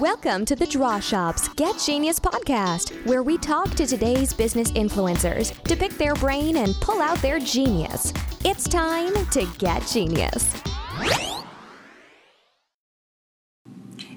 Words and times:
Welcome 0.00 0.44
to 0.46 0.56
the 0.56 0.66
Draw 0.66 0.98
Shop's 0.98 1.46
Get 1.50 1.78
Genius 1.78 2.18
podcast, 2.18 3.06
where 3.06 3.22
we 3.22 3.38
talk 3.38 3.76
to 3.76 3.86
today's 3.86 4.32
business 4.32 4.72
influencers 4.72 5.62
to 5.62 5.76
pick 5.76 5.92
their 5.92 6.14
brain 6.16 6.56
and 6.56 6.74
pull 6.80 7.00
out 7.00 7.18
their 7.18 7.38
genius. 7.38 8.12
It's 8.44 8.66
time 8.66 9.14
to 9.26 9.46
get 9.58 9.86
genius. 9.86 10.52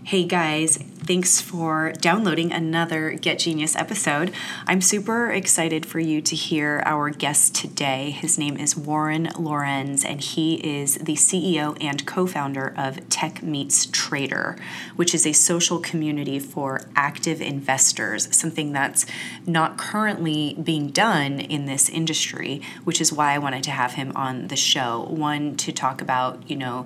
Hey 0.04 0.24
guys, 0.24 0.80
thanks 1.08 1.40
for 1.40 1.94
downloading 2.02 2.52
another 2.52 3.12
Get 3.12 3.40
Genius 3.40 3.78
episode. 3.78 4.34
I'm 4.66 4.82
super 4.82 5.32
excited 5.32 5.86
for 5.86 6.02
you 6.02 6.22
to 6.22 6.36
hear 6.36 6.84
our 6.86 7.10
guest 7.12 7.56
today. 7.56 8.12
His 8.12 8.38
name 8.38 8.58
is 8.58 8.76
Warren 8.76 9.30
Lorenz, 9.40 10.04
and 10.04 10.20
he 10.20 10.56
is 10.56 10.96
the 10.96 11.14
CEO 11.14 11.78
and 11.80 12.06
co 12.06 12.28
founder 12.28 12.74
of 12.76 13.08
Tech 13.08 13.42
Meets 13.42 13.86
Trader, 13.86 14.58
which 14.98 15.16
is 15.16 15.26
a 15.26 15.32
social 15.32 15.80
community 15.80 16.40
for 16.40 16.82
active 16.94 17.42
investors, 17.42 18.28
something 18.36 18.74
that's 18.74 19.06
not 19.46 19.78
currently 19.78 20.58
being 20.62 20.90
done 20.90 21.40
in 21.40 21.68
this 21.68 21.88
industry, 21.88 22.62
which 22.84 23.00
is 23.00 23.14
why 23.14 23.34
I 23.34 23.38
wanted 23.38 23.64
to 23.64 23.72
have 23.72 23.94
him 23.94 24.12
on 24.14 24.50
the 24.50 24.58
show. 24.58 25.08
One, 25.10 25.56
to 25.56 25.72
talk 25.72 26.02
about, 26.02 26.50
you 26.50 26.58
know, 26.58 26.86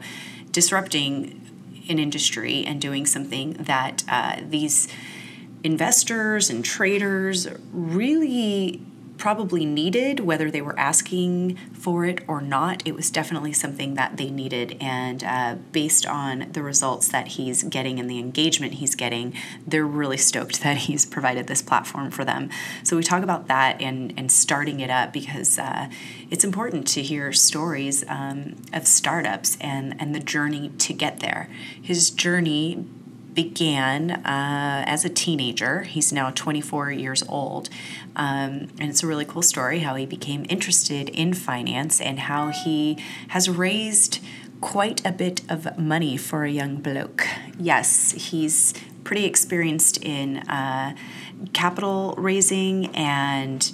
disrupting 0.51 1.40
an 1.89 1.99
industry 1.99 2.63
and 2.65 2.79
doing 2.81 3.05
something 3.05 3.53
that 3.53 4.03
uh, 4.09 4.37
these 4.47 4.87
investors 5.63 6.49
and 6.49 6.65
traders 6.65 7.47
really 7.71 8.81
probably 9.21 9.67
needed, 9.67 10.19
whether 10.19 10.49
they 10.49 10.63
were 10.63 10.77
asking 10.79 11.55
for 11.73 12.05
it 12.05 12.23
or 12.27 12.41
not. 12.41 12.81
It 12.87 12.95
was 12.95 13.11
definitely 13.11 13.53
something 13.53 13.93
that 13.93 14.17
they 14.17 14.31
needed. 14.31 14.75
And 14.81 15.23
uh, 15.23 15.57
based 15.71 16.07
on 16.07 16.47
the 16.53 16.63
results 16.63 17.09
that 17.09 17.27
he's 17.27 17.61
getting 17.61 17.99
and 17.99 18.09
the 18.09 18.17
engagement 18.17 18.73
he's 18.73 18.95
getting, 18.95 19.35
they're 19.67 19.85
really 19.85 20.17
stoked 20.17 20.61
that 20.63 20.77
he's 20.77 21.05
provided 21.05 21.45
this 21.45 21.61
platform 21.61 22.09
for 22.09 22.25
them. 22.25 22.49
So 22.81 22.97
we 22.97 23.03
talk 23.03 23.21
about 23.21 23.47
that 23.47 23.79
and, 23.79 24.11
and 24.17 24.31
starting 24.31 24.79
it 24.79 24.89
up 24.89 25.13
because 25.13 25.59
uh, 25.59 25.87
it's 26.31 26.43
important 26.43 26.87
to 26.87 27.03
hear 27.03 27.31
stories 27.31 28.03
um, 28.07 28.55
of 28.73 28.87
startups 28.87 29.55
and, 29.61 29.95
and 30.01 30.15
the 30.15 30.19
journey 30.19 30.69
to 30.79 30.93
get 30.93 31.19
there. 31.19 31.47
His 31.79 32.09
journey 32.09 32.87
began 33.33 34.11
uh, 34.11 34.83
as 34.85 35.05
a 35.05 35.09
teenager. 35.09 35.83
He's 35.83 36.11
now 36.11 36.31
24 36.31 36.91
years 36.91 37.23
old. 37.27 37.69
Um, 38.15 38.69
and 38.79 38.83
it's 38.83 39.03
a 39.03 39.07
really 39.07 39.25
cool 39.25 39.41
story 39.41 39.79
how 39.79 39.95
he 39.95 40.05
became 40.05 40.45
interested 40.49 41.09
in 41.09 41.33
finance 41.33 42.01
and 42.01 42.19
how 42.19 42.49
he 42.49 42.97
has 43.29 43.49
raised 43.49 44.19
quite 44.59 45.05
a 45.05 45.11
bit 45.11 45.41
of 45.49 45.77
money 45.77 46.17
for 46.17 46.43
a 46.43 46.51
young 46.51 46.77
bloke. 46.77 47.25
Yes, 47.57 48.11
he's 48.11 48.73
pretty 49.03 49.25
experienced 49.25 49.97
in 50.03 50.37
uh, 50.37 50.95
capital 51.53 52.13
raising 52.17 52.95
and 52.95 53.71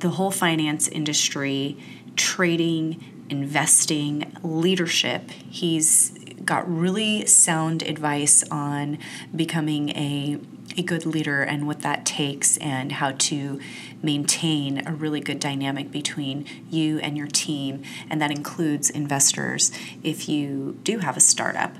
the 0.00 0.10
whole 0.10 0.30
finance 0.30 0.86
industry, 0.88 1.76
trading, 2.16 3.02
investing, 3.30 4.36
leadership. 4.42 5.30
He's 5.30 6.17
got 6.44 6.68
really 6.70 7.26
sound 7.26 7.82
advice 7.82 8.44
on 8.50 8.98
becoming 9.34 9.90
a 9.90 10.38
a 10.76 10.82
good 10.82 11.06
leader 11.06 11.42
and 11.42 11.66
what 11.66 11.80
that 11.80 12.04
takes 12.04 12.56
and 12.58 12.92
how 12.92 13.12
to 13.12 13.58
maintain 14.02 14.86
a 14.86 14.92
really 14.92 15.20
good 15.20 15.40
dynamic 15.40 15.90
between 15.90 16.46
you 16.70 16.98
and 16.98 17.16
your 17.16 17.26
team. 17.26 17.82
And 18.10 18.20
that 18.20 18.30
includes 18.30 18.90
investors 18.90 19.72
if 20.02 20.28
you 20.28 20.78
do 20.82 20.98
have 20.98 21.16
a 21.16 21.20
startup. 21.20 21.74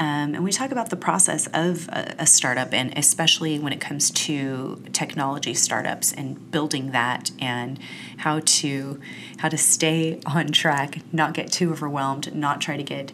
Um, 0.00 0.36
and 0.36 0.44
we 0.44 0.52
talk 0.52 0.70
about 0.70 0.90
the 0.90 0.96
process 0.96 1.48
of 1.48 1.88
a, 1.88 2.14
a, 2.20 2.26
startup, 2.26 2.72
and 2.72 2.96
especially 2.96 3.58
when 3.58 3.72
it 3.72 3.80
comes 3.80 4.12
to 4.12 4.80
technology 4.92 5.54
startups 5.54 6.12
and 6.12 6.52
building 6.52 6.92
that, 6.92 7.32
and 7.40 7.80
how 8.18 8.40
to 8.44 9.00
how 9.38 9.48
to 9.48 9.58
stay 9.58 10.20
on 10.24 10.48
track, 10.48 11.00
not 11.12 11.34
get 11.34 11.50
too 11.50 11.72
overwhelmed, 11.72 12.32
not 12.32 12.60
try 12.60 12.76
to 12.76 12.84
get 12.84 13.10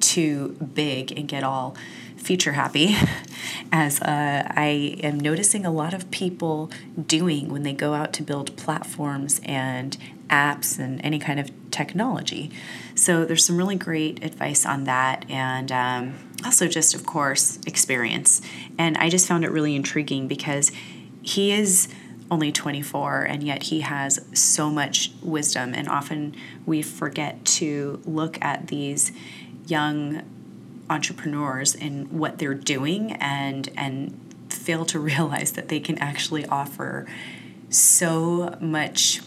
too 0.00 0.56
big 0.74 1.12
and 1.12 1.28
get 1.28 1.42
all 1.42 1.76
feature 2.16 2.52
happy, 2.52 2.96
as 3.72 4.00
uh, 4.00 4.46
I 4.50 4.98
am 5.02 5.20
noticing 5.20 5.64
a 5.64 5.70
lot 5.70 5.94
of 5.94 6.10
people 6.10 6.70
doing 7.06 7.48
when 7.48 7.62
they 7.62 7.72
go 7.72 7.94
out 7.94 8.12
to 8.14 8.22
build 8.22 8.56
platforms 8.56 9.40
and 9.44 9.96
apps 10.28 10.78
and 10.78 11.00
any 11.04 11.18
kind 11.18 11.38
of 11.38 11.50
technology. 11.70 12.50
So 12.94 13.24
there's 13.24 13.44
some 13.44 13.56
really 13.56 13.76
great 13.76 14.24
advice 14.24 14.66
on 14.66 14.84
that, 14.84 15.24
and 15.30 15.70
um, 15.70 16.14
also 16.44 16.66
just, 16.66 16.94
of 16.94 17.06
course, 17.06 17.58
experience. 17.66 18.42
And 18.78 18.96
I 18.96 19.08
just 19.08 19.28
found 19.28 19.44
it 19.44 19.50
really 19.50 19.76
intriguing 19.76 20.26
because 20.26 20.72
he 21.22 21.52
is 21.52 21.88
only 22.30 22.50
24 22.50 23.22
and 23.22 23.44
yet 23.44 23.64
he 23.64 23.80
has 23.80 24.20
so 24.32 24.68
much 24.68 25.12
wisdom 25.22 25.72
and 25.74 25.88
often 25.88 26.34
we 26.64 26.82
forget 26.82 27.44
to 27.44 28.00
look 28.04 28.36
at 28.42 28.66
these 28.66 29.12
young 29.66 30.22
entrepreneurs 30.88 31.74
in 31.74 32.06
what 32.16 32.38
they're 32.38 32.54
doing 32.54 33.12
and 33.12 33.70
and 33.76 34.18
fail 34.48 34.84
to 34.86 34.98
realize 35.12 35.52
that 35.52 35.68
they 35.68 35.80
can 35.80 35.98
actually 35.98 36.46
offer 36.46 37.06
so 37.68 38.56
much 38.60 39.20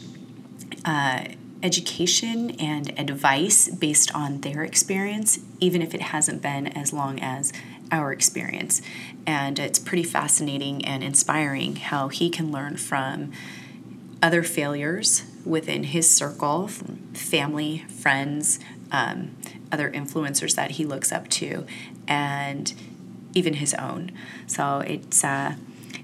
uh, 0.86 1.26
education 1.62 2.52
and 2.52 2.98
advice 2.98 3.70
based 3.70 4.14
on 4.16 4.42
their 4.42 4.64
experience, 4.64 5.40
even 5.60 5.82
if 5.82 5.94
it 5.94 6.02
hasn't 6.02 6.42
been 6.42 6.68
as 6.68 6.94
long 6.94 7.20
as 7.20 7.52
our 7.92 8.14
experience. 8.14 8.82
And 9.28 9.60
it's 9.60 9.80
pretty 9.80 10.04
fascinating 10.04 10.86
and 10.86 11.04
inspiring 11.04 11.76
how 11.76 12.08
he 12.08 12.30
can 12.30 12.52
learn 12.52 12.78
from 12.78 13.32
other 14.22 14.44
failures 14.44 15.24
within 15.46 15.84
his 15.84 16.10
circle, 16.10 16.68
family, 17.14 17.80
friends, 17.90 18.60
um, 18.92 19.36
other 19.72 19.90
influencers 19.91 20.56
that 20.56 20.72
he 20.72 20.85
looks 20.85 21.12
up 21.12 21.28
to, 21.30 21.66
and 22.07 22.74
even 23.34 23.56
his 23.56 23.74
own. 23.75 24.12
So 24.47 24.80
it's 24.80 25.24
uh, 25.24 25.56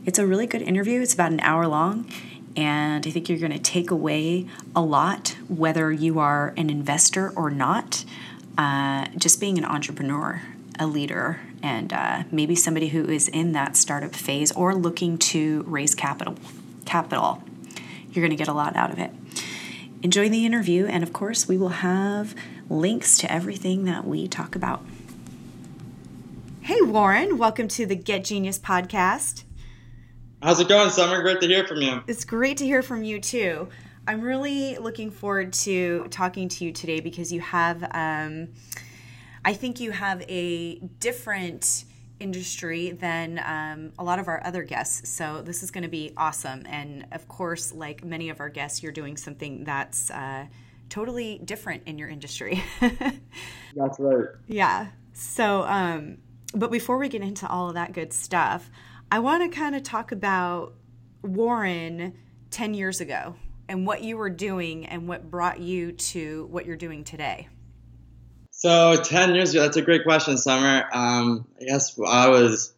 it's 0.06 0.20
a 0.20 0.26
really 0.26 0.48
good 0.48 0.62
interview. 0.62 1.02
It's 1.02 1.14
about 1.14 1.32
an 1.32 1.40
hour 1.40 1.68
long, 1.68 2.10
and 2.56 3.06
I 3.06 3.10
think 3.10 3.28
you're 3.30 3.40
going 3.40 3.52
to 3.52 3.60
take 3.60 3.92
away 3.92 4.48
a 4.76 4.82
lot, 4.82 5.36
whether 5.48 5.92
you 5.92 6.20
are 6.20 6.54
an 6.58 6.70
investor 6.70 7.32
or 7.32 7.50
not. 7.50 8.06
Uh, 8.58 9.08
just 9.18 9.42
being 9.42 9.58
an 9.58 9.66
entrepreneur, 9.66 10.42
a 10.80 10.88
leader, 10.88 11.42
and 11.62 11.92
uh, 11.92 12.24
maybe 12.32 12.56
somebody 12.56 12.88
who 12.88 13.04
is 13.04 13.28
in 13.28 13.52
that 13.52 13.76
startup 13.76 14.16
phase 14.16 14.50
or 14.54 14.74
looking 14.74 15.18
to 15.18 15.64
raise 15.68 15.94
capital. 15.94 16.36
Capital, 16.86 17.44
you're 18.12 18.22
going 18.22 18.30
to 18.30 18.38
get 18.38 18.48
a 18.48 18.54
lot 18.54 18.76
out 18.78 18.92
of 18.92 19.00
it. 19.00 19.12
Enjoy 20.06 20.30
the 20.30 20.46
interview, 20.46 20.86
and 20.86 21.02
of 21.02 21.14
course, 21.14 21.48
we 21.48 21.58
will 21.58 21.70
have 21.70 22.36
links 22.70 23.18
to 23.18 23.32
everything 23.32 23.86
that 23.86 24.06
we 24.06 24.28
talk 24.28 24.56
about. 24.56 24.86
Hey, 26.62 26.80
Warren, 26.80 27.40
welcome 27.40 27.68
to 27.70 27.88
the 27.88 27.96
Get 27.96 28.24
Genius 28.24 28.60
podcast. 28.60 29.46
How's 30.44 30.60
it 30.60 30.68
going, 30.68 30.92
Summer? 30.92 31.24
Great 31.24 31.42
to 31.42 31.48
hear 31.48 31.66
from 31.66 31.82
you. 31.82 32.04
It's 32.06 32.24
great 32.24 32.58
to 32.58 32.66
hear 32.66 32.84
from 32.84 33.04
you, 33.04 33.20
too. 33.20 33.68
I'm 34.08 34.22
really 34.22 34.78
looking 34.78 35.10
forward 35.10 35.54
to 35.54 36.06
talking 36.12 36.50
to 36.50 36.66
you 36.66 36.72
today 36.72 37.00
because 37.00 37.34
you 37.34 37.42
have, 37.42 37.82
um, 37.92 38.50
I 39.44 39.54
think 39.54 39.80
you 39.80 39.90
have 39.90 40.22
a 40.30 40.76
different 41.00 41.84
industry 42.20 42.92
than 42.92 43.40
um, 43.46 43.92
a 44.00 44.04
lot 44.04 44.20
of 44.20 44.28
our 44.28 44.42
other 44.46 44.64
guests. 44.64 45.10
So 45.10 45.42
this 45.42 45.64
is 45.64 45.72
going 45.72 45.84
to 45.84 45.90
be 45.90 46.14
awesome. 46.16 46.64
And 46.68 47.06
of 47.12 47.28
course, 47.28 47.74
like 47.74 48.04
many 48.04 48.30
of 48.30 48.40
our 48.40 48.50
guests, 48.50 48.82
you're 48.82 48.92
doing 48.92 49.18
something 49.18 49.64
that's 49.64 50.10
uh, 50.12 50.46
totally 50.90 51.40
different 51.44 51.84
in 51.86 51.98
your 51.98 52.10
industry. 52.10 52.64
That's 52.80 54.00
right. 54.00 54.28
Yeah. 54.48 54.88
So, 55.14 55.64
um, 55.64 56.18
but 56.54 56.72
before 56.72 56.98
we 56.98 57.10
get 57.10 57.22
into 57.22 57.48
all 57.48 57.70
of 57.70 57.74
that 57.76 57.94
good 57.94 58.14
stuff, 58.14 58.70
I 59.12 59.20
want 59.20 59.52
to 59.52 59.58
kind 59.58 59.76
of 59.76 59.84
talk 59.84 60.12
about 60.12 60.74
Warren 61.22 62.18
10 62.52 62.74
years 62.74 63.02
ago 63.02 63.36
and 63.68 63.86
what 63.86 64.04
you 64.04 64.18
were 64.18 64.30
doing 64.30 64.86
and 64.86 65.08
what 65.08 65.30
brought 65.30 65.60
you 65.60 65.92
to 65.92 66.48
what 66.52 66.66
you're 66.66 66.78
doing 66.78 67.04
today. 67.04 67.50
So, 68.66 68.96
10 68.96 69.36
years 69.36 69.54
ago, 69.54 69.62
that's 69.62 69.78
a 69.78 69.84
great 69.84 70.06
question, 70.06 70.40
Summer. 70.40 70.90
Um, 70.92 71.46
I 71.62 71.66
guess 71.66 72.00
I 72.04 72.30
was, 72.30 72.74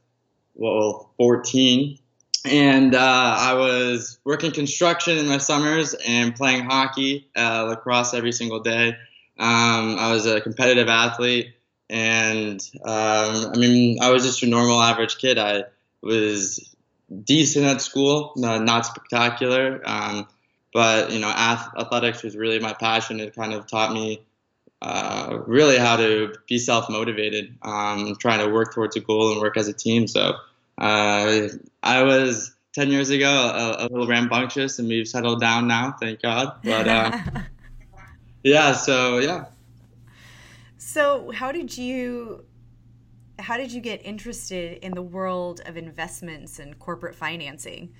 well, 0.53 1.13
14 1.15 1.97
and 2.43 2.93
uh, 2.93 3.35
I 3.39 3.53
was 3.53 4.19
working 4.25 4.51
construction 4.51 5.17
in 5.17 5.29
my 5.29 5.37
summers 5.37 5.93
and 6.05 6.35
playing 6.35 6.65
hockey, 6.65 7.29
uh, 7.37 7.67
lacrosse 7.69 8.13
every 8.13 8.33
single 8.33 8.59
day. 8.59 8.97
Um, 9.39 9.97
I 9.97 10.11
was 10.11 10.25
a 10.25 10.41
competitive 10.41 10.89
athlete, 10.89 11.53
and 11.89 12.59
um, 12.83 13.53
I 13.53 13.57
mean, 13.57 13.99
I 14.01 14.11
was 14.11 14.25
just 14.25 14.43
a 14.43 14.45
normal 14.45 14.81
average 14.81 15.17
kid. 15.19 15.37
I 15.37 15.63
was 16.01 16.75
decent 17.23 17.63
at 17.63 17.79
school, 17.79 18.33
not 18.35 18.85
spectacular, 18.85 19.81
um, 19.85 20.27
but 20.73 21.13
you 21.13 21.19
know, 21.19 21.29
athletics 21.29 22.23
was 22.23 22.35
really 22.35 22.59
my 22.59 22.73
passion. 22.73 23.21
It 23.21 23.33
kind 23.33 23.53
of 23.53 23.67
taught 23.67 23.93
me 23.93 24.26
uh, 24.81 25.39
really 25.47 25.77
how 25.77 25.97
to 25.97 26.33
be 26.47 26.57
self 26.57 26.89
motivated, 26.89 27.57
um, 27.63 28.15
trying 28.19 28.39
to 28.39 28.51
work 28.51 28.73
towards 28.73 28.95
a 28.95 28.99
goal 28.99 29.31
and 29.31 29.41
work 29.41 29.57
as 29.57 29.67
a 29.67 29.73
team. 29.73 30.07
So 30.07 30.35
uh, 30.77 31.47
I 31.83 32.03
was 32.03 32.55
10 32.73 32.91
years 32.91 33.09
ago 33.09 33.29
a, 33.29 33.85
a, 33.85 33.89
little 33.89 34.07
rambunctious 34.07 34.77
and 34.77 34.87
we've 34.87 35.07
settled 35.07 35.41
down 35.41 35.67
now, 35.67 35.95
thank 35.99 36.21
God. 36.21 36.59
But 36.63 36.87
uh, 36.87 37.17
yeah, 38.43 38.73
so 38.73 39.17
yeah. 39.17 39.45
So 40.77 41.31
how 41.31 41.51
did 41.51 41.75
you 41.75 42.45
how 43.39 43.57
did 43.57 43.71
you 43.71 43.81
get 43.81 44.03
interested 44.05 44.83
in 44.83 44.93
the 44.93 45.01
world 45.01 45.61
of 45.65 45.77
investments 45.77 46.59
and 46.59 46.77
corporate 46.79 47.15
financing? 47.15 47.93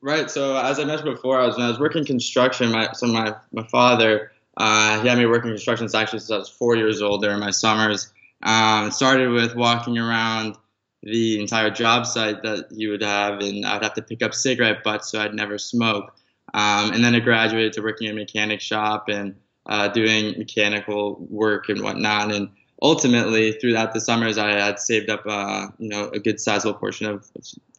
Right. 0.00 0.30
So 0.30 0.56
as 0.56 0.78
I 0.78 0.84
mentioned 0.84 1.14
before, 1.14 1.40
I 1.40 1.46
was 1.46 1.56
when 1.56 1.66
I 1.66 1.68
was 1.68 1.78
working 1.78 2.04
construction. 2.04 2.70
My 2.70 2.92
so 2.92 3.06
my 3.06 3.34
my 3.52 3.66
father 3.66 4.31
uh, 4.56 5.00
he 5.00 5.08
had 5.08 5.18
me 5.18 5.26
working 5.26 5.50
construction 5.50 5.88
actually 5.94 6.18
since 6.18 6.30
I 6.30 6.38
was 6.38 6.48
four 6.48 6.76
years 6.76 7.02
old 7.02 7.22
during 7.22 7.40
my 7.40 7.50
summers. 7.50 8.12
Um, 8.42 8.90
started 8.90 9.30
with 9.30 9.54
walking 9.54 9.98
around 9.98 10.56
the 11.02 11.40
entire 11.40 11.70
job 11.70 12.06
site 12.06 12.42
that 12.42 12.66
he 12.76 12.86
would 12.86 13.02
have, 13.02 13.40
and 13.40 13.64
I'd 13.64 13.82
have 13.82 13.94
to 13.94 14.02
pick 14.02 14.22
up 14.22 14.34
cigarette 14.34 14.82
butts 14.84 15.10
so 15.10 15.20
I'd 15.20 15.34
never 15.34 15.58
smoke. 15.58 16.14
Um, 16.54 16.92
and 16.92 17.02
then 17.04 17.14
I 17.14 17.20
graduated 17.20 17.72
to 17.74 17.82
working 17.82 18.08
in 18.08 18.16
a 18.16 18.20
mechanic 18.20 18.60
shop 18.60 19.08
and 19.08 19.36
uh, 19.66 19.88
doing 19.88 20.38
mechanical 20.38 21.24
work 21.30 21.68
and 21.68 21.82
whatnot. 21.82 22.32
And 22.32 22.50
ultimately, 22.80 23.52
throughout 23.52 23.94
the 23.94 24.00
summers, 24.00 24.38
I 24.38 24.52
had 24.52 24.78
saved 24.78 25.08
up, 25.08 25.22
uh, 25.26 25.68
you 25.78 25.88
know, 25.88 26.08
a 26.08 26.18
good 26.18 26.40
sizable 26.40 26.78
portion 26.78 27.06
of 27.06 27.30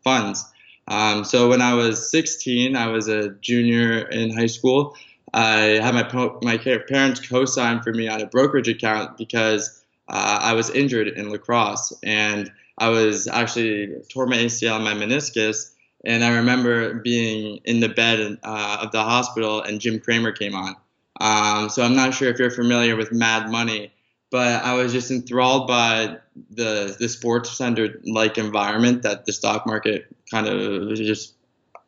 funds. 0.03 0.43
Um, 0.87 1.23
so 1.23 1.49
when 1.49 1.61
I 1.61 1.75
was 1.75 2.09
16, 2.09 2.75
I 2.75 2.87
was 2.87 3.07
a 3.07 3.29
junior 3.29 3.99
in 3.99 4.35
high 4.35 4.47
school. 4.47 4.95
I 5.33 5.79
had 5.81 5.95
my 5.95 6.31
my 6.41 6.57
parents 6.57 7.27
co-sign 7.27 7.81
for 7.81 7.91
me 7.91 8.07
on 8.07 8.21
a 8.21 8.27
brokerage 8.27 8.67
account 8.67 9.17
because 9.17 9.83
uh, 10.07 10.39
I 10.41 10.53
was 10.53 10.69
injured 10.69 11.07
in 11.07 11.29
lacrosse 11.31 11.93
and 12.03 12.51
I 12.77 12.89
was 12.89 13.27
actually 13.27 13.95
tore 14.09 14.27
my 14.27 14.37
ACL 14.37 14.75
and 14.75 14.83
my 14.83 14.93
meniscus. 14.93 15.71
And 16.05 16.23
I 16.23 16.35
remember 16.35 16.95
being 16.95 17.61
in 17.65 17.79
the 17.79 17.89
bed 17.89 18.37
uh, 18.43 18.77
of 18.81 18.91
the 18.91 19.01
hospital 19.03 19.61
and 19.61 19.79
Jim 19.79 19.99
Cramer 19.99 20.33
came 20.33 20.53
on. 20.53 20.75
Um, 21.19 21.69
so 21.69 21.83
I'm 21.83 21.95
not 21.95 22.13
sure 22.13 22.29
if 22.29 22.39
you're 22.39 22.51
familiar 22.51 22.95
with 22.95 23.11
Mad 23.11 23.49
Money, 23.49 23.93
but 24.29 24.63
I 24.63 24.73
was 24.73 24.91
just 24.91 25.11
enthralled 25.11 25.67
by 25.67 26.17
the 26.49 26.95
the 26.99 27.07
sports 27.07 27.55
center 27.55 28.01
like 28.05 28.37
environment 28.37 29.03
that 29.03 29.25
the 29.25 29.31
stock 29.31 29.65
market 29.65 30.07
kind 30.29 30.47
of 30.47 30.95
just 30.95 31.35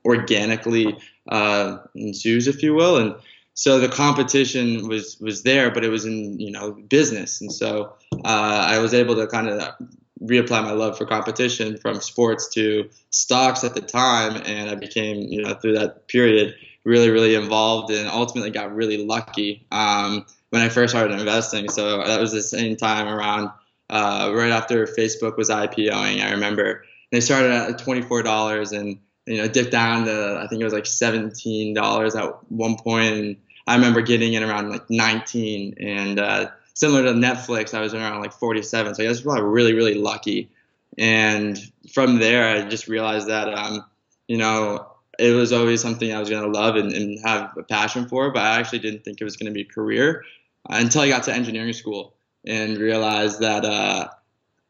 organically 0.05 0.97
uh, 1.27 1.79
ensues, 1.95 2.47
if 2.47 2.61
you 2.61 2.75
will. 2.75 2.97
And 2.97 3.15
so 3.55 3.79
the 3.79 3.87
competition 3.87 4.87
was 4.87 5.17
was 5.19 5.43
there, 5.43 5.71
but 5.71 5.83
it 5.83 5.89
was 5.89 6.05
in 6.05 6.39
you 6.39 6.51
know 6.51 6.73
business, 6.73 7.41
and 7.41 7.51
so 7.51 7.93
uh, 8.23 8.67
I 8.67 8.79
was 8.79 8.93
able 8.93 9.15
to 9.15 9.27
kind 9.27 9.47
of 9.47 9.73
reapply 10.21 10.63
my 10.63 10.71
love 10.71 10.97
for 10.97 11.05
competition 11.05 11.77
from 11.77 12.01
sports 12.01 12.49
to 12.53 12.89
stocks 13.09 13.63
at 13.63 13.73
the 13.73 13.81
time, 13.81 14.41
and 14.45 14.69
I 14.69 14.75
became 14.75 15.17
you 15.31 15.41
know 15.41 15.53
through 15.55 15.77
that 15.79 16.07
period 16.09 16.53
really 16.83 17.09
really 17.09 17.33
involved 17.33 17.91
and 17.91 18.07
ultimately 18.09 18.51
got 18.51 18.75
really 18.75 19.03
lucky 19.05 19.65
um, 19.71 20.25
when 20.49 20.61
I 20.61 20.67
first 20.67 20.91
started 20.91 21.17
investing. 21.17 21.69
So 21.69 22.03
that 22.03 22.19
was 22.19 22.33
the 22.33 22.41
same 22.41 22.75
time 22.75 23.07
around 23.07 23.49
uh, 23.89 24.31
right 24.35 24.51
after 24.51 24.85
Facebook 24.85 25.37
was 25.37 25.49
IPOing. 25.49 26.21
I 26.21 26.31
remember 26.31 26.83
they 27.13 27.21
started 27.21 27.51
at 27.51 27.79
twenty 27.79 28.01
four 28.01 28.21
dollars 28.21 28.73
and 28.73 28.99
you 29.25 29.37
know 29.37 29.47
dipped 29.47 29.71
down 29.71 30.05
to 30.07 30.41
I 30.43 30.47
think 30.47 30.59
it 30.59 30.65
was 30.65 30.73
like 30.73 30.85
seventeen 30.85 31.73
dollars 31.73 32.15
at 32.15 32.31
one 32.51 32.75
point. 32.75 33.13
And 33.13 33.37
I 33.67 33.75
remember 33.75 34.01
getting 34.01 34.33
in 34.33 34.43
around 34.43 34.69
like 34.69 34.89
19, 34.89 35.75
and 35.79 36.19
uh, 36.19 36.49
similar 36.73 37.03
to 37.03 37.11
Netflix, 37.11 37.73
I 37.73 37.81
was 37.81 37.93
around 37.93 38.21
like 38.21 38.33
47. 38.33 38.95
So 38.95 39.03
I 39.03 39.07
was 39.07 39.21
probably 39.21 39.43
really, 39.43 39.73
really 39.73 39.95
lucky. 39.95 40.49
And 40.97 41.59
from 41.91 42.19
there, 42.19 42.47
I 42.47 42.67
just 42.67 42.87
realized 42.87 43.27
that, 43.27 43.53
um, 43.53 43.85
you 44.27 44.37
know, 44.37 44.87
it 45.17 45.31
was 45.31 45.51
always 45.51 45.81
something 45.81 46.13
I 46.13 46.19
was 46.19 46.29
going 46.29 46.43
to 46.43 46.49
love 46.49 46.75
and, 46.75 46.91
and, 46.91 47.19
have 47.25 47.55
a 47.57 47.63
passion 47.63 48.07
for, 48.07 48.31
but 48.31 48.43
I 48.43 48.59
actually 48.59 48.79
didn't 48.79 49.03
think 49.03 49.21
it 49.21 49.23
was 49.23 49.37
going 49.37 49.47
to 49.47 49.53
be 49.53 49.61
a 49.61 49.73
career 49.73 50.23
until 50.69 51.01
I 51.01 51.09
got 51.09 51.23
to 51.23 51.33
engineering 51.33 51.73
school 51.73 52.15
and 52.45 52.77
realized 52.77 53.39
that 53.39 53.65
uh, 53.65 54.09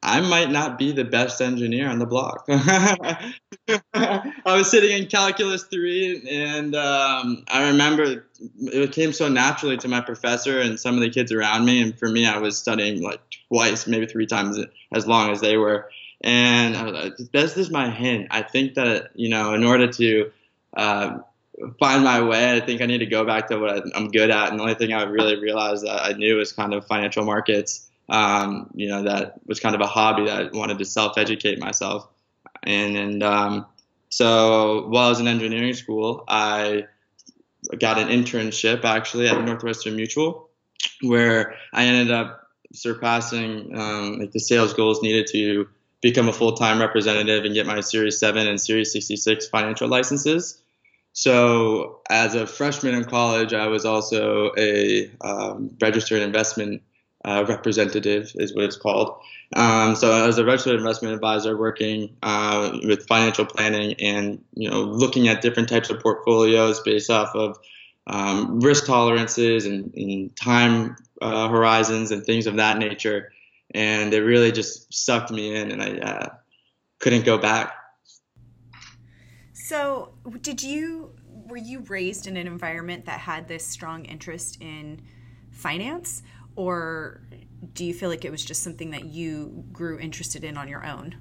I 0.04 0.22
might 0.22 0.52
not 0.52 0.78
be 0.78 0.92
the 0.92 1.04
best 1.04 1.42
engineer 1.42 1.90
on 1.90 2.00
the 2.00 2.06
block. 2.06 2.48
I 3.94 4.32
was 4.46 4.70
sitting 4.70 4.92
in 4.92 5.08
calculus 5.08 5.64
three, 5.64 6.28
and 6.30 6.76
um, 6.76 7.44
I 7.48 7.70
remember 7.70 8.26
it 8.60 8.92
came 8.92 9.12
so 9.12 9.28
naturally 9.28 9.78
to 9.78 9.88
my 9.88 10.02
professor 10.02 10.60
and 10.60 10.80
some 10.80 10.96
of 10.96 11.02
the 11.02 11.10
kids 11.10 11.32
around 11.32 11.66
me. 11.66 11.82
And 11.82 11.98
for 11.98 12.08
me, 12.10 12.28
I 12.28 12.38
was 12.38 12.58
studying 12.58 13.02
like 13.02 13.20
twice, 13.50 13.88
maybe 13.88 14.06
three 14.06 14.28
times 14.28 14.60
as 14.94 15.08
long 15.08 15.32
as 15.32 15.42
they 15.42 15.58
were. 15.58 15.90
And 16.22 16.76
I 16.76 16.84
was 16.84 16.94
like, 16.94 17.32
this 17.32 17.58
is 17.58 17.72
my 17.72 17.90
hint. 17.90 18.28
I 18.32 18.42
think 18.44 18.76
that 18.76 19.12
you 19.16 19.30
know, 19.30 19.54
in 19.54 19.64
order 19.64 19.88
to 19.94 20.32
uh, 20.78 21.18
find 21.80 22.04
my 22.04 22.22
way, 22.22 22.56
I 22.56 22.60
think 22.60 22.82
I 22.82 22.86
need 22.86 23.00
to 23.00 23.06
go 23.06 23.26
back 23.26 23.48
to 23.48 23.58
what 23.58 23.84
I'm 23.96 24.10
good 24.10 24.30
at. 24.30 24.50
And 24.50 24.60
the 24.60 24.64
only 24.64 24.76
thing 24.76 24.94
I 24.94 25.04
really 25.04 25.40
realized 25.40 25.86
that 25.86 26.04
I 26.04 26.14
knew 26.14 26.38
was 26.38 26.52
kind 26.52 26.74
of 26.74 26.86
financial 26.86 27.26
markets 27.26 27.90
um, 28.10 28.70
you 28.76 28.88
know, 28.88 29.04
that 29.04 29.40
was 29.46 29.60
kind 29.60 29.76
of 29.76 29.82
a 29.82 29.88
hobby 29.88 30.26
that 30.26 30.54
I 30.54 30.58
wanted 30.58 30.78
to 30.80 30.86
self-educate 30.86 31.60
myself. 31.60 32.08
And, 32.66 32.98
and 32.98 33.24
um, 33.24 33.66
so 34.10 34.88
while 34.88 35.08
I 35.08 35.10
was 35.10 35.20
in 35.20 35.28
engineering 35.28 35.74
school, 35.74 36.24
I 36.28 36.86
got 37.80 37.98
an 37.98 38.08
internship 38.08 38.84
actually 38.84 39.28
at 39.28 39.44
Northwestern 39.44 39.96
Mutual, 39.96 40.50
where 41.02 41.56
I 41.74 41.86
ended 41.86 42.12
up 42.12 42.48
surpassing 42.74 43.78
um, 43.78 44.20
like 44.20 44.32
the 44.32 44.40
sales 44.40 44.74
goals 44.74 45.02
needed 45.02 45.28
to 45.32 45.68
become 46.02 46.28
a 46.28 46.34
full-time 46.34 46.80
representative 46.80 47.46
and 47.46 47.54
get 47.54 47.66
my 47.66 47.80
Series 47.80 48.20
7 48.20 48.46
and 48.48 48.60
Series 48.60 48.92
66 48.92 49.48
financial 49.48 49.88
licenses. 49.88 50.62
So 51.14 52.02
as 52.10 52.36
a 52.36 52.46
freshman 52.46 52.94
in 52.94 53.06
college, 53.06 53.54
I 53.54 53.68
was 53.68 53.86
also 53.86 54.52
a 54.58 55.10
um, 55.22 55.72
registered 55.82 56.22
investment 56.22 56.82
uh, 57.26 57.44
representative 57.48 58.32
is 58.36 58.54
what 58.54 58.66
it's 58.66 58.78
called. 58.78 59.20
Um, 59.56 59.96
so 59.96 60.28
as 60.28 60.38
a 60.38 60.46
registered 60.46 60.76
investment 60.76 61.16
advisor, 61.16 61.58
working 61.58 62.16
uh, 62.22 62.78
with 62.84 63.08
financial 63.08 63.46
planning 63.46 63.96
and 64.00 64.44
you 64.54 64.70
know 64.70 64.82
looking 64.84 65.28
at 65.28 65.42
different 65.42 65.68
types 65.68 65.90
of 65.90 66.00
portfolios 66.00 66.80
based 66.82 67.10
off 67.10 67.36
of 67.36 67.58
um, 68.08 68.60
risk 68.60 68.86
tolerances 68.86 69.66
and, 69.66 69.92
and 69.96 70.36
time 70.36 70.96
uh, 71.22 71.50
horizons 71.50 72.12
and 72.12 72.24
things 72.26 72.46
of 72.46 72.58
that 72.58 72.78
nature, 72.78 73.32
and 73.72 74.14
it 74.14 74.22
really 74.22 74.52
just 74.52 74.94
sucked 74.94 75.32
me 75.32 75.56
in, 75.56 75.72
and 75.72 75.82
I 75.82 75.98
uh, 75.98 76.30
couldn't 77.00 77.26
go 77.26 77.38
back. 77.40 77.74
So, 79.54 80.14
did 80.42 80.62
you 80.62 81.12
were 81.48 81.58
you 81.58 81.80
raised 81.82 82.28
in 82.28 82.38
an 82.38 82.46
environment 82.48 83.06
that 83.06 83.20
had 83.20 83.48
this 83.48 83.66
strong 83.66 84.06
interest 84.06 84.62
in 84.62 85.02
finance? 85.52 86.22
Or 86.56 87.22
do 87.74 87.86
you 87.86 87.94
feel 87.94 88.10
like 88.10 88.26
it 88.26 88.32
was 88.32 88.44
just 88.44 88.64
something 88.64 88.92
that 88.92 89.06
you 89.06 89.64
grew 89.72 90.00
interested 90.00 90.44
in 90.44 90.58
on 90.58 90.68
your 90.68 90.86
own? 90.86 91.16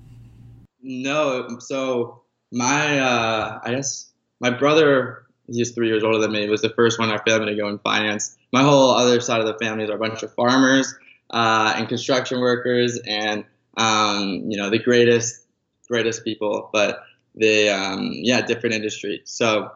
No. 0.83 1.59
So 1.61 2.23
my, 2.53 2.99
uh, 2.99 3.61
I 3.64 3.71
guess 3.71 4.12
my 4.41 4.50
brother, 4.50 5.25
he's 5.47 5.73
three 5.73 5.88
years 5.88 6.05
older 6.05 6.19
than 6.19 6.33
me, 6.33 6.49
was 6.49 6.62
the 6.62 6.71
first 6.71 6.99
one 6.99 7.09
in 7.09 7.14
our 7.14 7.23
family 7.26 7.55
to 7.55 7.57
go 7.57 7.69
in 7.69 7.79
finance. 7.79 8.37
My 8.53 8.62
whole 8.62 8.91
other 8.91 9.21
side 9.21 9.41
of 9.41 9.47
the 9.47 9.59
family 9.64 9.85
is 9.85 9.91
a 9.91 9.97
bunch 9.97 10.23
of 10.23 10.33
farmers 10.35 10.95
uh, 11.31 11.75
and 11.76 11.88
construction 11.88 12.41
workers, 12.41 12.99
and 13.07 13.45
um, 13.76 14.45
you 14.47 14.57
know 14.57 14.71
the 14.71 14.79
greatest, 14.79 15.47
greatest 15.88 16.23
people, 16.23 16.71
but 16.73 17.03
they, 17.35 17.69
um, 17.69 18.11
yeah, 18.12 18.41
different 18.43 18.75
industries. 18.75 19.23
So 19.25 19.73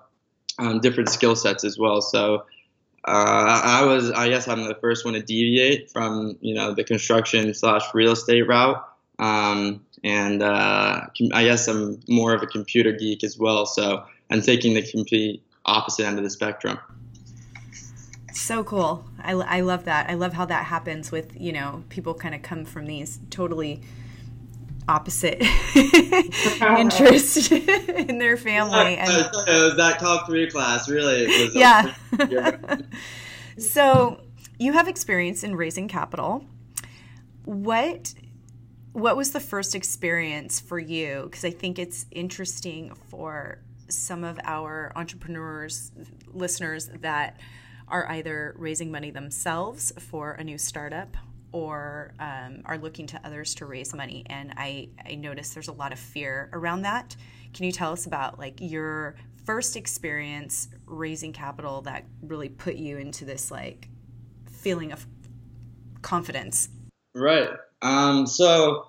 um, 0.59 0.81
different 0.81 1.09
skill 1.09 1.35
sets 1.35 1.65
as 1.65 1.79
well. 1.79 2.01
So 2.01 2.45
uh, 3.09 3.61
I 3.65 3.85
was, 3.85 4.11
I 4.11 4.29
guess, 4.29 4.47
I'm 4.49 4.65
the 4.69 4.75
first 4.75 5.05
one 5.05 5.15
to 5.15 5.23
deviate 5.23 5.91
from, 5.91 6.37
you 6.41 6.55
know, 6.55 6.75
the 6.75 6.85
construction 6.85 7.53
slash 7.55 7.83
real 7.95 8.13
estate 8.13 8.43
route. 8.43 8.87
Um, 9.19 9.85
and 10.05 10.43
uh, 10.43 11.07
I 11.33 11.45
guess 11.45 11.67
I'm 11.67 12.01
more 12.09 12.35
of 12.35 12.43
a 12.43 12.47
computer 12.47 12.93
geek 12.93 13.25
as 13.25 13.39
well. 13.39 13.67
So 13.67 14.05
I'm 14.31 14.43
taking 14.43 14.75
the 14.75 14.83
complete 14.83 15.43
opposite 15.65 16.07
end 16.07 16.19
of 16.19 16.25
the 16.25 16.31
spectrum. 16.31 16.79
So 18.33 18.63
cool. 18.63 19.05
I, 19.23 19.33
I 19.33 19.61
love 19.61 19.85
that. 19.87 20.09
I 20.09 20.15
love 20.15 20.35
how 20.35 20.45
that 20.45 20.67
happens 20.67 21.11
with, 21.11 21.33
you 21.41 21.53
know, 21.53 21.83
people 21.89 22.15
kind 22.15 22.35
of 22.35 22.43
come 22.43 22.65
from 22.65 22.87
these 22.87 23.19
totally 23.31 23.81
opposite 24.89 25.39
interest 26.79 27.53
in 27.53 28.19
their 28.19 28.37
family. 28.37 28.97
And, 28.97 29.11
it 29.11 29.33
was 29.33 29.77
that 29.77 29.99
Calc 29.99 30.27
3 30.27 30.51
class, 30.51 30.89
really. 30.89 31.49
yeah. 31.53 31.95
so 33.59 34.21
you 34.59 34.73
have 34.73 34.89
experience 34.89 35.45
in 35.45 35.55
raising 35.55 35.89
capital. 35.89 36.45
What 37.45 38.15
what 38.93 39.17
was 39.17 39.31
the 39.31 39.41
first 39.41 39.75
experience 39.75 40.59
for 40.59 40.79
you? 40.79 41.23
Because 41.25 41.45
I 41.45 41.51
think 41.51 41.79
it's 41.79 42.07
interesting 42.11 42.93
for 43.11 43.61
some 43.89 44.25
of 44.25 44.41
our 44.43 44.93
entrepreneurs, 44.97 45.93
listeners 46.33 46.91
that 47.01 47.39
are 47.87 48.11
either 48.11 48.55
raising 48.59 48.91
money 48.91 49.11
themselves 49.11 49.93
for 49.99 50.33
a 50.33 50.45
new 50.45 50.59
startup 50.59 51.17
or 51.53 52.13
um, 52.19 52.63
are 52.65 52.79
looking 52.79 53.07
to 53.09 53.21
others 53.25 53.55
to 53.57 53.67
raise 53.67 53.95
money. 53.95 54.25
And 54.27 54.53
I, 54.57 54.89
I 55.05 55.15
notice 55.15 55.51
there's 55.51 55.69
a 55.69 55.73
lot 55.73 55.93
of 55.93 55.99
fear 55.99 56.51
around 56.53 56.83
that. 56.83 57.17
Can 57.55 57.65
you 57.65 57.73
tell 57.73 57.93
us 57.93 58.07
about 58.07 58.39
like 58.39 58.59
your 58.61 59.17
first 59.45 59.77
experience 59.77 60.69
raising 60.87 61.33
capital 61.33 61.81
that 61.83 62.05
really 62.23 62.49
put 62.49 62.77
you 62.77 62.99
into 62.99 63.25
this 63.25 63.51
like 63.51 63.89
feeling 64.51 64.93
of 64.93 65.07
confidence? 66.03 66.69
Right. 67.15 67.51
Um, 67.81 68.27
so 68.27 68.89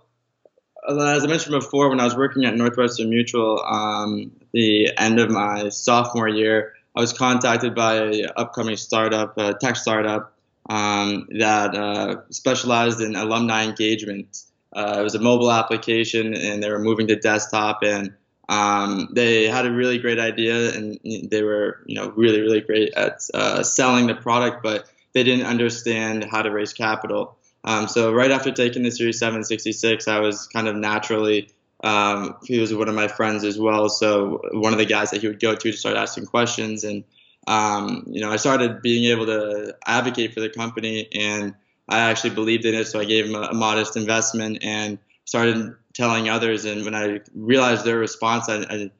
uh, 0.87 1.15
as 1.15 1.23
I 1.23 1.27
mentioned 1.27 1.53
before, 1.59 1.89
when 1.89 1.99
I 1.99 2.05
was 2.05 2.15
working 2.15 2.45
at 2.45 2.55
Northwestern 2.55 3.09
Mutual, 3.09 3.63
um, 3.65 4.31
the 4.53 4.91
end 4.97 5.19
of 5.19 5.29
my 5.29 5.69
sophomore 5.69 6.27
year, 6.27 6.73
I 6.95 7.01
was 7.01 7.13
contacted 7.13 7.75
by 7.75 7.95
an 7.95 8.27
upcoming 8.35 8.75
startup, 8.75 9.37
a 9.37 9.53
tech 9.53 9.75
startup, 9.75 10.33
um, 10.69 11.27
that 11.39 11.75
uh, 11.75 12.21
specialized 12.29 13.01
in 13.01 13.15
alumni 13.15 13.63
engagement. 13.63 14.43
Uh, 14.71 14.97
it 14.99 15.03
was 15.03 15.15
a 15.15 15.19
mobile 15.19 15.51
application, 15.51 16.35
and 16.35 16.61
they 16.61 16.69
were 16.69 16.79
moving 16.79 17.07
to 17.07 17.15
desktop, 17.15 17.79
and 17.83 18.13
um, 18.47 19.09
they 19.11 19.47
had 19.47 19.65
a 19.65 19.71
really 19.71 19.97
great 19.97 20.19
idea, 20.19 20.73
and 20.73 20.99
they 21.03 21.41
were, 21.41 21.83
you 21.87 21.95
know, 21.95 22.11
really, 22.11 22.39
really 22.39 22.61
great 22.61 22.93
at 22.93 23.19
uh, 23.33 23.63
selling 23.63 24.07
the 24.07 24.15
product, 24.15 24.61
but 24.61 24.87
they 25.13 25.23
didn't 25.23 25.47
understand 25.47 26.23
how 26.23 26.43
to 26.43 26.51
raise 26.51 26.71
capital. 26.71 27.37
Um, 27.63 27.87
so 27.87 28.13
right 28.13 28.31
after 28.31 28.51
taking 28.51 28.83
the 28.83 28.91
Series 28.91 29.19
766, 29.19 30.07
I 30.07 30.19
was 30.19 30.47
kind 30.47 30.67
of 30.67 30.75
naturally. 30.75 31.49
Um, 31.83 32.37
he 32.43 32.59
was 32.59 32.73
one 32.73 32.89
of 32.89 32.95
my 32.95 33.07
friends 33.07 33.43
as 33.43 33.59
well, 33.59 33.89
so 33.89 34.41
one 34.51 34.73
of 34.73 34.79
the 34.79 34.85
guys 34.85 35.11
that 35.11 35.21
he 35.21 35.27
would 35.27 35.39
go 35.39 35.55
to 35.55 35.71
to 35.71 35.77
start 35.77 35.97
asking 35.97 36.27
questions, 36.27 36.83
and 36.83 37.03
um, 37.49 38.03
you 38.07 38.21
know, 38.21 38.31
I 38.31 38.35
started 38.35 38.83
being 38.83 39.05
able 39.05 39.25
to 39.25 39.75
advocate 39.87 40.35
for 40.35 40.39
the 40.39 40.49
company, 40.49 41.09
and 41.11 41.55
I 41.89 41.99
actually 41.99 42.29
believed 42.29 42.63
in 42.63 42.75
it. 42.75 42.85
So 42.85 42.99
I 42.99 43.05
gave 43.05 43.25
him 43.25 43.33
a, 43.33 43.41
a 43.41 43.53
modest 43.55 43.97
investment 43.97 44.59
and 44.61 44.99
started 45.25 45.75
telling 45.95 46.29
others. 46.29 46.65
And 46.65 46.85
when 46.85 46.93
I 46.93 47.21
realized 47.33 47.85
their 47.85 47.97
response, 47.97 48.47
I, 48.49 48.59
I, 48.69 48.91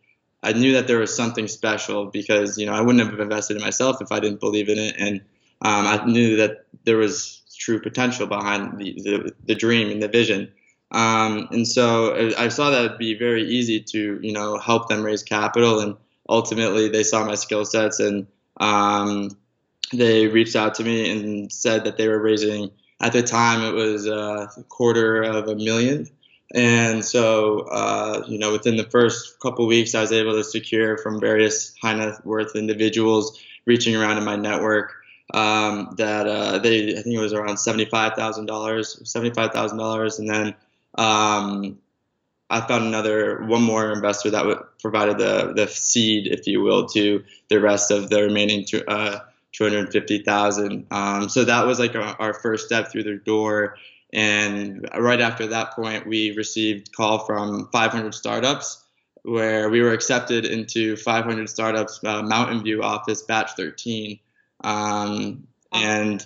I 0.42 0.54
knew 0.54 0.74
that 0.74 0.88
there 0.88 0.98
was 0.98 1.16
something 1.16 1.48
special 1.48 2.08
because 2.08 2.58
you 2.58 2.66
know 2.66 2.74
I 2.74 2.82
wouldn't 2.82 3.08
have 3.08 3.20
invested 3.20 3.56
in 3.58 3.62
myself 3.62 4.02
if 4.02 4.12
I 4.12 4.20
didn't 4.20 4.40
believe 4.40 4.68
in 4.68 4.80
it, 4.80 4.96
and 4.98 5.22
um, 5.62 5.86
I 5.86 6.04
knew 6.06 6.36
that 6.38 6.66
there 6.86 6.98
was 6.98 7.42
true 7.56 7.80
potential 7.80 8.26
behind 8.26 8.80
the, 8.80 8.94
the, 9.04 9.36
the 9.46 9.56
dream 9.56 9.92
and 9.92 10.02
the 10.02 10.08
vision. 10.08 10.52
Um, 10.92 11.50
and 11.52 11.68
so 11.68 12.34
I 12.36 12.48
saw 12.48 12.72
that 12.72 12.86
it'd 12.86 12.98
be 12.98 13.14
very 13.14 13.48
easy 13.48 13.80
to, 13.80 14.20
you 14.24 14.32
know, 14.32 14.58
help 14.58 14.90
them 14.90 15.04
raise 15.04 15.22
capital. 15.22 15.82
And 15.82 15.96
ultimately, 16.28 16.90
they 16.90 17.04
saw 17.04 17.24
my 17.26 17.36
skill 17.36 17.64
sets 17.66 18.00
and 18.00 18.26
um, 18.58 19.32
they 19.92 20.28
reached 20.28 20.56
out 20.56 20.76
to 20.76 20.84
me 20.84 21.12
and 21.12 21.52
said 21.52 21.84
that 21.84 21.98
they 21.98 22.08
were 22.08 22.22
raising 22.22 22.72
at 23.02 23.14
the 23.14 23.24
time 23.24 23.62
it 23.62 23.74
was 23.74 24.08
a 24.08 24.50
quarter 24.68 25.24
of 25.24 25.48
a 25.48 25.56
million. 25.56 26.08
And 26.54 27.06
so 27.06 27.62
uh, 27.72 28.24
you 28.28 28.38
know 28.38 28.52
within 28.52 28.76
the 28.76 28.84
first 28.86 29.40
couple 29.40 29.66
weeks 29.68 29.94
i 29.94 30.02
was 30.02 30.12
able 30.12 30.34
to 30.34 30.44
secure 30.44 30.98
from 30.98 31.20
various 31.20 31.76
high 31.82 31.94
net 31.94 32.26
worth 32.26 32.56
individuals 32.56 33.40
reaching 33.66 33.96
around 33.96 34.18
in 34.18 34.24
my 34.24 34.36
network 34.36 34.96
um, 35.34 35.94
that 35.98 36.28
uh, 36.28 36.58
they 36.58 36.98
i 36.98 37.02
think 37.02 37.16
it 37.16 37.20
was 37.20 37.34
around 37.34 37.56
$75000 37.56 38.18
$75000 38.18 40.20
and 40.20 40.30
then 40.30 40.56
um, 40.96 41.78
I 42.50 42.62
found 42.62 42.86
another 42.86 43.44
one 43.44 43.62
more 43.62 43.92
investor 43.92 44.32
that 44.32 44.46
would 44.46 44.60
provided 44.82 45.18
the 45.18 45.54
the 45.56 45.68
seed, 45.68 46.28
if 46.28 46.48
you 46.48 46.62
will, 46.62 46.88
to 46.90 47.24
the 47.50 47.60
rest 47.60 47.92
of 47.92 48.10
the 48.10 48.24
remaining 48.24 48.66
two, 48.66 48.84
uh, 48.88 49.20
250,000. 49.54 50.88
Um, 50.92 51.30
so 51.30 51.44
that 51.46 51.66
was 51.66 51.80
like 51.80 51.96
our, 51.96 52.16
our, 52.20 52.34
first 52.34 52.66
step 52.66 52.92
through 52.92 53.04
the 53.04 53.18
door. 53.18 53.78
And 54.14 54.88
right 54.98 55.22
after 55.22 55.48
that 55.48 55.74
point, 55.74 56.08
we 56.08 56.36
received 56.36 56.96
call 56.96 57.26
from 57.26 57.70
500 57.72 58.14
startups, 58.14 58.84
where 59.24 59.70
we 59.70 59.82
were 59.82 59.92
accepted 59.92 60.46
into 60.46 60.96
500 60.96 61.50
startups 61.50 62.00
uh, 62.04 62.24
Mountain 62.24 62.64
View 62.64 62.82
office, 62.82 63.22
batch 63.22 63.52
13. 63.58 64.20
Um, 64.64 65.48
and 65.72 66.26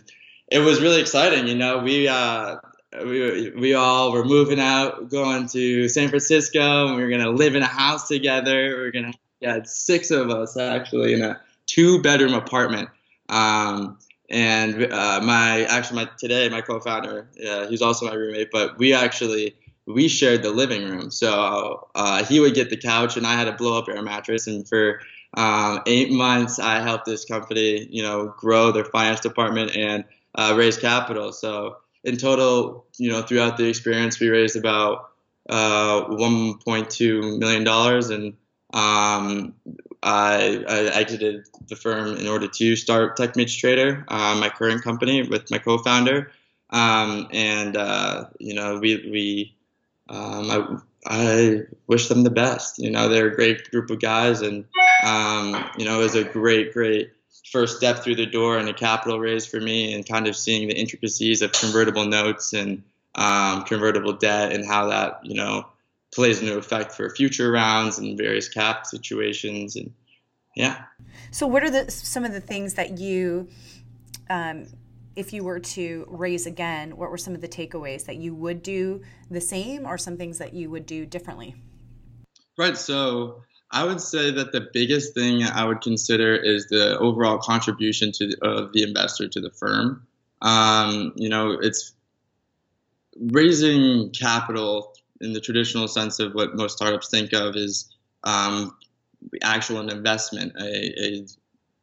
it 0.49 0.59
was 0.59 0.81
really 0.81 1.01
exciting. 1.01 1.47
You 1.47 1.55
know, 1.55 1.79
we 1.79 2.07
uh, 2.07 2.57
we, 3.03 3.49
we 3.51 3.73
all 3.73 4.11
were 4.11 4.25
moving 4.25 4.59
out, 4.59 5.09
going 5.09 5.47
to 5.49 5.89
San 5.89 6.09
Francisco, 6.09 6.87
and 6.87 6.95
we 6.95 7.03
were 7.03 7.09
gonna 7.09 7.31
live 7.31 7.55
in 7.55 7.63
a 7.63 7.67
house 7.67 8.07
together. 8.07 8.67
We 8.67 8.73
are 8.73 8.91
gonna 8.91 9.13
had 9.41 9.67
six 9.67 10.11
of 10.11 10.29
us 10.29 10.57
actually 10.57 11.13
in 11.13 11.21
a 11.21 11.39
two 11.65 12.01
bedroom 12.01 12.33
apartment. 12.33 12.89
Um, 13.29 13.99
and 14.29 14.91
uh, 14.91 15.21
my 15.21 15.65
actually 15.65 16.05
my 16.05 16.11
today 16.17 16.49
my 16.49 16.61
co-founder, 16.61 17.27
uh, 17.47 17.67
he's 17.67 17.81
also 17.81 18.07
my 18.07 18.13
roommate, 18.13 18.49
but 18.51 18.77
we 18.77 18.93
actually 18.93 19.55
we 19.85 20.07
shared 20.07 20.43
the 20.43 20.51
living 20.51 20.89
room. 20.89 21.11
So 21.11 21.89
uh, 21.93 22.23
he 22.23 22.39
would 22.39 22.55
get 22.55 22.69
the 22.69 22.77
couch, 22.77 23.17
and 23.17 23.27
I 23.27 23.33
had 23.33 23.47
a 23.47 23.53
blow 23.53 23.77
up 23.77 23.89
air 23.89 24.01
mattress. 24.01 24.47
And 24.47 24.67
for 24.67 25.01
um, 25.35 25.81
eight 25.85 26.11
months, 26.11 26.57
I 26.59 26.81
helped 26.81 27.05
this 27.05 27.25
company, 27.25 27.87
you 27.89 28.01
know, 28.01 28.33
grow 28.37 28.71
their 28.71 28.85
finance 28.85 29.19
department 29.19 29.75
and 29.75 30.05
uh, 30.35 30.53
raise 30.57 30.77
capital. 30.77 31.33
So 31.33 31.77
in 32.03 32.17
total, 32.17 32.85
you 32.97 33.11
know, 33.11 33.21
throughout 33.21 33.57
the 33.57 33.67
experience, 33.67 34.19
we 34.19 34.29
raised 34.29 34.55
about 34.55 35.11
uh, 35.49 36.05
1.2 36.05 37.39
million 37.39 37.63
dollars, 37.63 38.09
and 38.09 38.33
um, 38.73 39.53
I, 40.01 40.63
I, 40.67 40.79
exited 40.95 41.45
the 41.67 41.75
firm 41.75 42.17
in 42.17 42.27
order 42.27 42.47
to 42.47 42.75
start 42.75 43.17
TechMeets 43.17 43.57
Trader, 43.57 44.03
uh, 44.07 44.35
my 44.39 44.49
current 44.49 44.83
company, 44.83 45.21
with 45.23 45.51
my 45.51 45.59
co-founder. 45.59 46.31
Um, 46.69 47.27
and 47.31 47.77
uh, 47.77 48.25
you 48.39 48.55
know, 48.55 48.79
we 48.79 48.95
we 49.11 49.55
um, 50.09 50.49
I, 50.49 50.77
I 51.05 51.59
wish 51.87 52.07
them 52.07 52.23
the 52.23 52.31
best. 52.31 52.79
You 52.79 52.91
know, 52.91 53.09
they're 53.09 53.27
a 53.27 53.35
great 53.35 53.69
group 53.69 53.89
of 53.91 54.01
guys, 54.01 54.41
and 54.41 54.65
um, 55.03 55.69
you 55.77 55.85
know, 55.85 55.99
it 55.99 56.03
was 56.03 56.15
a 56.15 56.23
great, 56.23 56.73
great 56.73 57.11
first 57.53 57.77
step 57.77 57.99
through 57.99 58.15
the 58.15 58.25
door 58.25 58.57
and 58.57 58.67
a 58.67 58.73
capital 58.73 59.19
raise 59.19 59.45
for 59.45 59.59
me 59.59 59.93
and 59.93 60.09
kind 60.09 60.27
of 60.27 60.35
seeing 60.35 60.67
the 60.67 60.73
intricacies 60.73 61.43
of 61.43 61.51
convertible 61.51 62.03
notes 62.03 62.51
and 62.51 62.81
um, 63.13 63.63
convertible 63.63 64.13
debt 64.13 64.51
and 64.51 64.65
how 64.65 64.87
that 64.87 65.19
you 65.23 65.35
know 65.35 65.63
plays 66.11 66.41
into 66.41 66.57
effect 66.57 66.91
for 66.91 67.09
future 67.11 67.51
rounds 67.51 67.99
and 67.99 68.17
various 68.17 68.49
cap 68.49 68.87
situations 68.87 69.75
and 69.75 69.93
yeah. 70.55 70.83
So 71.31 71.45
what 71.47 71.63
are 71.63 71.69
the 71.69 71.91
some 71.91 72.25
of 72.25 72.33
the 72.33 72.41
things 72.41 72.73
that 72.73 72.97
you 72.97 73.47
um, 74.31 74.65
if 75.15 75.31
you 75.31 75.43
were 75.43 75.59
to 75.59 76.07
raise 76.09 76.47
again 76.47 76.97
what 76.97 77.11
were 77.11 77.19
some 77.19 77.35
of 77.35 77.41
the 77.41 77.47
takeaways 77.47 78.05
that 78.05 78.15
you 78.15 78.33
would 78.33 78.63
do 78.63 79.01
the 79.29 79.41
same 79.41 79.85
or 79.85 79.99
some 79.99 80.17
things 80.17 80.39
that 80.39 80.53
you 80.53 80.71
would 80.71 80.87
do 80.87 81.05
differently? 81.05 81.53
Right 82.57 82.77
so 82.77 83.43
I 83.73 83.83
would 83.83 83.99
say 83.99 84.29
that 84.29 84.51
the 84.51 84.69
biggest 84.71 85.15
thing 85.15 85.43
I 85.43 85.65
would 85.65 85.81
consider 85.81 86.35
is 86.35 86.67
the 86.67 86.97
overall 86.99 87.39
contribution 87.39 88.11
to 88.13 88.27
the, 88.27 88.37
of 88.45 88.71
the 88.71 88.83
investor 88.83 89.27
to 89.27 89.41
the 89.41 89.49
firm. 89.49 90.05
Um, 90.43 91.11
you 91.15 91.27
know, 91.27 91.57
it's 91.59 91.93
raising 93.19 94.11
capital 94.11 94.93
in 95.21 95.33
the 95.33 95.41
traditional 95.41 95.87
sense 95.87 96.19
of 96.19 96.35
what 96.35 96.55
most 96.55 96.77
startups 96.77 97.09
think 97.09 97.33
of 97.33 97.55
is 97.55 97.91
um, 98.23 98.77
actual 99.41 99.79
an 99.79 99.89
investment, 99.89 100.53
a, 100.59 101.03
a, 101.03 101.25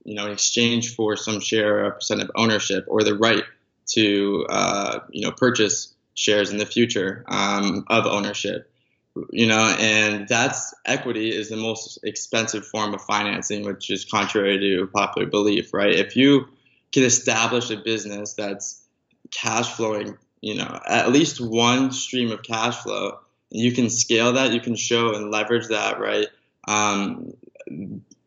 you 0.04 0.14
know 0.14 0.28
exchange 0.28 0.94
for 0.94 1.16
some 1.16 1.40
share 1.40 1.84
or 1.84 1.90
percent 1.92 2.22
of 2.22 2.30
ownership 2.36 2.84
or 2.88 3.02
the 3.02 3.16
right 3.16 3.44
to 3.86 4.46
uh, 4.48 5.00
you 5.10 5.26
know 5.26 5.32
purchase 5.32 5.94
shares 6.14 6.50
in 6.50 6.58
the 6.58 6.66
future 6.66 7.24
um, 7.28 7.84
of 7.88 8.06
ownership 8.06 8.69
you 9.30 9.46
know, 9.46 9.76
and 9.78 10.28
that's 10.28 10.74
equity 10.84 11.30
is 11.30 11.48
the 11.48 11.56
most 11.56 11.98
expensive 12.04 12.66
form 12.66 12.94
of 12.94 13.02
financing, 13.02 13.64
which 13.64 13.90
is 13.90 14.04
contrary 14.04 14.58
to 14.58 14.86
popular 14.88 15.28
belief, 15.28 15.72
right? 15.74 15.94
If 15.94 16.16
you 16.16 16.46
can 16.92 17.02
establish 17.02 17.70
a 17.70 17.76
business 17.76 18.34
that's 18.34 18.82
cash 19.30 19.72
flowing, 19.72 20.16
you 20.40 20.54
know, 20.54 20.80
at 20.88 21.10
least 21.10 21.40
one 21.40 21.92
stream 21.92 22.30
of 22.30 22.42
cash 22.42 22.76
flow, 22.76 23.18
you 23.50 23.72
can 23.72 23.90
scale 23.90 24.34
that, 24.34 24.52
you 24.52 24.60
can 24.60 24.76
show 24.76 25.14
and 25.14 25.30
leverage 25.30 25.68
that, 25.68 25.98
right? 25.98 26.28
Um, 26.68 27.32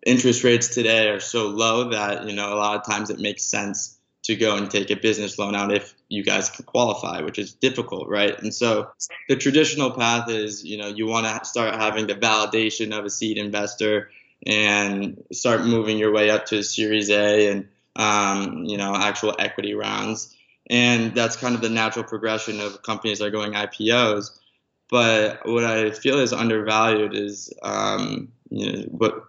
interest 0.06 0.44
rates 0.44 0.68
today 0.70 1.10
are 1.10 1.20
so 1.20 1.48
low 1.48 1.90
that, 1.92 2.28
you 2.28 2.36
know, 2.36 2.54
a 2.54 2.56
lot 2.56 2.78
of 2.78 2.86
times 2.86 3.10
it 3.10 3.20
makes 3.20 3.44
sense 3.44 3.98
to 4.24 4.36
go 4.36 4.56
and 4.56 4.72
take 4.72 4.90
a 4.90 4.96
business 4.96 5.38
loan 5.38 5.54
out 5.54 5.74
if 5.74 5.94
you 6.08 6.24
guys 6.24 6.50
can 6.50 6.66
qualify, 6.66 7.22
which 7.22 7.38
is 7.38 7.54
difficult, 7.54 8.08
right? 8.08 8.38
And 8.40 8.54
so 8.54 8.90
the 9.28 9.36
traditional 9.36 9.92
path 9.92 10.30
is, 10.30 10.64
you 10.64 10.78
know, 10.78 10.88
you 10.88 11.08
want 11.08 11.26
to 11.26 11.46
start 11.46 11.76
having 11.76 12.08
the 12.08 12.16
validation 12.16 12.98
of 12.98 13.04
a 13.06 13.10
seed 13.10 13.38
investor 13.38 14.10
and 14.46 15.24
start 15.32 15.66
moving 15.66 15.98
your 15.98 16.14
way 16.14 16.30
up 16.30 16.46
to 16.48 16.64
Series 16.64 17.10
A 17.10 17.50
and, 17.50 17.68
um, 17.98 18.64
you 18.66 18.78
know, 18.78 18.96
actual 18.96 19.36
equity 19.38 19.74
rounds. 19.74 20.34
And 20.70 21.14
that's 21.14 21.36
kind 21.36 21.56
of 21.56 21.62
the 21.62 21.70
natural 21.70 22.06
progression 22.06 22.62
of 22.62 22.82
companies 22.82 23.20
that 23.20 23.26
are 23.26 23.32
going 23.32 23.54
IPOs. 23.54 24.32
But 24.90 25.46
what 25.46 25.66
I 25.66 25.92
feel 25.92 26.20
is 26.20 26.32
undervalued 26.32 27.14
is, 27.14 27.54
um, 27.62 28.32
you 28.50 28.72
know, 28.72 28.82
what 28.84 29.26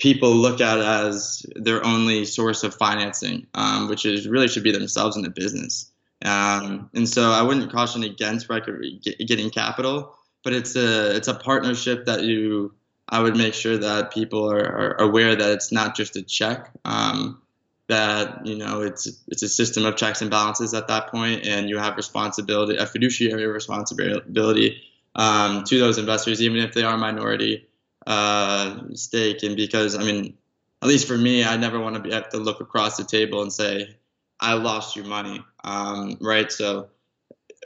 people 0.00 0.34
look 0.34 0.60
at 0.60 0.78
as 0.78 1.46
their 1.54 1.84
only 1.86 2.24
source 2.24 2.64
of 2.64 2.74
financing, 2.74 3.46
um, 3.54 3.88
which 3.88 4.04
is 4.04 4.26
really 4.26 4.48
should 4.48 4.64
be 4.64 4.72
themselves 4.72 5.16
in 5.16 5.22
the 5.22 5.30
business. 5.30 5.90
Um, 6.24 6.90
and 6.94 7.08
so 7.08 7.30
I 7.30 7.42
wouldn't 7.42 7.70
caution 7.70 8.02
against 8.02 8.48
getting 8.48 9.50
capital, 9.50 10.16
but 10.42 10.52
it's 10.52 10.74
a 10.76 11.14
it's 11.14 11.28
a 11.28 11.34
partnership 11.34 12.06
that 12.06 12.24
you 12.24 12.74
I 13.08 13.20
would 13.20 13.36
make 13.36 13.54
sure 13.54 13.76
that 13.76 14.12
people 14.12 14.50
are, 14.50 14.58
are 14.58 14.94
aware 15.00 15.34
that 15.34 15.50
it's 15.50 15.72
not 15.72 15.96
just 15.96 16.16
a 16.16 16.22
check. 16.22 16.70
Um, 16.84 17.40
that 17.88 18.46
you 18.46 18.56
know 18.56 18.82
it's 18.82 19.08
it's 19.28 19.42
a 19.42 19.48
system 19.48 19.84
of 19.84 19.96
checks 19.96 20.22
and 20.22 20.30
balances 20.30 20.74
at 20.74 20.88
that 20.88 21.08
point, 21.08 21.44
and 21.44 21.68
you 21.68 21.78
have 21.78 21.96
responsibility, 21.96 22.76
a 22.76 22.86
fiduciary 22.86 23.46
responsibility 23.46 24.80
um, 25.16 25.64
to 25.64 25.78
those 25.78 25.98
investors, 25.98 26.40
even 26.40 26.58
if 26.58 26.72
they 26.72 26.84
are 26.84 26.96
minority 26.96 27.66
uh, 28.10 28.76
stake. 28.94 29.44
And 29.44 29.56
because 29.56 29.94
I 29.94 30.02
mean, 30.02 30.36
at 30.82 30.88
least 30.88 31.06
for 31.06 31.16
me, 31.16 31.44
I 31.44 31.56
never 31.56 31.78
want 31.78 31.94
to 31.94 32.00
be 32.00 32.10
have 32.12 32.28
to 32.30 32.38
look 32.38 32.60
across 32.60 32.96
the 32.96 33.04
table 33.04 33.40
and 33.42 33.52
say, 33.52 33.96
"I 34.40 34.54
lost 34.54 34.96
you 34.96 35.04
money," 35.04 35.40
um, 35.62 36.18
right? 36.20 36.50
So 36.50 36.88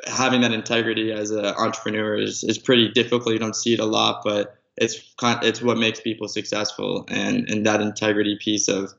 having 0.06 0.42
that 0.42 0.52
integrity 0.52 1.12
as 1.12 1.30
an 1.30 1.46
entrepreneur 1.46 2.16
is, 2.16 2.44
is 2.44 2.58
pretty 2.58 2.90
difficult. 2.90 3.32
You 3.32 3.38
don't 3.38 3.56
see 3.56 3.72
it 3.72 3.80
a 3.80 3.86
lot, 3.86 4.22
but 4.22 4.58
it's 4.76 5.14
it's 5.22 5.62
what 5.62 5.78
makes 5.78 6.00
people 6.00 6.28
successful, 6.28 7.06
and 7.08 7.48
and 7.48 7.64
that 7.64 7.80
integrity 7.80 8.36
piece 8.38 8.68
of 8.68 8.92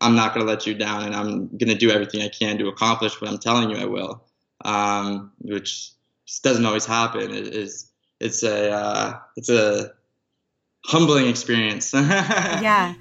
I'm 0.00 0.16
not 0.16 0.34
going 0.34 0.44
to 0.44 0.52
let 0.52 0.66
you 0.66 0.74
down, 0.74 1.04
and 1.04 1.14
I'm 1.14 1.46
going 1.58 1.68
to 1.68 1.76
do 1.76 1.92
everything 1.92 2.22
I 2.22 2.28
can 2.28 2.58
to 2.58 2.66
accomplish 2.66 3.20
what 3.20 3.30
I'm 3.30 3.38
telling 3.38 3.70
you 3.70 3.76
I 3.76 3.84
will, 3.84 4.24
um, 4.64 5.30
which 5.38 5.92
doesn't 6.42 6.66
always 6.66 6.86
happen. 6.86 7.32
It 7.32 7.54
is 7.54 7.88
it's 8.18 8.42
a 8.42 8.72
uh, 8.72 9.18
it's 9.36 9.48
a 9.48 9.92
humbling 10.86 11.26
experience. 11.26 11.92
yeah. 11.94 12.94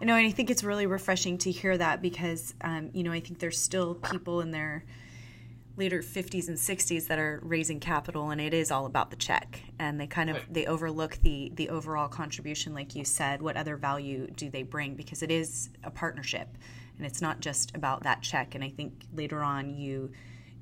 You 0.00 0.06
know, 0.06 0.16
and 0.16 0.26
I 0.26 0.30
think 0.30 0.50
it's 0.50 0.64
really 0.64 0.86
refreshing 0.86 1.38
to 1.38 1.50
hear 1.50 1.76
that 1.76 2.00
because, 2.00 2.54
um, 2.62 2.90
you 2.94 3.02
know, 3.02 3.12
I 3.12 3.20
think 3.20 3.38
there's 3.38 3.58
still 3.58 3.94
people 3.94 4.40
in 4.40 4.50
their 4.50 4.84
later 5.76 6.02
50s 6.02 6.48
and 6.48 6.58
60s 6.58 7.06
that 7.06 7.18
are 7.18 7.40
raising 7.42 7.80
capital 7.80 8.30
and 8.30 8.40
it 8.40 8.52
is 8.52 8.70
all 8.70 8.84
about 8.84 9.10
the 9.10 9.16
check 9.16 9.62
and 9.78 9.98
they 9.98 10.06
kind 10.06 10.28
of 10.28 10.36
right. 10.36 10.52
they 10.52 10.66
overlook 10.66 11.16
the 11.22 11.50
the 11.54 11.70
overall 11.70 12.06
contribution 12.06 12.74
like 12.74 12.94
you 12.94 13.02
said 13.02 13.40
what 13.40 13.56
other 13.56 13.78
value 13.78 14.26
do 14.36 14.50
they 14.50 14.62
bring 14.62 14.94
because 14.94 15.22
it 15.22 15.30
is 15.30 15.70
a 15.82 15.90
partnership 15.90 16.48
and 16.98 17.06
it's 17.06 17.22
not 17.22 17.40
just 17.40 17.74
about 17.74 18.02
that 18.02 18.20
check 18.20 18.54
and 18.54 18.62
i 18.62 18.68
think 18.68 19.06
later 19.14 19.42
on 19.42 19.74
you 19.74 20.10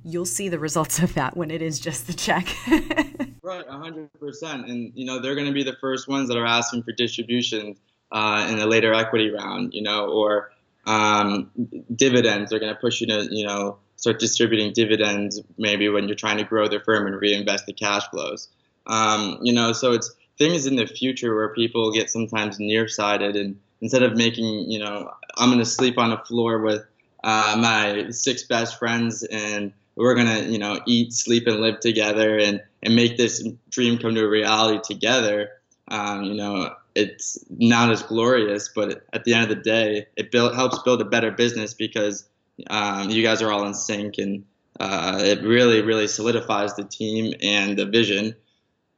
you'll 0.04 0.24
see 0.24 0.48
the 0.48 0.58
results 0.58 1.00
of 1.00 1.12
that 1.14 1.36
when 1.36 1.50
it 1.50 1.62
is 1.62 1.80
just 1.80 2.06
the 2.06 2.12
check 2.12 2.46
right 3.48 3.66
100% 3.66 4.70
and 4.70 4.92
you 4.94 5.04
know 5.04 5.20
they're 5.20 5.34
going 5.34 5.46
to 5.46 5.52
be 5.52 5.64
the 5.64 5.76
first 5.80 6.08
ones 6.08 6.28
that 6.28 6.36
are 6.36 6.46
asking 6.46 6.82
for 6.82 6.92
distribution 6.92 7.76
uh, 8.12 8.46
in 8.50 8.58
a 8.58 8.66
later 8.66 8.92
equity 8.94 9.30
round 9.30 9.74
you 9.74 9.82
know 9.82 10.06
or 10.06 10.50
um, 10.86 11.50
dividends 11.94 12.50
they're 12.50 12.60
going 12.60 12.74
to 12.74 12.80
push 12.80 13.00
you 13.00 13.06
to 13.06 13.28
you 13.30 13.46
know 13.46 13.78
start 13.98 14.20
distributing 14.20 14.72
dividends 14.72 15.40
maybe 15.58 15.88
when 15.88 16.06
you're 16.06 16.16
trying 16.16 16.38
to 16.38 16.44
grow 16.44 16.68
the 16.68 16.80
firm 16.80 17.06
and 17.06 17.20
reinvest 17.20 17.66
the 17.66 17.72
cash 17.72 18.08
flows. 18.10 18.48
Um, 18.86 19.38
you 19.42 19.52
know, 19.52 19.72
so 19.72 19.92
it's 19.92 20.14
things 20.38 20.66
in 20.66 20.76
the 20.76 20.86
future 20.86 21.34
where 21.34 21.52
people 21.52 21.92
get 21.92 22.08
sometimes 22.08 22.58
nearsighted 22.60 23.36
and 23.36 23.58
instead 23.80 24.04
of 24.04 24.16
making, 24.16 24.70
you 24.70 24.78
know, 24.78 25.10
I'm 25.36 25.48
going 25.48 25.58
to 25.58 25.66
sleep 25.66 25.98
on 25.98 26.10
the 26.10 26.18
floor 26.18 26.60
with 26.60 26.82
uh, 27.24 27.56
my 27.60 28.10
six 28.10 28.44
best 28.44 28.78
friends 28.78 29.24
and 29.24 29.72
we're 29.96 30.14
going 30.14 30.28
to, 30.28 30.44
you 30.44 30.58
know, 30.58 30.80
eat, 30.86 31.12
sleep, 31.12 31.48
and 31.48 31.56
live 31.56 31.80
together 31.80 32.38
and, 32.38 32.62
and 32.82 32.94
make 32.94 33.16
this 33.16 33.46
dream 33.70 33.98
come 33.98 34.14
to 34.14 34.24
a 34.24 34.28
reality 34.28 34.80
together. 34.82 35.50
Um, 35.88 36.24
you 36.24 36.34
know, 36.34 36.74
it's 36.94 37.38
not 37.48 37.90
as 37.90 38.02
glorious, 38.02 38.68
but 38.74 39.04
at 39.12 39.24
the 39.24 39.34
end 39.34 39.50
of 39.50 39.56
the 39.56 39.62
day, 39.62 40.06
it 40.16 40.30
build, 40.30 40.54
helps 40.54 40.78
build 40.82 41.00
a 41.00 41.04
better 41.04 41.30
business 41.30 41.74
because 41.74 42.28
um, 42.68 43.10
you 43.10 43.22
guys 43.22 43.40
are 43.40 43.50
all 43.52 43.66
in 43.66 43.74
sync, 43.74 44.18
and 44.18 44.44
uh, 44.80 45.20
it 45.22 45.42
really, 45.42 45.82
really 45.82 46.08
solidifies 46.08 46.74
the 46.74 46.84
team 46.84 47.34
and 47.40 47.78
the 47.78 47.86
vision. 47.86 48.34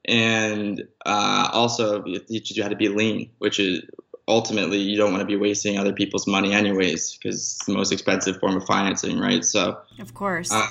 And 0.06 0.88
uh, 1.04 1.50
also, 1.52 2.02
it 2.04 2.26
teaches 2.26 2.56
you 2.56 2.62
how 2.62 2.70
to 2.70 2.76
be 2.76 2.88
lean, 2.88 3.30
which 3.38 3.60
is 3.60 3.82
ultimately 4.26 4.78
you 4.78 4.96
don't 4.96 5.10
want 5.12 5.20
to 5.20 5.26
be 5.26 5.37
wasting 5.37 5.78
other 5.78 5.92
people's 5.92 6.26
money 6.26 6.52
anyways, 6.52 7.16
because 7.16 7.37
it's 7.37 7.66
the 7.66 7.74
most 7.74 7.92
expensive 7.92 8.38
form 8.40 8.57
of 8.57 8.64
financing, 8.64 9.18
right? 9.18 9.44
So, 9.44 9.78
of 9.98 10.14
course, 10.14 10.50
uh, 10.52 10.68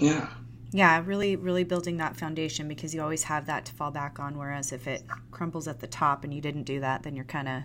yeah. 0.00 0.28
Yeah, 0.72 1.02
really, 1.04 1.36
really 1.36 1.64
building 1.64 1.96
that 1.98 2.16
foundation 2.16 2.68
because 2.68 2.94
you 2.94 3.02
always 3.02 3.22
have 3.24 3.46
that 3.46 3.64
to 3.66 3.72
fall 3.72 3.90
back 3.90 4.18
on. 4.18 4.36
Whereas 4.36 4.72
if 4.72 4.86
it 4.86 5.04
crumbles 5.30 5.68
at 5.68 5.80
the 5.80 5.86
top 5.86 6.24
and 6.24 6.34
you 6.34 6.40
didn't 6.40 6.64
do 6.64 6.80
that, 6.80 7.02
then 7.02 7.14
you're 7.14 7.24
kind 7.24 7.64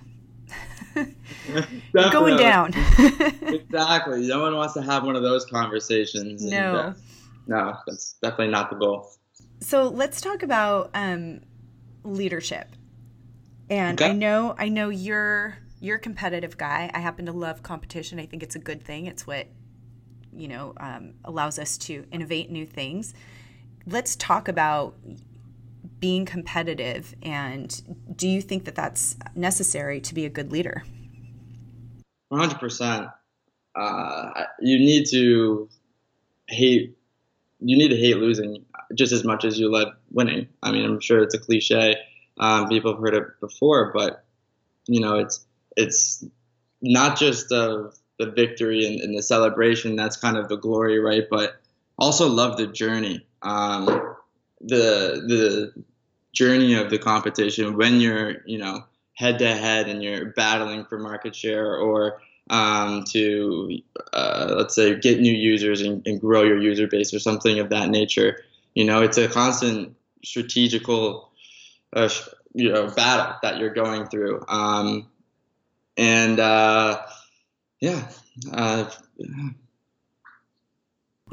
of 0.95 2.11
going 2.11 2.37
down. 2.37 2.73
exactly. 3.41 4.27
No 4.27 4.41
one 4.41 4.55
wants 4.55 4.73
to 4.75 4.81
have 4.81 5.03
one 5.03 5.15
of 5.15 5.23
those 5.23 5.45
conversations. 5.45 6.43
No. 6.45 6.57
And, 6.57 6.77
uh, 6.77 6.93
no, 7.47 7.77
that's 7.87 8.13
definitely 8.21 8.49
not 8.49 8.69
the 8.69 8.77
goal. 8.77 9.11
So 9.61 9.87
let's 9.89 10.21
talk 10.21 10.43
about 10.43 10.91
um, 10.93 11.41
leadership. 12.03 12.67
And 13.69 14.01
okay. 14.01 14.11
I 14.11 14.13
know, 14.13 14.55
I 14.57 14.69
know 14.69 14.89
you're 14.89 15.57
you're 15.79 15.95
a 15.95 15.99
competitive 15.99 16.57
guy. 16.57 16.91
I 16.93 16.99
happen 16.99 17.25
to 17.25 17.31
love 17.31 17.63
competition. 17.63 18.19
I 18.19 18.25
think 18.27 18.43
it's 18.43 18.55
a 18.55 18.59
good 18.59 18.83
thing. 18.83 19.07
It's 19.07 19.25
what 19.25 19.47
you 20.33 20.47
know 20.47 20.73
um, 20.77 21.13
allows 21.25 21.59
us 21.59 21.77
to 21.79 22.05
innovate 22.11 22.51
new 22.51 22.65
things. 22.65 23.13
Let's 23.85 24.15
talk 24.15 24.47
about 24.47 24.95
being 26.01 26.25
competitive 26.25 27.15
and 27.21 28.17
do 28.17 28.27
you 28.27 28.41
think 28.41 28.65
that 28.65 28.75
that's 28.75 29.15
necessary 29.35 30.01
to 30.01 30.13
be 30.13 30.25
a 30.25 30.29
good 30.29 30.51
leader? 30.51 30.83
100% 32.33 33.13
uh, 33.75 34.43
you 34.59 34.79
need 34.79 35.05
to 35.11 35.69
hate 36.47 36.97
you 37.63 37.77
need 37.77 37.89
to 37.89 37.95
hate 37.95 38.17
losing 38.17 38.65
just 38.95 39.13
as 39.13 39.23
much 39.23 39.45
as 39.45 39.59
you 39.59 39.71
love 39.71 39.93
winning. 40.11 40.47
I 40.63 40.71
mean 40.71 40.83
i'm 40.83 40.99
sure 40.99 41.21
it's 41.21 41.35
a 41.35 41.39
cliche 41.39 41.95
um, 42.39 42.67
people 42.67 42.93
have 42.93 43.01
heard 43.01 43.13
it 43.13 43.39
before 43.39 43.91
but 43.93 44.25
you 44.87 44.99
know 44.99 45.19
it's 45.19 45.45
it's 45.77 46.25
not 46.81 47.17
just 47.17 47.49
the 47.49 47.93
the 48.21 48.31
victory 48.31 48.85
and, 48.85 49.01
and 49.01 49.17
the 49.17 49.23
celebration 49.23 49.95
that's 49.95 50.17
kind 50.17 50.37
of 50.37 50.49
the 50.49 50.57
glory 50.57 50.99
right? 50.99 51.25
But 51.29 51.61
also 51.97 52.27
love 52.27 52.57
the 52.57 52.67
journey. 52.67 53.25
Um, 53.41 53.85
the 54.61 55.23
the 55.27 55.83
journey 56.33 56.75
of 56.75 56.89
the 56.89 56.99
competition 56.99 57.75
when 57.75 57.99
you're 57.99 58.43
you 58.45 58.57
know 58.57 58.85
head 59.13 59.39
to 59.39 59.47
head 59.47 59.89
and 59.89 60.03
you're 60.03 60.27
battling 60.27 60.85
for 60.85 60.97
market 60.97 61.35
share 61.35 61.75
or 61.75 62.21
um, 62.49 63.03
to 63.05 63.79
uh, 64.13 64.53
let's 64.57 64.75
say 64.75 64.99
get 64.99 65.19
new 65.19 65.33
users 65.33 65.81
and, 65.81 66.05
and, 66.05 66.19
grow 66.19 66.43
your 66.43 66.61
user 66.61 66.87
base 66.87 67.13
or 67.13 67.19
something 67.19 67.59
of 67.59 67.69
that 67.69 67.89
nature 67.89 68.43
you 68.73 68.83
know 68.83 69.01
it's 69.01 69.17
a 69.17 69.27
constant 69.27 69.95
strategical 70.23 71.31
uh, 71.93 72.09
you 72.53 72.71
know 72.71 72.87
battle 72.87 73.35
that 73.41 73.57
you're 73.57 73.73
going 73.73 74.07
through. 74.07 74.43
Um, 74.47 75.07
and 75.97 76.39
uh, 76.39 77.01
yeah 77.81 78.07
uh, 78.53 78.89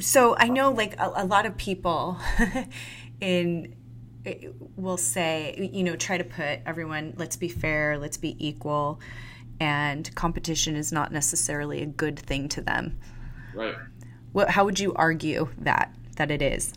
so 0.00 0.37
i 0.38 0.48
know 0.48 0.72
like 0.72 0.98
a, 0.98 1.12
a 1.16 1.24
lot 1.24 1.46
of 1.46 1.56
people 1.56 2.18
in 3.20 3.76
will 4.76 4.96
say, 4.96 5.70
you 5.72 5.82
know, 5.82 5.96
try 5.96 6.18
to 6.18 6.24
put 6.24 6.61
everyone, 6.66 7.14
let's 7.16 7.37
be 7.37 7.48
fair, 7.48 7.98
let's 7.98 8.16
be 8.16 8.37
equal, 8.46 9.00
and 9.61 10.14
competition 10.14 10.76
is 10.76 10.92
not 10.92 11.12
necessarily 11.12 11.82
a 11.82 11.87
good 11.87 12.18
thing 12.18 12.48
to 12.50 12.61
them. 12.61 12.98
Right. 13.54 13.74
What, 14.32 14.50
how 14.50 14.64
would 14.64 14.78
you 14.78 14.94
argue 14.94 15.48
that 15.58 15.94
that 16.16 16.30
it 16.30 16.42
is? 16.42 16.72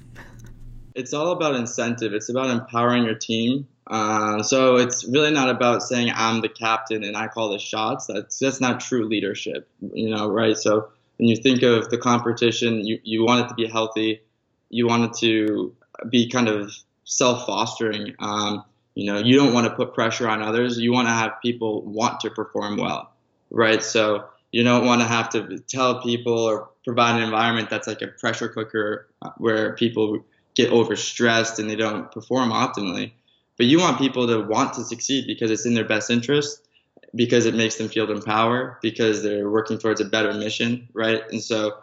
It's 0.95 1.13
all 1.13 1.31
about 1.31 1.55
incentive. 1.55 2.13
It's 2.13 2.29
about 2.29 2.49
empowering 2.49 3.03
your 3.03 3.15
team. 3.15 3.67
Uh, 3.87 4.41
so 4.43 4.77
it's 4.77 5.05
really 5.07 5.31
not 5.31 5.49
about 5.49 5.83
saying 5.83 6.11
I'm 6.15 6.41
the 6.41 6.49
captain 6.49 7.03
and 7.03 7.17
I 7.17 7.27
call 7.27 7.49
the 7.49 7.59
shots. 7.59 8.07
That's 8.07 8.39
that's 8.39 8.61
not 8.61 8.79
true 8.79 9.05
leadership. 9.07 9.67
You 9.93 10.09
know, 10.09 10.29
right? 10.29 10.55
So 10.55 10.89
when 11.17 11.27
you 11.27 11.35
think 11.35 11.61
of 11.63 11.89
the 11.89 11.97
competition, 11.97 12.85
you 12.85 12.99
you 13.03 13.25
want 13.25 13.45
it 13.45 13.49
to 13.49 13.55
be 13.55 13.67
healthy. 13.67 14.21
You 14.69 14.87
want 14.87 15.05
it 15.05 15.13
to 15.19 15.75
be 16.09 16.29
kind 16.29 16.47
of 16.47 16.71
self 17.03 17.45
fostering. 17.45 18.15
Um, 18.19 18.63
you 18.95 19.11
know, 19.11 19.19
you 19.19 19.35
don't 19.37 19.53
want 19.53 19.67
to 19.67 19.75
put 19.75 19.93
pressure 19.93 20.27
on 20.27 20.41
others. 20.41 20.77
You 20.77 20.91
want 20.91 21.07
to 21.07 21.13
have 21.13 21.33
people 21.41 21.81
want 21.83 22.19
to 22.21 22.29
perform 22.29 22.77
well, 22.77 23.11
right? 23.49 23.81
So 23.81 24.25
you 24.51 24.63
don't 24.63 24.85
want 24.85 25.01
to 25.01 25.07
have 25.07 25.29
to 25.29 25.59
tell 25.59 26.01
people 26.01 26.37
or 26.37 26.69
provide 26.83 27.15
an 27.17 27.23
environment 27.23 27.69
that's 27.69 27.87
like 27.87 28.01
a 28.01 28.07
pressure 28.07 28.49
cooker 28.49 29.07
uh, 29.21 29.29
where 29.37 29.75
people 29.75 30.25
get 30.55 30.71
overstressed 30.71 31.59
and 31.59 31.69
they 31.69 31.75
don't 31.75 32.11
perform 32.11 32.49
optimally. 32.49 33.13
But 33.61 33.67
you 33.67 33.77
want 33.77 33.99
people 33.99 34.25
to 34.25 34.41
want 34.41 34.73
to 34.73 34.83
succeed 34.83 35.27
because 35.27 35.51
it's 35.51 35.67
in 35.67 35.75
their 35.75 35.85
best 35.85 36.09
interest, 36.09 36.67
because 37.13 37.45
it 37.45 37.53
makes 37.53 37.75
them 37.75 37.89
feel 37.89 38.09
empowered, 38.09 38.77
because 38.81 39.21
they're 39.21 39.51
working 39.51 39.77
towards 39.77 40.01
a 40.01 40.05
better 40.05 40.33
mission, 40.33 40.89
right? 40.95 41.21
And 41.29 41.43
so 41.43 41.75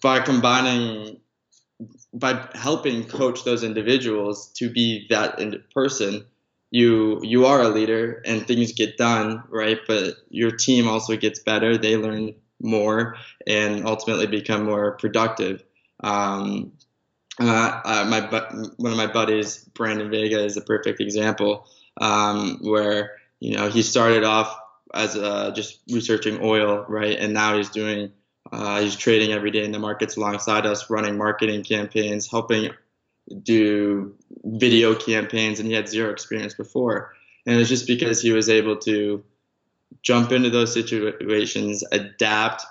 by 0.00 0.20
combining 0.20 1.18
by 2.14 2.48
helping 2.54 3.08
coach 3.08 3.42
those 3.42 3.64
individuals 3.64 4.52
to 4.58 4.70
be 4.70 5.08
that 5.10 5.40
person, 5.74 6.24
you 6.70 7.20
you 7.24 7.44
are 7.46 7.60
a 7.60 7.70
leader 7.70 8.22
and 8.24 8.46
things 8.46 8.70
get 8.70 8.96
done 8.96 9.42
right? 9.48 9.80
But 9.84 10.14
your 10.28 10.52
team 10.52 10.86
also 10.86 11.16
gets 11.16 11.40
better. 11.40 11.76
They 11.76 11.96
learn 11.96 12.34
more 12.62 13.16
and 13.48 13.84
ultimately 13.84 14.28
become 14.28 14.64
more 14.64 14.92
productive. 14.92 15.64
Um, 16.04 16.70
uh, 17.40 17.80
uh, 17.84 18.06
my 18.08 18.20
one 18.76 18.92
of 18.92 18.98
my 18.98 19.06
buddies 19.06 19.64
brandon 19.74 20.10
vega 20.10 20.44
is 20.44 20.56
a 20.56 20.60
perfect 20.60 21.00
example 21.00 21.66
um, 22.00 22.58
where 22.60 23.12
you 23.40 23.56
know 23.56 23.68
he 23.68 23.82
started 23.82 24.24
off 24.24 24.58
as 24.94 25.16
uh, 25.16 25.50
just 25.52 25.80
researching 25.90 26.40
oil 26.42 26.84
right 26.88 27.18
and 27.18 27.32
now 27.34 27.56
he's 27.56 27.70
doing 27.70 28.12
uh, 28.50 28.80
he's 28.80 28.96
trading 28.96 29.32
every 29.32 29.50
day 29.50 29.64
in 29.64 29.72
the 29.72 29.78
markets 29.78 30.16
alongside 30.16 30.64
us 30.64 30.88
running 30.88 31.18
marketing 31.18 31.62
campaigns 31.62 32.30
helping 32.30 32.70
do 33.42 34.14
video 34.44 34.94
campaigns, 34.94 35.60
and 35.60 35.68
he 35.68 35.74
had 35.74 35.88
zero 35.88 36.10
experience 36.10 36.54
before. 36.54 37.14
And 37.46 37.60
it's 37.60 37.68
just 37.68 37.86
because 37.86 38.20
he 38.20 38.32
was 38.32 38.48
able 38.48 38.76
to 38.78 39.24
jump 40.02 40.32
into 40.32 40.50
those 40.50 40.72
situations, 40.72 41.84
adapt, 41.92 42.64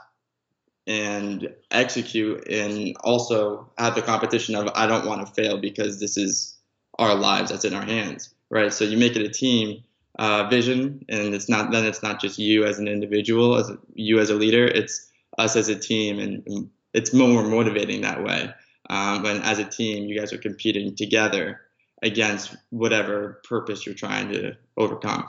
and 0.88 1.54
execute, 1.71 2.47
and 2.47 2.95
also 3.04 3.69
have 3.78 3.95
the 3.95 4.02
competition 4.02 4.56
of 4.56 4.69
I 4.76 4.88
don't 4.88 5.06
want 5.06 5.26
to 5.26 5.34
fail 5.34 5.58
because 5.58 6.00
this 6.00 6.17
is 6.17 6.56
our 6.97 7.15
lives 7.15 7.52
that's 7.52 7.65
in 7.65 7.73
our 7.73 7.86
hands, 7.86 8.34
right? 8.50 8.73
So 8.73 8.84
you 8.84 8.97
make 8.97 9.15
it 9.15 9.21
a 9.21 9.30
team 9.30 9.84
uh, 10.17 10.47
vision, 10.50 11.06
and 11.10 11.36
it's 11.36 11.50
not 11.50 11.71
then 11.71 11.86
it's 11.86 12.02
not 12.02 12.21
just 12.21 12.39
you 12.39 12.65
as 12.65 12.80
an 12.80 12.88
individual, 12.88 13.58
as 13.58 13.69
a, 13.69 13.78
you 13.93 14.19
as 14.19 14.30
a 14.30 14.36
leader. 14.36 14.65
It's 14.65 15.12
us 15.38 15.56
as 15.56 15.69
a 15.69 15.78
team, 15.78 16.19
and, 16.19 16.69
it's 16.93 17.13
more 17.13 17.43
motivating 17.43 18.02
that 18.02 18.23
way 18.23 18.52
um, 18.89 19.26
as 19.26 19.60
a 19.60 19.65
team, 19.65 20.08
you 20.08 20.17
guys 20.17 20.34
are 20.34 20.38
competing 20.38 20.95
together 20.95 21.62
against 22.04 22.56
whatever 22.69 23.41
purpose 23.47 23.86
you're 23.86 23.95
trying 23.95 24.30
to 24.30 24.56
overcome. 24.78 25.26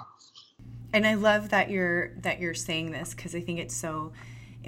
And 0.92 1.06
I 1.06 1.14
love 1.14 1.50
that 1.50 1.70
you're 1.70 2.12
that 2.22 2.40
you're 2.40 2.54
saying 2.54 2.92
this 2.92 3.14
because 3.14 3.34
I 3.34 3.40
think 3.40 3.58
it's 3.58 3.74
so 3.74 4.12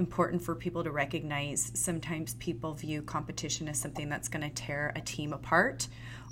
important 0.00 0.42
for 0.42 0.56
people 0.56 0.82
to 0.82 0.90
recognize. 0.90 1.70
Sometimes 1.74 2.34
people 2.34 2.74
view 2.74 3.02
competition 3.02 3.68
as 3.68 3.78
something 3.78 4.08
that's 4.08 4.28
going 4.28 4.42
to 4.42 4.50
tear 4.50 4.92
a 4.96 5.00
team 5.00 5.32
apart 5.32 5.86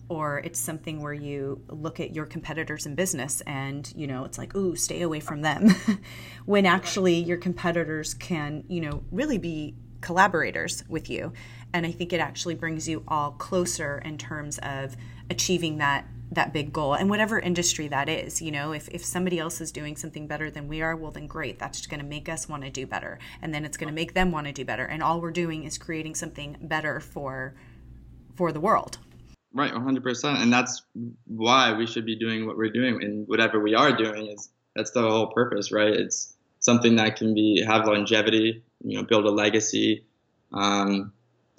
or 0.08 0.38
it's 0.38 0.58
something 0.58 1.02
where 1.02 1.12
you 1.12 1.60
look 1.68 2.00
at 2.00 2.14
your 2.14 2.24
competitors 2.24 2.86
in 2.86 2.94
business 2.94 3.42
and 3.42 3.92
you 3.94 4.06
know 4.06 4.24
it's 4.24 4.38
like 4.38 4.56
ooh 4.56 4.74
stay 4.74 5.02
away 5.02 5.20
from 5.20 5.42
them. 5.42 5.68
When 6.46 6.64
actually 6.64 7.16
your 7.16 7.36
competitors 7.36 8.14
can 8.14 8.64
you 8.68 8.80
know 8.80 9.02
really 9.12 9.38
be 9.38 9.74
collaborators 10.00 10.82
with 10.88 11.10
you. 11.10 11.32
And 11.74 11.84
i 11.84 11.92
think 11.92 12.14
it 12.14 12.20
actually 12.20 12.54
brings 12.54 12.88
you 12.88 13.04
all 13.06 13.32
closer 13.32 13.98
in 13.98 14.16
terms 14.16 14.58
of 14.62 14.96
achieving 15.28 15.78
that 15.78 16.06
that 16.30 16.52
big 16.52 16.72
goal 16.72 16.94
and 16.94 17.08
whatever 17.08 17.38
industry 17.38 17.88
that 17.88 18.08
is 18.08 18.42
you 18.42 18.50
know 18.50 18.72
if, 18.72 18.88
if 18.88 19.04
somebody 19.04 19.38
else 19.38 19.60
is 19.60 19.72
doing 19.72 19.96
something 19.96 20.26
better 20.26 20.50
than 20.50 20.68
we 20.68 20.82
are 20.82 20.94
well 20.94 21.10
then 21.10 21.26
great 21.26 21.58
that's 21.58 21.86
going 21.86 22.00
to 22.00 22.06
make 22.06 22.28
us 22.28 22.48
want 22.48 22.62
to 22.62 22.70
do 22.70 22.86
better 22.86 23.18
and 23.40 23.54
then 23.54 23.64
it's 23.64 23.76
going 23.76 23.88
to 23.88 23.94
make 23.94 24.14
them 24.14 24.30
want 24.30 24.46
to 24.46 24.52
do 24.52 24.64
better 24.64 24.84
and 24.84 25.02
all 25.02 25.20
we're 25.20 25.30
doing 25.30 25.64
is 25.64 25.78
creating 25.78 26.14
something 26.14 26.56
better 26.60 27.00
for 27.00 27.54
for 28.36 28.52
the 28.52 28.60
world. 28.60 28.98
Right 29.52 29.72
100% 29.72 30.42
and 30.42 30.52
that's 30.52 30.82
why 31.26 31.72
we 31.72 31.86
should 31.86 32.04
be 32.04 32.16
doing 32.16 32.46
what 32.46 32.56
we're 32.56 32.70
doing 32.70 33.02
and 33.02 33.26
whatever 33.26 33.60
we 33.60 33.74
are 33.74 33.96
doing 33.96 34.26
is 34.26 34.50
that's 34.76 34.90
the 34.90 35.02
whole 35.02 35.28
purpose 35.28 35.72
right? 35.72 35.92
It's 35.92 36.34
something 36.60 36.96
that 36.96 37.16
can 37.16 37.34
be 37.34 37.64
have 37.66 37.86
longevity 37.86 38.62
you 38.84 38.96
know 38.96 39.02
build 39.02 39.24
a 39.24 39.30
legacy 39.30 40.04
um, 40.52 41.12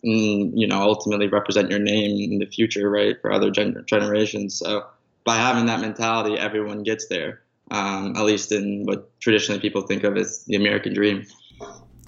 and 0.04 0.60
you 0.60 0.68
know 0.68 0.82
ultimately 0.82 1.28
represent 1.28 1.70
your 1.70 1.80
name 1.80 2.32
in 2.32 2.40
the 2.40 2.46
future, 2.46 2.90
right, 2.90 3.20
for 3.22 3.32
other 3.32 3.52
gen- 3.52 3.84
generations. 3.86 4.58
So 4.58 4.86
by 5.26 5.36
having 5.36 5.66
that 5.68 5.82
mentality, 5.82 6.38
everyone 6.38 6.84
gets 6.84 7.08
there. 7.08 7.42
Um, 7.72 8.16
at 8.16 8.24
least 8.24 8.52
in 8.52 8.86
what 8.86 9.20
traditionally 9.20 9.62
people 9.62 9.84
think 9.84 10.04
of 10.04 10.18
as 10.18 10.44
the 10.46 10.56
American 10.56 10.94
dream. 10.94 11.28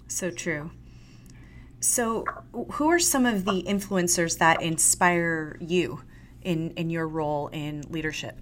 So 0.07 0.31
true. 0.31 0.71
So, 1.79 2.25
who 2.73 2.89
are 2.89 2.99
some 2.99 3.25
of 3.25 3.45
the 3.45 3.63
influencers 3.63 4.37
that 4.37 4.61
inspire 4.61 5.57
you 5.59 6.01
in 6.41 6.71
in 6.71 6.89
your 6.89 7.07
role 7.07 7.47
in 7.47 7.81
leadership? 7.89 8.37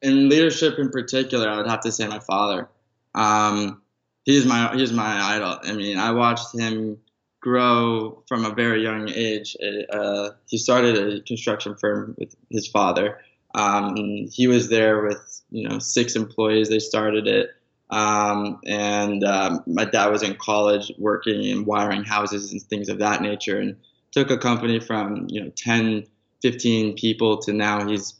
In 0.00 0.28
leadership, 0.28 0.78
in 0.78 0.90
particular, 0.90 1.48
I 1.48 1.56
would 1.56 1.66
have 1.66 1.80
to 1.80 1.92
say 1.92 2.06
my 2.06 2.18
father. 2.18 2.68
Um, 3.14 3.82
he's 4.24 4.46
my 4.46 4.74
he's 4.74 4.92
my 4.92 5.36
idol. 5.36 5.58
I 5.62 5.72
mean, 5.72 5.98
I 5.98 6.12
watched 6.12 6.54
him 6.54 6.98
grow 7.46 8.24
from 8.26 8.44
a 8.44 8.50
very 8.50 8.82
young 8.82 9.08
age. 9.08 9.56
Uh, 9.92 10.30
he 10.48 10.58
started 10.58 10.96
a 10.96 11.20
construction 11.20 11.76
firm 11.76 12.16
with 12.18 12.34
his 12.50 12.66
father. 12.66 13.20
Um, 13.54 13.94
he 14.32 14.48
was 14.48 14.68
there 14.68 15.04
with 15.04 15.42
you 15.50 15.68
know 15.68 15.78
six 15.78 16.16
employees. 16.16 16.68
They 16.68 16.80
started 16.80 17.28
it, 17.28 17.50
um, 17.90 18.58
and 18.66 19.22
um, 19.22 19.62
my 19.68 19.84
dad 19.84 20.08
was 20.08 20.24
in 20.24 20.34
college 20.34 20.90
working 20.98 21.46
and 21.52 21.64
wiring 21.64 22.02
houses 22.02 22.50
and 22.50 22.60
things 22.62 22.88
of 22.88 22.98
that 22.98 23.22
nature, 23.22 23.60
and 23.60 23.76
took 24.10 24.30
a 24.30 24.38
company 24.38 24.80
from 24.80 25.28
you 25.28 25.44
know 25.44 25.50
10, 25.50 26.04
15 26.42 26.96
people 26.96 27.38
to 27.42 27.52
now 27.52 27.86
he's 27.86 28.14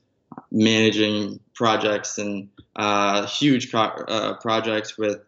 managing 0.53 1.41
projects 1.53 2.17
and 2.19 2.49
uh, 2.77 3.27
huge 3.27 3.75
uh, 3.75 4.35
projects 4.35 4.97
with 4.97 5.19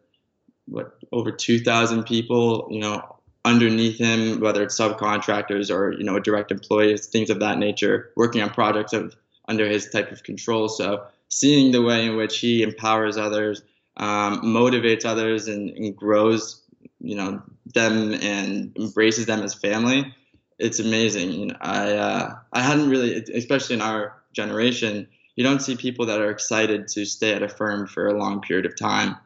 what 0.67 0.99
over 1.11 1.33
2,000 1.33 2.05
people. 2.05 2.69
You 2.71 2.81
know 2.83 3.18
underneath 3.49 3.99
him, 3.99 4.41
whether 4.41 4.63
it's 4.63 4.79
subcontractors 4.79 5.75
or 5.75 5.93
you 5.93 6.05
know 6.05 6.19
direct 6.19 6.51
employees, 6.53 7.07
things 7.07 7.31
of 7.31 7.41
that 7.41 7.59
nature, 7.59 8.13
working 8.15 8.43
on 8.43 8.51
projects 8.51 8.93
of 8.93 9.17
under 9.49 9.67
his 9.67 9.89
type 9.89 10.13
of 10.13 10.23
control. 10.23 10.69
So 10.69 11.07
seeing 11.29 11.73
the 11.73 11.83
way 11.83 12.07
in 12.07 12.17
which 12.17 12.39
he 12.39 12.63
empowers 12.63 13.17
others, 13.17 13.63
um, 13.97 14.43
motivates 14.43 15.07
others, 15.07 15.49
and, 15.49 15.71
and, 15.71 15.97
grows, 15.97 16.63
you 17.01 17.17
know, 17.17 17.43
them 17.75 18.13
and 18.15 18.77
embraces 18.77 19.25
them 19.27 19.43
as 19.43 19.55
family, 19.55 20.15
it's 20.59 20.79
amazing. 20.79 21.33
You 21.33 21.47
know, 21.47 21.57
I 21.61 21.93
uh, 21.95 22.35
I 22.53 22.61
hadn't 22.61 22.91
really, 22.91 23.15
especially 23.35 23.77
in 23.77 23.83
our 23.83 24.15
generation, 24.35 25.09
you 25.37 25.45
don't 25.45 25.63
see 25.63 25.77
people 25.77 26.07
that 26.07 26.21
are 26.21 26.31
excited 26.31 26.89
to 26.89 27.07
stay 27.07 27.33
at 27.33 27.43
a 27.43 27.49
firm 27.49 27.87
for 27.87 28.07
a 28.07 28.19
long 28.19 28.43
period 28.43 28.67
of 28.67 28.77
time. 28.77 29.17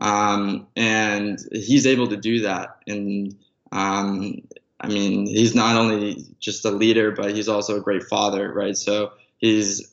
Um, 0.00 0.68
and 0.76 1.38
he's 1.52 1.86
able 1.86 2.06
to 2.08 2.16
do 2.16 2.42
that 2.42 2.76
and 2.86 3.34
um, 3.72 4.42
I 4.80 4.88
mean, 4.88 5.26
he's 5.26 5.54
not 5.54 5.76
only 5.76 6.24
just 6.38 6.64
a 6.64 6.70
leader, 6.70 7.10
but 7.10 7.34
he's 7.34 7.48
also 7.48 7.76
a 7.76 7.80
great 7.80 8.04
father, 8.04 8.52
right? 8.52 8.76
So 8.76 9.12
he's, 9.38 9.92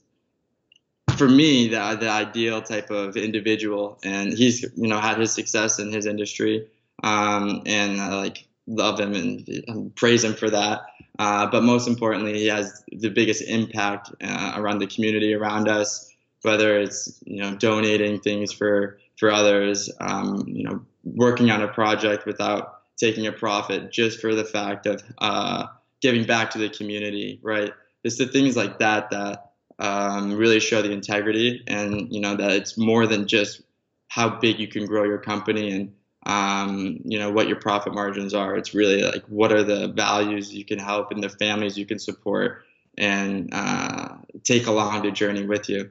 for 1.17 1.27
me, 1.27 1.69
the, 1.69 1.97
the 1.99 2.09
ideal 2.09 2.61
type 2.61 2.91
of 2.91 3.17
individual, 3.17 3.99
and 4.03 4.33
he's 4.33 4.61
you 4.75 4.87
know 4.87 4.99
had 4.99 5.19
his 5.19 5.31
success 5.31 5.79
in 5.79 5.91
his 5.91 6.05
industry, 6.05 6.67
um, 7.03 7.63
and 7.65 7.99
I 7.99 8.15
like 8.15 8.47
love 8.67 8.99
him 8.99 9.13
and, 9.13 9.95
praise 9.95 10.23
him 10.23 10.33
for 10.33 10.49
that. 10.49 10.81
Uh, 11.17 11.47
but 11.49 11.63
most 11.63 11.87
importantly, 11.87 12.33
he 12.33 12.47
has 12.47 12.83
the 12.91 13.09
biggest 13.09 13.41
impact 13.43 14.11
uh, 14.21 14.53
around 14.55 14.79
the 14.79 14.87
community 14.87 15.33
around 15.33 15.67
us, 15.67 16.11
whether 16.41 16.79
it's 16.79 17.19
you 17.25 17.41
know 17.41 17.55
donating 17.55 18.19
things 18.19 18.51
for 18.51 18.99
for 19.17 19.31
others, 19.31 19.89
um, 19.99 20.43
you 20.47 20.63
know 20.63 20.85
working 21.03 21.49
on 21.49 21.61
a 21.61 21.67
project 21.67 22.25
without 22.25 22.74
taking 22.97 23.27
a 23.27 23.31
profit 23.31 23.91
just 23.91 24.19
for 24.19 24.35
the 24.35 24.45
fact 24.45 24.85
of 24.85 25.01
uh, 25.19 25.67
giving 26.01 26.25
back 26.25 26.51
to 26.51 26.57
the 26.57 26.69
community, 26.69 27.39
right? 27.41 27.71
It's 28.03 28.17
the 28.17 28.27
things 28.27 28.55
like 28.55 28.79
that 28.79 29.09
that 29.09 29.51
um, 29.79 30.35
really 30.35 30.59
show 30.59 30.81
the 30.81 30.91
integrity 30.91 31.63
and 31.67 32.13
you 32.13 32.21
know 32.21 32.35
that 32.35 32.51
it's 32.51 32.77
more 32.77 33.07
than 33.07 33.27
just 33.27 33.61
how 34.07 34.29
big 34.29 34.59
you 34.59 34.67
can 34.67 34.85
grow 34.85 35.03
your 35.03 35.17
company 35.17 35.71
and 35.71 35.93
um, 36.25 36.99
you 37.03 37.19
know 37.19 37.29
what 37.29 37.47
your 37.47 37.59
profit 37.59 37.93
margins 37.93 38.33
are. 38.33 38.55
It's 38.55 38.73
really 38.73 39.03
like 39.03 39.23
what 39.25 39.51
are 39.51 39.63
the 39.63 39.89
values 39.89 40.53
you 40.53 40.63
can 40.63 40.79
help 40.79 41.11
and 41.11 41.21
the 41.21 41.29
families 41.29 41.77
you 41.77 41.85
can 41.85 41.99
support 41.99 42.63
and 42.97 43.49
uh, 43.53 44.15
take 44.43 44.67
along 44.67 45.03
the 45.03 45.11
journey 45.11 45.45
with 45.45 45.67
you. 45.67 45.89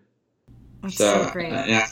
That's 0.83 0.97
so, 0.97 1.25
so 1.25 1.33
great. 1.33 1.53
Uh, 1.53 1.65
yeah 1.67 1.87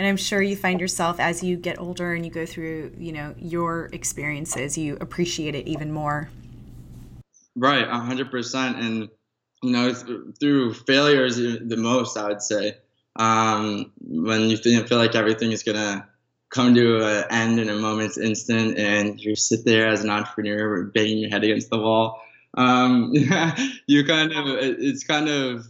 and 0.00 0.08
i'm 0.08 0.16
sure 0.16 0.40
you 0.40 0.56
find 0.56 0.80
yourself 0.80 1.20
as 1.20 1.44
you 1.44 1.58
get 1.58 1.78
older 1.78 2.14
and 2.14 2.24
you 2.24 2.32
go 2.32 2.46
through 2.46 2.90
you 2.96 3.12
know 3.12 3.34
your 3.38 3.90
experiences 3.92 4.78
you 4.78 4.96
appreciate 5.00 5.54
it 5.54 5.68
even 5.68 5.92
more. 5.92 6.30
Right 7.54 7.86
100% 7.86 8.80
and 8.80 9.08
you 9.62 9.70
know 9.70 9.92
through 10.40 10.72
failures 10.72 11.36
the 11.36 11.76
most 11.76 12.16
i 12.16 12.26
would 12.26 12.40
say 12.40 12.78
um, 13.16 13.92
when 14.00 14.48
you 14.48 14.56
feel 14.56 14.96
like 14.96 15.14
everything 15.14 15.52
is 15.52 15.62
gonna 15.62 16.08
come 16.48 16.74
to 16.74 17.04
an 17.04 17.24
end 17.30 17.60
in 17.60 17.68
a 17.68 17.74
moment's 17.74 18.16
instant 18.16 18.78
and 18.78 19.20
you 19.20 19.36
sit 19.36 19.66
there 19.66 19.88
as 19.88 20.02
an 20.02 20.08
entrepreneur 20.08 20.84
banging 20.84 21.18
your 21.18 21.30
head 21.30 21.44
against 21.44 21.68
the 21.68 21.78
wall 21.78 22.22
um, 22.56 23.12
you 23.86 24.04
kind 24.04 24.32
of 24.32 24.46
it's 24.46 25.04
kind 25.04 25.28
of 25.28 25.66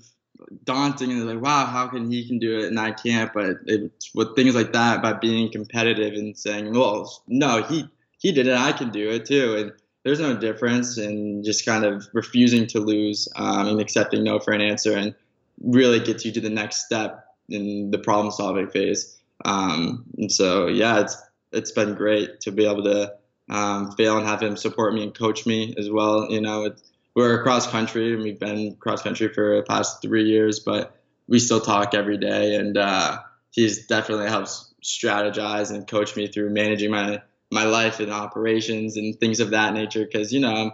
daunting 0.64 1.10
and 1.10 1.26
like, 1.26 1.40
wow, 1.40 1.66
how 1.66 1.88
can 1.88 2.10
he 2.10 2.26
can 2.26 2.38
do 2.38 2.58
it 2.58 2.66
and 2.66 2.78
I 2.78 2.92
can't? 2.92 3.32
But 3.32 3.58
it, 3.66 3.92
with 4.14 4.34
things 4.34 4.54
like 4.54 4.72
that, 4.72 5.02
by 5.02 5.12
being 5.12 5.50
competitive 5.50 6.14
and 6.14 6.36
saying, 6.36 6.72
well, 6.74 7.22
no, 7.26 7.62
he 7.62 7.88
he 8.18 8.32
did 8.32 8.46
it, 8.46 8.56
I 8.56 8.72
can 8.72 8.90
do 8.90 9.10
it 9.10 9.24
too, 9.24 9.56
and 9.56 9.72
there's 10.04 10.20
no 10.20 10.36
difference, 10.36 10.98
and 10.98 11.44
just 11.44 11.64
kind 11.64 11.84
of 11.84 12.06
refusing 12.12 12.66
to 12.68 12.80
lose 12.80 13.28
um, 13.36 13.68
and 13.68 13.80
accepting 13.80 14.24
no 14.24 14.38
for 14.38 14.52
an 14.52 14.60
answer, 14.60 14.96
and 14.96 15.14
really 15.62 16.00
gets 16.00 16.24
you 16.24 16.32
to 16.32 16.40
the 16.40 16.50
next 16.50 16.84
step 16.84 17.24
in 17.48 17.90
the 17.90 17.98
problem 17.98 18.30
solving 18.30 18.68
phase. 18.68 19.18
Um, 19.44 20.04
and 20.18 20.30
so, 20.30 20.66
yeah, 20.66 21.00
it's 21.00 21.16
it's 21.52 21.72
been 21.72 21.94
great 21.94 22.40
to 22.40 22.52
be 22.52 22.66
able 22.66 22.84
to 22.84 23.14
um, 23.48 23.92
fail 23.92 24.16
and 24.16 24.26
have 24.26 24.42
him 24.42 24.56
support 24.56 24.94
me 24.94 25.02
and 25.02 25.14
coach 25.14 25.46
me 25.46 25.74
as 25.78 25.90
well. 25.90 26.30
You 26.30 26.40
know, 26.40 26.64
it, 26.66 26.80
we're 27.14 27.42
cross 27.42 27.66
country 27.66 28.14
and 28.14 28.22
we've 28.22 28.38
been 28.38 28.76
cross 28.76 29.02
country 29.02 29.32
for 29.32 29.56
the 29.56 29.62
past 29.62 30.02
three 30.02 30.24
years, 30.24 30.60
but 30.60 30.96
we 31.28 31.38
still 31.38 31.60
talk 31.60 31.94
every 31.94 32.18
day. 32.18 32.54
And 32.56 32.76
uh, 32.76 33.18
he's 33.50 33.86
definitely 33.86 34.28
helps 34.28 34.72
strategize 34.82 35.70
and 35.70 35.86
coach 35.86 36.16
me 36.16 36.26
through 36.26 36.50
managing 36.50 36.90
my 36.90 37.22
my 37.52 37.64
life 37.64 37.98
and 37.98 38.12
operations 38.12 38.96
and 38.96 39.18
things 39.18 39.40
of 39.40 39.50
that 39.50 39.74
nature. 39.74 40.04
Because 40.04 40.32
you 40.32 40.40
know, 40.40 40.72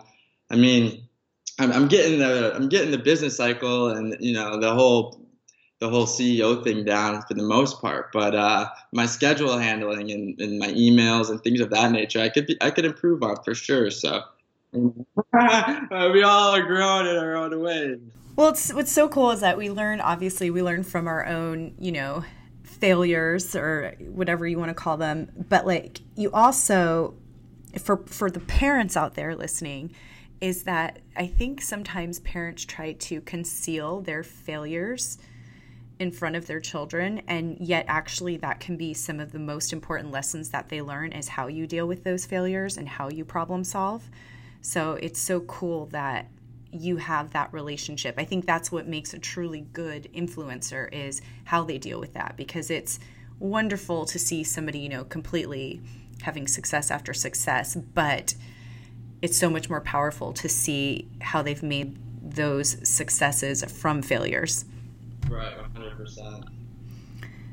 I 0.50 0.56
mean, 0.56 1.08
I'm, 1.58 1.72
I'm 1.72 1.88
getting 1.88 2.18
the 2.18 2.54
I'm 2.54 2.68
getting 2.68 2.90
the 2.90 2.98
business 2.98 3.36
cycle 3.36 3.88
and 3.88 4.16
you 4.20 4.34
know 4.34 4.60
the 4.60 4.74
whole 4.74 5.26
the 5.78 5.88
whole 5.90 6.06
CEO 6.06 6.62
thing 6.64 6.84
down 6.84 7.22
for 7.22 7.34
the 7.34 7.42
most 7.42 7.80
part. 7.80 8.12
But 8.12 8.34
uh, 8.34 8.68
my 8.92 9.06
schedule 9.06 9.58
handling 9.58 10.10
and, 10.10 10.40
and, 10.40 10.58
my 10.58 10.68
emails 10.68 11.28
and 11.28 11.42
things 11.42 11.60
of 11.60 11.68
that 11.68 11.92
nature, 11.92 12.20
I 12.20 12.30
could 12.30 12.46
be, 12.46 12.56
I 12.62 12.70
could 12.70 12.86
improve 12.86 13.22
on 13.22 13.36
for 13.44 13.54
sure. 13.54 13.90
So 13.90 14.22
we 16.12 16.22
all 16.22 16.54
are 16.54 16.62
growing 16.62 17.06
in 17.06 17.16
our 17.16 17.36
own 17.36 17.58
way. 17.60 17.98
Well, 18.36 18.50
it's, 18.50 18.72
what's 18.72 18.92
so 18.92 19.08
cool 19.08 19.30
is 19.30 19.40
that 19.40 19.56
we 19.56 19.70
learn. 19.70 20.00
Obviously, 20.00 20.50
we 20.50 20.62
learn 20.62 20.82
from 20.84 21.08
our 21.08 21.26
own, 21.26 21.74
you 21.78 21.92
know, 21.92 22.24
failures 22.62 23.56
or 23.56 23.94
whatever 24.00 24.46
you 24.46 24.58
want 24.58 24.68
to 24.68 24.74
call 24.74 24.96
them. 24.96 25.30
But 25.48 25.66
like 25.66 26.00
you 26.16 26.30
also, 26.32 27.14
for 27.78 27.98
for 28.06 28.30
the 28.30 28.40
parents 28.40 28.96
out 28.96 29.14
there 29.14 29.34
listening, 29.34 29.94
is 30.40 30.64
that 30.64 30.98
I 31.16 31.26
think 31.26 31.62
sometimes 31.62 32.20
parents 32.20 32.64
try 32.64 32.92
to 32.92 33.20
conceal 33.22 34.02
their 34.02 34.22
failures 34.22 35.18
in 35.98 36.10
front 36.10 36.36
of 36.36 36.46
their 36.46 36.60
children 36.60 37.22
and 37.26 37.56
yet 37.58 37.86
actually 37.88 38.36
that 38.36 38.60
can 38.60 38.76
be 38.76 38.92
some 38.92 39.18
of 39.18 39.32
the 39.32 39.38
most 39.38 39.72
important 39.72 40.10
lessons 40.10 40.50
that 40.50 40.68
they 40.68 40.82
learn 40.82 41.10
is 41.10 41.26
how 41.28 41.46
you 41.46 41.66
deal 41.66 41.88
with 41.88 42.04
those 42.04 42.26
failures 42.26 42.76
and 42.76 42.86
how 42.86 43.08
you 43.08 43.24
problem 43.24 43.64
solve 43.64 44.10
so 44.66 44.94
it's 45.00 45.20
so 45.20 45.38
cool 45.42 45.86
that 45.92 46.26
you 46.72 46.96
have 46.96 47.30
that 47.30 47.52
relationship. 47.52 48.16
I 48.18 48.24
think 48.24 48.46
that's 48.46 48.72
what 48.72 48.88
makes 48.88 49.14
a 49.14 49.18
truly 49.18 49.60
good 49.72 50.08
influencer 50.12 50.92
is 50.92 51.22
how 51.44 51.62
they 51.62 51.78
deal 51.78 52.00
with 52.00 52.14
that 52.14 52.36
because 52.36 52.68
it's 52.68 52.98
wonderful 53.38 54.06
to 54.06 54.18
see 54.18 54.42
somebody 54.42 54.80
you 54.80 54.88
know 54.88 55.04
completely 55.04 55.80
having 56.22 56.48
success 56.48 56.90
after 56.90 57.14
success 57.14 57.76
but 57.76 58.34
it's 59.22 59.36
so 59.36 59.48
much 59.48 59.70
more 59.70 59.82
powerful 59.82 60.32
to 60.32 60.48
see 60.48 61.06
how 61.20 61.42
they've 61.42 61.62
made 61.62 61.96
those 62.20 62.76
successes 62.88 63.62
from 63.72 64.02
failures. 64.02 64.64
Right, 65.28 65.56
100%. 65.74 66.44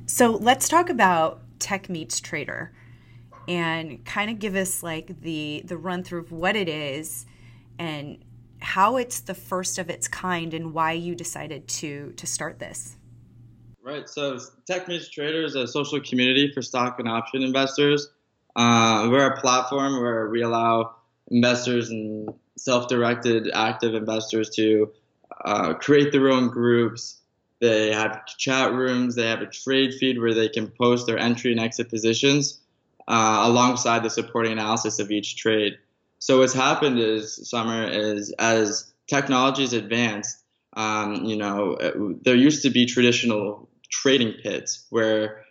So 0.07 0.31
let's 0.31 0.67
talk 0.67 0.89
about 0.89 1.41
Tech 1.59 1.89
Meets 1.89 2.19
Trader 2.19 2.71
and 3.47 4.03
kind 4.05 4.29
of 4.29 4.39
give 4.39 4.55
us 4.55 4.83
like 4.83 5.21
the 5.21 5.61
the 5.65 5.77
run 5.77 6.03
through 6.03 6.21
of 6.21 6.31
what 6.31 6.55
it 6.55 6.69
is 6.69 7.25
and 7.77 8.23
how 8.59 8.97
it's 8.97 9.19
the 9.21 9.33
first 9.33 9.77
of 9.77 9.89
its 9.89 10.07
kind 10.07 10.53
and 10.53 10.73
why 10.73 10.93
you 10.93 11.15
decided 11.15 11.67
to 11.67 12.13
to 12.17 12.25
start 12.25 12.59
this. 12.59 12.95
Right. 13.81 14.07
So 14.07 14.39
Tech 14.65 14.87
Meets 14.87 15.09
Trader 15.09 15.43
is 15.43 15.55
a 15.55 15.67
social 15.67 15.99
community 15.99 16.51
for 16.53 16.61
stock 16.61 16.99
and 16.99 17.09
option 17.09 17.43
investors. 17.43 18.09
Uh, 18.55 19.09
we're 19.11 19.27
a 19.27 19.41
platform 19.41 20.01
where 20.01 20.29
we 20.29 20.41
allow 20.41 20.95
investors 21.29 21.89
and 21.89 22.29
self-directed 22.55 23.51
active 23.53 23.93
investors 23.93 24.49
to 24.51 24.89
uh, 25.43 25.73
create 25.73 26.11
their 26.11 26.29
own 26.29 26.47
groups, 26.49 27.19
they 27.63 27.93
have 27.93 28.25
chat 28.25 28.73
rooms. 28.73 29.15
They 29.15 29.27
have 29.27 29.41
a 29.41 29.45
trade 29.45 29.93
feed 29.93 30.19
where 30.19 30.33
they 30.33 30.49
can 30.49 30.67
post 30.67 31.07
their 31.07 31.17
entry 31.17 31.51
and 31.51 31.61
exit 31.61 31.87
positions 31.87 32.59
uh, 33.07 33.41
alongside 33.43 34.03
the 34.03 34.09
supporting 34.09 34.51
analysis 34.51 34.99
of 34.99 35.11
each 35.11 35.35
trade. 35.37 35.77
So 36.19 36.39
what's 36.39 36.53
happened 36.53 36.99
is, 36.99 37.49
Summer, 37.49 37.85
is 37.87 38.33
as 38.39 38.93
technology's 39.07 39.73
advanced, 39.73 40.41
um, 40.73 41.25
you 41.25 41.35
know, 41.35 41.77
there 42.23 42.35
used 42.35 42.63
to 42.63 42.69
be 42.69 42.85
traditional 42.85 43.69
trading 43.89 44.33
pits 44.41 44.85
where 44.89 45.43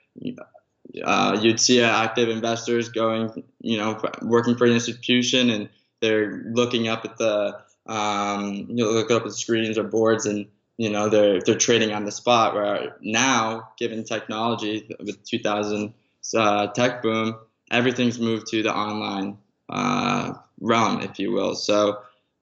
uh, 1.04 1.38
you'd 1.40 1.60
see 1.60 1.82
active 1.82 2.28
investors 2.28 2.88
going, 2.88 3.44
you 3.60 3.76
know, 3.78 4.00
working 4.22 4.56
for 4.56 4.64
an 4.66 4.72
institution 4.72 5.50
and 5.50 5.68
they're 6.00 6.42
looking 6.46 6.88
up 6.88 7.04
at 7.04 7.16
the, 7.18 7.58
um, 7.86 8.66
you 8.68 8.76
know, 8.76 8.90
look 8.90 9.10
up 9.10 9.22
at 9.22 9.28
the 9.28 9.34
screens 9.34 9.78
or 9.78 9.84
boards 9.84 10.26
and 10.26 10.46
you 10.78 10.90
know 10.90 11.08
they're 11.08 11.40
they're 11.40 11.58
trading 11.58 11.92
on 11.92 12.04
the 12.04 12.10
spot. 12.10 12.54
Where 12.54 12.96
now, 13.00 13.68
given 13.78 14.04
technology 14.04 14.88
with 14.98 15.22
2000 15.24 15.94
uh, 16.36 16.68
tech 16.68 17.02
boom, 17.02 17.36
everything's 17.70 18.18
moved 18.18 18.48
to 18.48 18.62
the 18.62 18.74
online 18.74 19.38
uh, 19.68 20.34
realm, 20.60 21.00
if 21.00 21.18
you 21.18 21.32
will. 21.32 21.54
So 21.54 21.98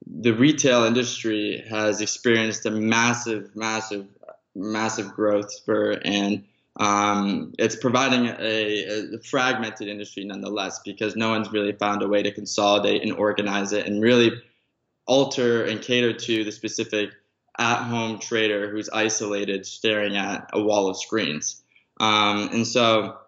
the 0.06 0.32
retail 0.32 0.84
industry 0.84 1.64
has 1.68 2.00
experienced 2.00 2.66
a 2.66 2.70
massive, 2.70 3.54
massive, 3.54 4.06
massive 4.54 5.12
growth 5.12 5.52
spur, 5.52 6.00
and 6.04 6.44
um, 6.76 7.52
it's 7.58 7.76
providing 7.76 8.26
a, 8.26 9.14
a, 9.14 9.18
fragmented 9.18 9.88
industry 9.88 10.24
nonetheless 10.24 10.80
because 10.84 11.16
no 11.16 11.30
one's 11.30 11.52
really 11.52 11.72
found 11.72 12.02
a 12.02 12.08
way 12.08 12.22
to 12.22 12.32
consolidate 12.32 13.02
and 13.02 13.12
organize 13.12 13.72
it 13.72 13.86
and 13.86 14.02
really 14.02 14.30
alter 15.06 15.64
and 15.64 15.82
cater 15.82 16.12
to 16.12 16.44
the 16.44 16.52
specific 16.52 17.10
at 17.58 17.82
home 17.82 18.18
trader 18.18 18.70
who's 18.70 18.88
isolated 18.88 19.66
staring 19.66 20.16
at 20.16 20.48
a 20.52 20.62
wall 20.62 20.88
of 20.88 20.96
screens. 20.96 21.62
Um, 21.98 22.48
and 22.52 22.66
so 22.66 23.18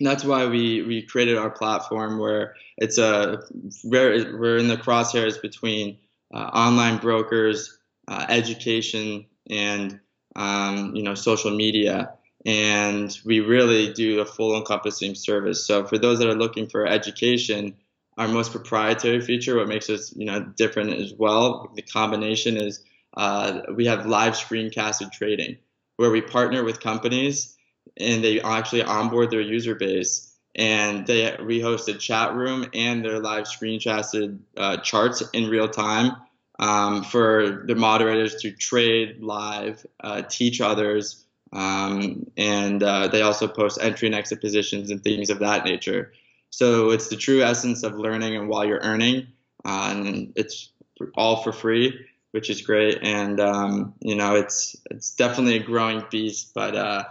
that's 0.00 0.24
why 0.24 0.46
we, 0.46 0.82
we 0.82 1.02
created 1.02 1.38
our 1.38 1.50
platform 1.50 2.18
where 2.18 2.54
it's 2.76 2.98
a 2.98 3.42
very, 3.84 4.34
we're 4.36 4.56
in 4.56 4.68
the 4.68 4.76
crosshairs 4.76 5.40
between 5.40 5.98
uh, 6.32 6.38
online 6.38 6.98
brokers, 6.98 7.78
uh, 8.08 8.26
education, 8.28 9.26
and 9.48 10.00
um, 10.36 10.94
you 10.94 11.02
know 11.02 11.14
social 11.14 11.54
media. 11.54 12.14
And 12.46 13.16
we 13.24 13.40
really 13.40 13.92
do 13.92 14.20
a 14.20 14.26
full 14.26 14.56
encompassing 14.56 15.14
service. 15.14 15.66
So 15.66 15.86
for 15.86 15.96
those 15.96 16.18
that 16.18 16.28
are 16.28 16.34
looking 16.34 16.68
for 16.68 16.86
education, 16.86 17.74
our 18.18 18.28
most 18.28 18.52
proprietary 18.52 19.20
feature, 19.20 19.56
what 19.56 19.68
makes 19.68 19.88
us 19.88 20.14
you 20.16 20.26
know 20.26 20.40
different 20.56 20.92
as 20.94 21.14
well, 21.16 21.70
the 21.74 21.82
combination 21.82 22.56
is 22.56 22.82
uh, 23.16 23.60
we 23.74 23.86
have 23.86 24.06
live 24.06 24.34
screencasted 24.34 25.12
trading 25.12 25.56
where 25.96 26.10
we 26.10 26.20
partner 26.20 26.64
with 26.64 26.80
companies 26.80 27.53
and 27.96 28.24
they 28.24 28.40
actually 28.40 28.82
onboard 28.82 29.30
their 29.30 29.40
user 29.40 29.74
base 29.74 30.34
and 30.56 31.06
they 31.06 31.36
we 31.44 31.60
host 31.60 31.88
chat 31.98 32.34
room 32.34 32.66
and 32.74 33.04
their 33.04 33.18
live 33.18 33.44
screencasted 33.44 34.38
uh, 34.56 34.76
charts 34.78 35.22
in 35.32 35.48
real 35.48 35.68
time 35.68 36.12
um, 36.58 37.02
for 37.02 37.64
the 37.66 37.74
moderators 37.74 38.36
to 38.36 38.52
trade 38.52 39.20
live, 39.20 39.84
uh, 40.00 40.22
teach 40.22 40.60
others, 40.60 41.24
um, 41.52 42.26
and 42.36 42.82
uh, 42.82 43.08
they 43.08 43.22
also 43.22 43.48
post 43.48 43.78
entry 43.82 44.06
and 44.06 44.14
exit 44.14 44.40
positions 44.40 44.90
and 44.90 45.02
things 45.02 45.30
of 45.30 45.40
that 45.40 45.64
nature. 45.64 46.12
So 46.50 46.90
it's 46.90 47.08
the 47.08 47.16
true 47.16 47.42
essence 47.42 47.82
of 47.82 47.96
learning 47.96 48.36
and 48.36 48.48
while 48.48 48.64
you're 48.64 48.80
earning, 48.80 49.26
uh, 49.64 49.92
and 49.96 50.32
it's 50.36 50.70
all 51.16 51.42
for 51.42 51.52
free 51.52 52.06
which 52.34 52.50
is 52.50 52.62
great. 52.62 52.98
And 53.00 53.38
um, 53.38 53.94
you 54.00 54.16
know, 54.16 54.34
it's 54.34 54.74
it's 54.90 55.12
definitely 55.12 55.54
a 55.54 55.62
growing 55.62 56.02
beast, 56.10 56.50
but 56.52 56.74
uh, 56.74 57.04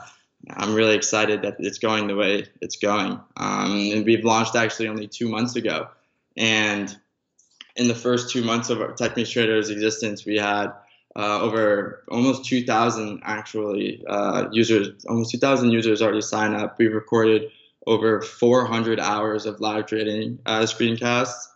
I'm 0.49 0.73
really 0.73 0.95
excited 0.95 1.41
that 1.43 1.55
it's 1.59 1.79
going 1.79 2.07
the 2.07 2.15
way 2.15 2.45
it's 2.61 2.75
going. 2.75 3.19
Um, 3.37 3.91
and 3.93 4.05
we've 4.05 4.25
launched 4.25 4.55
actually 4.55 4.87
only 4.87 5.07
two 5.07 5.29
months 5.29 5.55
ago, 5.55 5.87
and 6.35 6.95
in 7.75 7.87
the 7.87 7.95
first 7.95 8.29
two 8.29 8.43
months 8.43 8.69
of 8.69 8.81
our 8.81 8.93
Tech 8.93 9.15
Trader's 9.15 9.69
existence, 9.69 10.25
we 10.25 10.37
had 10.37 10.67
uh, 11.15 11.41
over 11.41 12.03
almost 12.09 12.45
2,000 12.45 13.21
actually 13.23 14.03
uh, 14.07 14.45
users, 14.51 15.05
almost 15.05 15.31
2,000 15.31 15.71
users 15.71 16.01
already 16.01 16.21
sign 16.21 16.53
up. 16.53 16.77
We 16.77 16.87
recorded 16.87 17.51
over 17.85 18.21
400 18.21 18.99
hours 18.99 19.45
of 19.45 19.59
live 19.59 19.87
trading 19.87 20.39
uh, 20.45 20.61
screencasts. 20.61 21.47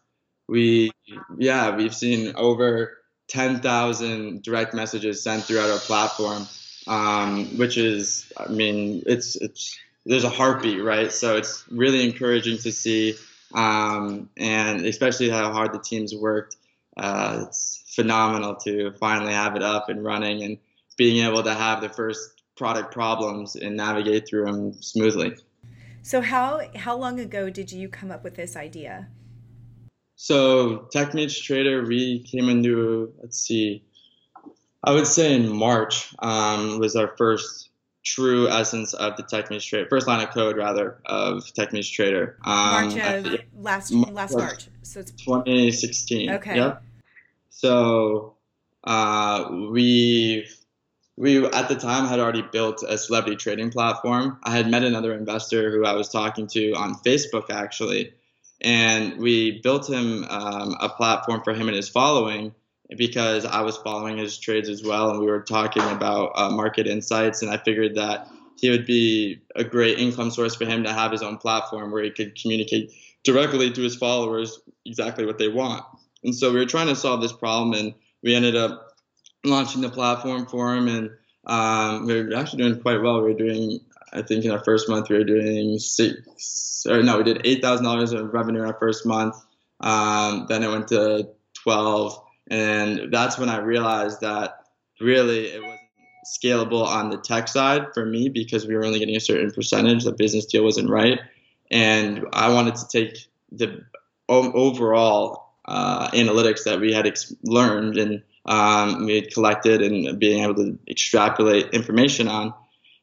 We, 0.48 0.92
yeah, 1.38 1.76
we've 1.76 1.96
seen 1.96 2.34
over 2.36 2.98
10,000 3.30 4.44
direct 4.44 4.74
messages 4.74 5.24
sent 5.24 5.44
throughout 5.44 5.70
our 5.70 5.80
platform, 5.80 6.48
um, 6.88 7.58
which 7.58 7.78
is, 7.78 8.32
I 8.38 8.48
mean, 8.48 9.04
it's, 9.06 9.36
it's, 9.36 9.78
there's 10.06 10.24
a 10.24 10.30
heartbeat, 10.30 10.84
right? 10.84 11.12
So 11.12 11.36
it's 11.36 11.66
really 11.70 12.04
encouraging 12.06 12.58
to 12.60 12.72
see, 12.72 13.16
um, 13.54 14.30
and 14.38 14.86
especially 14.86 15.30
how 15.30 15.52
hard 15.52 15.74
the 15.74 15.80
teams 15.80 16.14
worked. 16.16 16.56
Uh, 16.96 17.46
it's 17.48 17.84
phenomenal 17.96 18.56
to 18.56 18.92
finally 19.00 19.34
have 19.34 19.56
it 19.56 19.64
up 19.64 19.90
and 19.90 20.04
running 20.04 20.44
and 20.44 20.58
being 20.98 21.26
able 21.26 21.44
to 21.44 21.54
have 21.54 21.82
the 21.82 21.90
first 21.90 22.42
product 22.56 22.92
problems 22.92 23.56
and 23.56 23.78
navigate 23.78 24.28
through 24.28 24.46
them 24.46 24.74
smoothly. 24.82 25.36
So 26.02 26.22
how 26.22 26.62
how 26.76 26.96
long 26.96 27.20
ago 27.20 27.50
did 27.50 27.72
you 27.72 27.90
come 27.90 28.12
up 28.12 28.24
with 28.24 28.36
this 28.36 28.56
idea? 28.56 29.10
So 30.16 30.88
Tech 30.92 31.14
Meets 31.14 31.40
Trader, 31.40 31.86
we 31.86 32.20
came 32.24 32.50
into 32.50 33.14
let's 33.22 33.40
see, 33.40 33.84
I 34.88 34.92
would 34.92 35.06
say 35.06 35.36
in 35.36 35.52
March 35.52 36.16
um, 36.20 36.80
was 36.80 36.96
our 36.96 37.10
first 37.18 37.72
true 38.06 38.48
essence 38.48 38.94
of 38.94 39.18
the 39.18 39.24
Tech 39.24 39.50
Meets 39.50 39.66
Trader, 39.66 39.86
first 39.90 40.08
line 40.08 40.26
of 40.26 40.34
code 40.34 40.56
rather 40.56 41.02
of 41.06 41.44
Tech 41.54 41.74
Meets 41.74 41.90
Trader. 41.90 42.38
Um, 42.46 42.96
March 42.96 42.96
of 42.96 43.40
last 43.54 43.92
last 43.92 44.38
March, 44.38 44.68
so 44.84 45.02
it's 45.02 45.12
2016. 45.12 46.30
Okay. 46.30 46.56
Yep. 46.56 46.84
So 47.50 48.38
uh, 48.86 49.50
we 49.72 50.48
we 51.18 51.46
at 51.46 51.68
the 51.68 51.76
time 51.76 52.08
had 52.08 52.22
already 52.22 52.44
built 52.44 52.82
a 52.88 52.98
celebrity 52.98 53.36
trading 53.36 53.72
platform. 53.72 54.40
I 54.44 54.56
had 54.56 54.72
met 54.72 54.84
another 54.84 55.14
investor 55.14 55.70
who 55.70 55.84
I 55.84 55.96
was 55.96 56.08
talking 56.08 56.48
to 56.48 56.72
on 56.76 56.96
Facebook 57.06 57.50
actually, 57.50 58.14
and 58.62 59.18
we 59.18 59.60
built 59.60 59.90
him 59.90 60.24
um, 60.30 60.78
a 60.80 60.88
platform 60.88 61.42
for 61.44 61.54
him 61.54 61.68
and 61.68 61.76
his 61.76 61.90
following 61.90 62.54
because 62.96 63.46
I 63.46 63.62
was 63.62 63.78
following 63.78 64.18
his 64.18 64.38
trades 64.38 64.70
as 64.70 64.84
well, 64.84 65.10
and 65.10 65.20
we 65.20 65.26
were 65.26 65.42
talking 65.42 65.84
about 65.84 66.32
uh, 66.36 66.50
market 66.50 66.88
insights, 66.88 67.42
and 67.42 67.52
I 67.52 67.58
figured 67.58 67.96
that 67.96 68.30
he 68.58 68.70
would 68.70 68.86
be 68.86 69.42
a 69.56 69.64
great 69.64 70.00
income 70.00 70.32
source 70.32 70.56
for 70.56 70.66
him 70.66 70.84
to 70.84 70.94
have 70.94 71.12
his 71.12 71.22
own 71.22 71.38
platform 71.38 71.92
where 71.92 72.04
he 72.04 72.10
could 72.10 72.40
communicate 72.42 72.92
directly 73.24 73.72
to 73.72 73.82
his 73.82 73.96
followers 73.96 74.60
exactly 74.86 75.26
what 75.26 75.38
they 75.38 75.48
want. 75.48 75.84
And 76.24 76.34
so 76.34 76.52
we 76.52 76.60
were 76.60 76.66
trying 76.66 76.88
to 76.88 76.96
solve 76.96 77.22
this 77.22 77.34
problem, 77.34 77.74
and 77.74 77.94
we 78.24 78.34
ended 78.34 78.56
up 78.56 78.88
launching 79.44 79.82
the 79.82 79.90
platform 79.90 80.46
for 80.46 80.76
him, 80.76 80.88
and 80.88 81.12
um, 81.46 82.06
we 82.06 82.22
were 82.22 82.36
actually 82.36 82.64
doing 82.64 82.82
quite 82.82 83.02
well. 83.02 83.22
We 83.22 83.34
were 83.34 83.38
doing, 83.38 83.80
I 84.14 84.22
think, 84.22 84.46
in 84.46 84.52
our 84.52 84.64
first 84.64 84.90
month, 84.90 85.10
we 85.10 85.18
were 85.18 85.24
doing 85.24 85.78
six, 85.78 86.86
or 86.90 87.04
no, 87.04 87.18
we 87.18 87.24
did 87.24 87.42
eight 87.46 87.62
thousand 87.62 87.86
dollars 87.86 88.12
of 88.14 88.34
revenue 88.34 88.62
in 88.62 88.68
our 88.68 88.78
first 88.80 89.06
month. 89.06 89.36
Um, 89.80 90.48
then 90.50 90.64
it 90.64 90.70
went 90.70 90.88
to 90.90 91.30
twelve, 91.54 92.22
and 92.50 93.12
that's 93.12 93.38
when 93.38 93.50
I 93.50 93.58
realized 93.58 94.22
that 94.22 94.66
really 95.00 95.48
it 95.48 95.62
wasn't 95.62 95.80
scalable 96.26 96.86
on 96.86 97.10
the 97.10 97.18
tech 97.18 97.48
side 97.48 97.88
for 97.94 98.06
me 98.06 98.30
because 98.30 98.68
we 98.68 98.76
were 98.76 98.86
only 98.86 99.00
getting 99.00 99.16
a 99.16 99.22
certain 99.22 99.52
percentage. 99.52 100.04
The 100.04 100.12
business 100.12 100.46
deal 100.46 100.64
wasn't 100.64 100.90
right, 100.90 101.20
and 101.72 102.26
I 102.34 102.50
wanted 102.50 102.76
to 102.76 102.88
take 102.88 103.28
the 103.52 103.84
overall 104.30 105.54
uh, 105.66 106.10
analytics 106.12 106.64
that 106.64 106.80
we 106.80 106.94
had 106.94 107.08
ex- 107.08 107.34
learned 107.44 107.98
and 107.98 108.24
um, 108.46 109.06
we 109.06 109.16
had 109.16 109.34
collected 109.34 109.82
and 109.82 110.20
being 110.20 110.44
able 110.44 110.56
to 110.56 110.78
extrapolate 110.90 111.74
information 111.74 112.28
on 112.28 112.54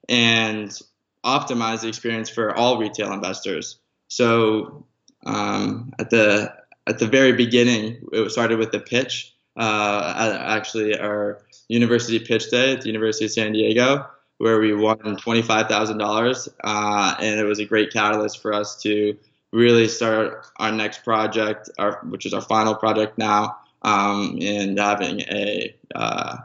and 0.09 0.79
optimize 1.25 1.83
the 1.83 1.89
experience 1.89 2.29
for 2.29 2.55
all 2.55 2.79
retail 2.79 3.13
investors. 3.13 3.79
So 4.09 4.87
um, 5.27 5.93
at 5.99 6.11
the 6.11 6.55
at 6.87 6.99
the 6.99 7.07
very 7.07 7.33
beginning, 7.33 8.07
it 8.13 8.31
started 8.31 8.59
with 8.59 8.71
the 8.71 8.81
pitch. 8.81 9.34
Uh, 9.57 10.45
actually, 10.47 10.99
our 10.99 11.43
university 11.69 12.19
pitch 12.19 12.51
day 12.51 12.73
at 12.73 12.81
the 12.83 12.89
University 12.89 13.27
of 13.27 13.31
San 13.31 13.53
Diego, 13.53 14.07
where 14.39 14.59
we 14.61 14.75
won 14.75 15.17
twenty-five 15.17 15.69
thousand 15.69 16.01
uh, 16.01 16.05
dollars, 16.05 16.49
and 16.65 17.41
it 17.41 17.45
was 17.45 17.59
a 17.59 17.65
great 17.65 17.93
catalyst 17.93 18.43
for 18.43 18.53
us 18.53 18.81
to 18.83 19.17
really 19.53 19.87
start 19.87 20.47
our 20.57 20.73
next 20.73 21.05
project, 21.05 21.71
our, 21.79 22.01
which 22.09 22.27
is 22.27 22.35
our 22.35 22.41
final 22.41 22.75
project 22.75 23.17
now, 23.17 23.57
um, 23.83 24.39
and 24.43 24.79
having 24.79 25.21
a 25.21 25.75
uh, 25.95 26.39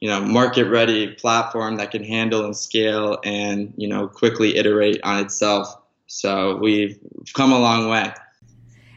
you 0.00 0.08
know 0.08 0.20
market 0.20 0.64
ready 0.64 1.08
platform 1.14 1.76
that 1.76 1.90
can 1.90 2.02
handle 2.02 2.44
and 2.44 2.56
scale 2.56 3.18
and 3.24 3.72
you 3.76 3.88
know 3.88 4.08
quickly 4.08 4.56
iterate 4.56 5.00
on 5.04 5.24
itself. 5.24 5.76
So 6.08 6.56
we've 6.56 6.98
come 7.34 7.52
a 7.52 7.58
long 7.58 7.88
way. 7.88 8.12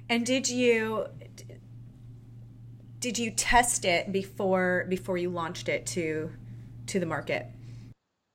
And 0.10 0.26
did 0.26 0.50
you 0.50 1.06
did 3.02 3.18
you 3.18 3.32
test 3.32 3.84
it 3.84 4.12
before 4.14 4.86
before 4.88 5.18
you 5.18 5.30
launched 5.30 5.68
it 5.68 5.86
to 5.88 6.32
to 6.88 7.00
the 7.00 7.06
market? 7.06 7.48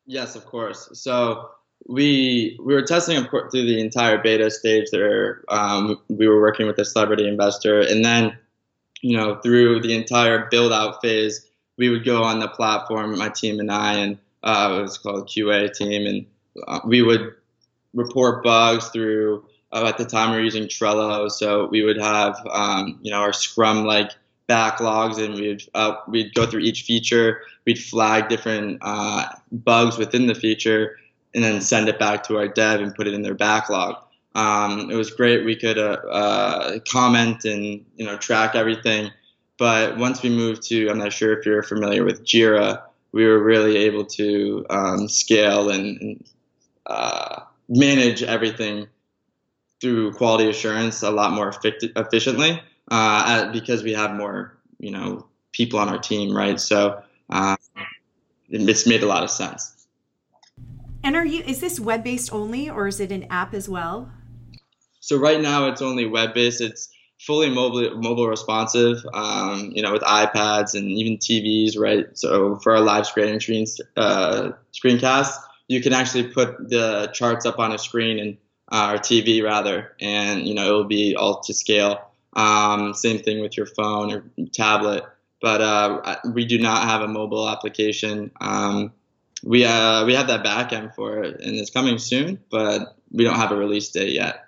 Yes, 0.04 0.36
of 0.36 0.44
course. 0.44 0.90
So 0.92 1.50
we 1.86 2.58
we 2.62 2.74
were 2.74 2.82
testing 2.82 3.24
through 3.24 3.50
the 3.52 3.80
entire 3.80 4.18
beta 4.18 4.50
stage. 4.50 4.88
There, 4.90 5.44
um, 5.48 6.00
we 6.08 6.28
were 6.28 6.40
working 6.40 6.66
with 6.66 6.78
a 6.78 6.84
celebrity 6.84 7.26
investor, 7.26 7.80
and 7.80 8.04
then 8.04 8.36
you 9.02 9.16
know, 9.16 9.36
through 9.36 9.80
the 9.80 9.94
entire 9.94 10.48
build 10.50 10.72
out 10.72 11.00
phase, 11.00 11.46
we 11.78 11.88
would 11.88 12.04
go 12.04 12.22
on 12.22 12.40
the 12.40 12.48
platform, 12.48 13.16
my 13.16 13.28
team 13.28 13.60
and 13.60 13.70
I, 13.70 13.94
and 13.94 14.18
uh, 14.42 14.76
it 14.78 14.82
was 14.82 14.98
called 14.98 15.28
QA 15.28 15.72
team, 15.72 16.06
and 16.06 16.26
uh, 16.66 16.80
we 16.84 17.02
would 17.02 17.34
report 17.94 18.42
bugs 18.42 18.88
through. 18.88 19.44
Uh, 19.72 19.84
at 19.86 19.98
the 19.98 20.04
time, 20.04 20.30
we 20.30 20.36
were 20.38 20.42
using 20.42 20.64
Trello, 20.64 21.30
so 21.30 21.66
we 21.66 21.82
would 21.82 21.98
have 21.98 22.36
um, 22.50 22.98
you 23.02 23.12
know 23.12 23.18
our 23.18 23.32
Scrum 23.32 23.84
like 23.84 24.10
backlogs, 24.48 25.22
and 25.22 25.34
we'd 25.34 25.62
uh, 25.74 25.96
we'd 26.08 26.34
go 26.34 26.46
through 26.46 26.60
each 26.60 26.82
feature. 26.82 27.42
We'd 27.64 27.78
flag 27.78 28.28
different 28.28 28.78
uh, 28.82 29.26
bugs 29.50 29.98
within 29.98 30.26
the 30.26 30.34
feature, 30.34 30.96
and 31.34 31.42
then 31.42 31.60
send 31.60 31.88
it 31.88 31.98
back 31.98 32.22
to 32.24 32.36
our 32.36 32.48
dev 32.48 32.80
and 32.80 32.94
put 32.94 33.06
it 33.06 33.14
in 33.14 33.22
their 33.22 33.34
backlog. 33.34 33.96
Um, 34.34 34.90
it 34.90 34.94
was 34.94 35.10
great. 35.10 35.44
We 35.44 35.56
could 35.56 35.78
uh, 35.78 35.98
uh, 36.10 36.78
comment 36.88 37.44
and 37.44 37.84
you 37.96 38.06
know 38.06 38.16
track 38.16 38.54
everything. 38.54 39.10
But 39.58 39.96
once 39.96 40.22
we 40.22 40.28
moved 40.28 40.62
to, 40.68 40.88
I'm 40.90 40.98
not 40.98 41.12
sure 41.12 41.38
if 41.38 41.46
you're 41.46 41.62
familiar 41.62 42.04
with 42.04 42.24
Jira, 42.24 42.82
we 43.12 43.26
were 43.26 43.42
really 43.42 43.78
able 43.78 44.04
to 44.04 44.66
um, 44.68 45.08
scale 45.08 45.70
and, 45.70 45.98
and 46.02 46.28
uh, 46.84 47.40
manage 47.66 48.22
everything 48.22 48.86
through 49.80 50.12
quality 50.12 50.50
assurance 50.50 51.02
a 51.02 51.10
lot 51.10 51.32
more 51.32 51.52
efficiently 51.96 52.60
uh, 52.90 53.52
because 53.52 53.82
we 53.82 53.92
have 53.92 54.14
more 54.14 54.56
you 54.78 54.90
know 54.90 55.26
people 55.52 55.78
on 55.78 55.88
our 55.88 55.98
team, 55.98 56.36
right? 56.36 56.60
So 56.60 57.02
uh, 57.30 57.56
it's 58.48 58.86
made 58.86 59.02
a 59.02 59.06
lot 59.06 59.22
of 59.22 59.30
sense. 59.30 59.86
And 61.02 61.16
are 61.16 61.24
you 61.24 61.42
is 61.42 61.60
this 61.60 61.78
web 61.78 62.04
based 62.04 62.32
only 62.32 62.68
or 62.68 62.88
is 62.88 63.00
it 63.00 63.12
an 63.12 63.24
app 63.30 63.54
as 63.54 63.68
well? 63.68 64.10
So 65.00 65.16
right 65.16 65.40
now 65.40 65.68
it's 65.68 65.80
only 65.80 66.06
web 66.06 66.34
based. 66.34 66.60
It's 66.60 66.88
fully 67.20 67.48
mobile 67.48 67.96
mobile 67.96 68.28
responsive. 68.28 68.98
Um, 69.14 69.70
you 69.74 69.82
know, 69.82 69.92
with 69.92 70.02
iPads 70.02 70.74
and 70.74 70.90
even 70.90 71.18
TVs, 71.18 71.78
right? 71.78 72.06
So 72.14 72.56
for 72.56 72.74
our 72.74 72.80
live 72.80 73.06
screen 73.06 73.38
screens, 73.40 73.80
uh, 73.96 74.50
screencasts, 74.72 75.36
you 75.68 75.80
can 75.80 75.92
actually 75.92 76.28
put 76.28 76.68
the 76.68 77.10
charts 77.12 77.46
up 77.46 77.58
on 77.58 77.72
a 77.72 77.78
screen 77.78 78.18
and 78.18 78.36
uh, 78.72 78.94
or 78.94 78.98
TV 78.98 79.44
rather, 79.44 79.92
and 80.00 80.46
you 80.46 80.54
know 80.54 80.68
it 80.68 80.72
will 80.72 80.84
be 80.84 81.14
all 81.14 81.40
to 81.42 81.54
scale. 81.54 82.05
Um, 82.36 82.92
same 82.92 83.18
thing 83.18 83.40
with 83.40 83.56
your 83.56 83.66
phone 83.66 84.12
or 84.12 84.24
tablet, 84.52 85.04
but 85.40 85.60
uh, 85.62 86.16
we 86.32 86.44
do 86.44 86.58
not 86.58 86.82
have 86.84 87.00
a 87.00 87.08
mobile 87.08 87.48
application. 87.48 88.30
Um, 88.40 88.92
we 89.42 89.64
uh, 89.64 90.04
we 90.04 90.14
have 90.14 90.26
that 90.28 90.44
backend 90.44 90.94
for 90.94 91.22
it, 91.22 91.40
and 91.40 91.56
it's 91.56 91.70
coming 91.70 91.98
soon, 91.98 92.38
but 92.50 92.96
we 93.10 93.24
don't 93.24 93.36
have 93.36 93.52
a 93.52 93.56
release 93.56 93.88
date 93.88 94.12
yet. 94.12 94.44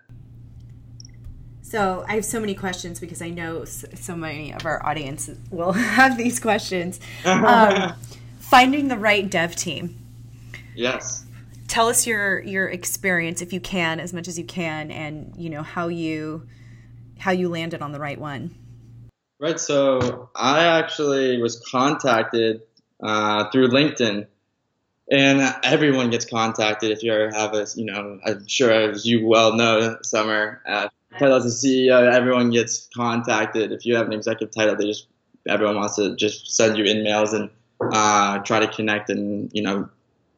So 1.63 2.05
I 2.09 2.15
have 2.15 2.25
so 2.25 2.41
many 2.41 2.55
questions 2.55 3.01
because 3.01 3.21
I 3.21 3.31
know 3.31 3.65
so 3.65 4.17
many 4.17 4.53
of 4.53 4.65
our 4.65 4.85
audience 4.87 5.31
will 5.51 5.73
have 5.97 6.17
these 6.17 6.39
questions. 6.41 7.01
Um, 7.25 7.95
finding 8.39 8.89
the 8.89 8.97
right 8.97 9.29
dev 9.29 9.55
team. 9.57 9.99
Yes. 10.75 11.25
Tell 11.69 11.89
us 11.89 12.07
your 12.07 12.41
your 12.43 12.69
experience, 12.69 13.41
if 13.41 13.53
you 13.53 13.61
can, 13.61 13.99
as 13.99 14.13
much 14.13 14.29
as 14.29 14.39
you 14.39 14.45
can, 14.45 14.91
and 14.91 15.35
you 15.37 15.49
know 15.49 15.63
how 15.63 15.89
you 15.89 16.47
how 17.19 17.33
you 17.33 17.49
landed 17.49 17.83
on 17.83 17.93
the 17.93 18.01
right 18.01 18.19
one. 18.19 18.55
Right. 19.41 19.61
So 19.61 20.31
I 20.35 20.65
actually 20.65 21.41
was 21.41 21.61
contacted 21.71 22.63
uh, 23.03 23.51
through 23.51 23.69
LinkedIn, 23.69 24.27
and 25.11 25.55
everyone 25.63 26.11
gets 26.11 26.25
contacted 26.25 26.91
if 26.91 27.03
you 27.03 27.13
ever 27.13 27.31
have 27.33 27.55
a 27.55 27.67
you 27.77 27.85
know 27.85 28.19
I'm 28.25 28.47
sure 28.47 28.71
as 28.73 29.07
you 29.07 29.27
well 29.27 29.55
know, 29.55 29.99
Summer. 30.03 30.63
Uh, 30.67 30.89
title 31.19 31.37
as 31.37 31.47
a 31.47 31.67
CEO, 31.67 32.13
everyone 32.13 32.51
gets 32.51 32.89
contacted. 32.95 33.73
If 33.73 33.87
you 33.87 33.97
have 33.97 34.07
an 34.07 34.13
executive 34.13 34.55
title, 34.55 34.77
they 34.77 34.87
just 34.87 35.07
everyone 35.49 35.77
wants 35.77 35.97
to 35.97 36.17
just 36.17 36.55
send 36.55 36.77
you 36.77 36.85
emails 36.85 37.33
and 37.33 37.51
uh, 37.93 38.39
try 38.41 38.61
to 38.61 38.69
connect 38.69 39.11
and 39.11 39.51
you 39.53 39.63
know 39.63 39.89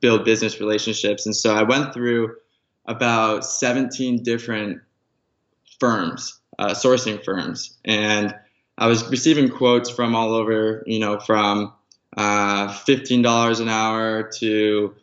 build 0.00 0.24
business 0.24 0.60
relationships. 0.60 1.26
And 1.26 1.36
so 1.36 1.54
I 1.54 1.62
went 1.62 1.92
through 1.92 2.36
about 2.86 3.44
17 3.44 4.22
different 4.22 4.80
firms, 5.78 6.39
uh, 6.61 6.75
sourcing 6.75 7.25
firms, 7.25 7.77
and 7.85 8.35
I 8.81 8.87
was 8.87 9.08
receiving 9.11 9.50
quotes 9.50 9.90
from 9.90 10.15
all 10.15 10.33
over, 10.33 10.83
you 10.87 11.00
know, 11.00 11.21
from 11.21 11.73
uh, 12.17 12.69
$15 12.69 13.61
an 13.61 13.69
hour 13.69 14.31
to 14.38 14.94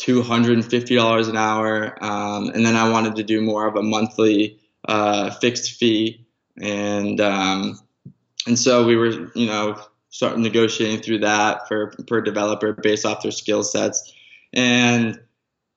$250 0.00 1.28
an 1.28 1.36
hour. 1.36 2.04
Um, 2.04 2.48
and 2.48 2.66
then 2.66 2.74
I 2.74 2.90
wanted 2.90 3.16
to 3.16 3.22
do 3.22 3.40
more 3.40 3.68
of 3.68 3.76
a 3.76 3.82
monthly 3.82 4.58
uh, 4.88 5.30
fixed 5.30 5.78
fee. 5.78 6.26
And, 6.60 7.20
um, 7.20 7.78
and 8.48 8.58
so 8.58 8.84
we 8.84 8.96
were, 8.96 9.30
you 9.34 9.46
know, 9.46 9.80
start 10.10 10.36
negotiating 10.38 11.02
through 11.02 11.20
that 11.20 11.68
for 11.68 11.92
per 12.08 12.20
developer 12.20 12.72
based 12.72 13.06
off 13.06 13.22
their 13.22 13.30
skill 13.30 13.62
sets. 13.62 14.12
And 14.52 15.20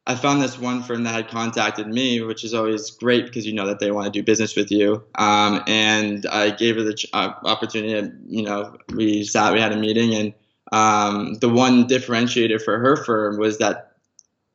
I 0.08 0.16
found 0.16 0.42
this 0.42 0.58
one 0.58 0.82
firm 0.82 1.04
that 1.04 1.14
had 1.14 1.28
contacted 1.28 1.88
me, 1.88 2.22
which 2.22 2.44
is 2.44 2.54
always 2.54 2.90
great 2.92 3.26
because 3.26 3.46
you 3.46 3.54
know 3.54 3.68
that 3.68 3.80
they 3.80 3.92
want 3.92 4.06
to 4.06 4.12
do 4.12 4.24
business 4.24 4.56
with 4.56 4.72
you. 4.72 5.04
Um, 5.16 5.64
and 5.68 6.26
I 6.26 6.50
gave 6.50 6.78
her 6.78 6.84
the 6.84 7.08
uh, 7.14 7.34
opportunity. 7.44 8.12
You 8.28 8.44
know, 8.44 8.78
we 8.94 9.24
sat, 9.24 9.54
we 9.54 9.60
had 9.60 9.72
a 9.72 9.78
meeting, 9.78 10.16
and 10.16 10.34
um, 10.72 11.36
the 11.36 11.50
one 11.50 11.88
differentiator 11.88 12.62
for 12.62 12.80
her 12.80 12.96
firm 13.04 13.38
was 13.38 13.60
that 13.60 13.98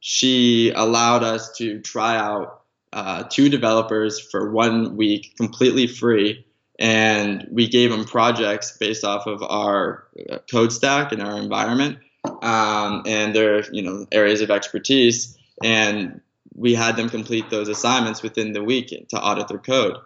she 0.01 0.72
allowed 0.74 1.22
us 1.22 1.57
to 1.59 1.80
try 1.80 2.16
out 2.16 2.62
uh, 2.92 3.24
two 3.24 3.49
developers 3.49 4.20
for 4.20 4.51
one 4.51 4.97
week 4.97 5.36
completely 5.36 5.86
free 5.86 6.45
and 6.78 7.47
we 7.51 7.68
gave 7.68 7.90
them 7.90 8.05
projects 8.05 8.76
based 8.78 9.05
off 9.05 9.26
of 9.26 9.42
our 9.42 10.07
uh, 10.30 10.38
code 10.51 10.72
stack 10.72 11.12
and 11.12 11.22
our 11.22 11.38
environment 11.38 11.99
um, 12.45 13.03
and 13.07 13.34
their 13.34 13.68
you 13.72 13.82
know 13.82 14.07
areas 14.12 14.40
of 14.40 14.51
expertise. 14.51 15.36
And 15.62 16.20
we 16.55 16.74
had 16.74 16.97
them 16.97 17.09
complete 17.09 17.51
those 17.51 17.68
assignments 17.68 18.22
within 18.22 18.53
the 18.53 18.62
week 18.62 19.09
to 19.09 19.20
audit 19.20 19.49
their 19.49 19.59
code. 19.59 19.97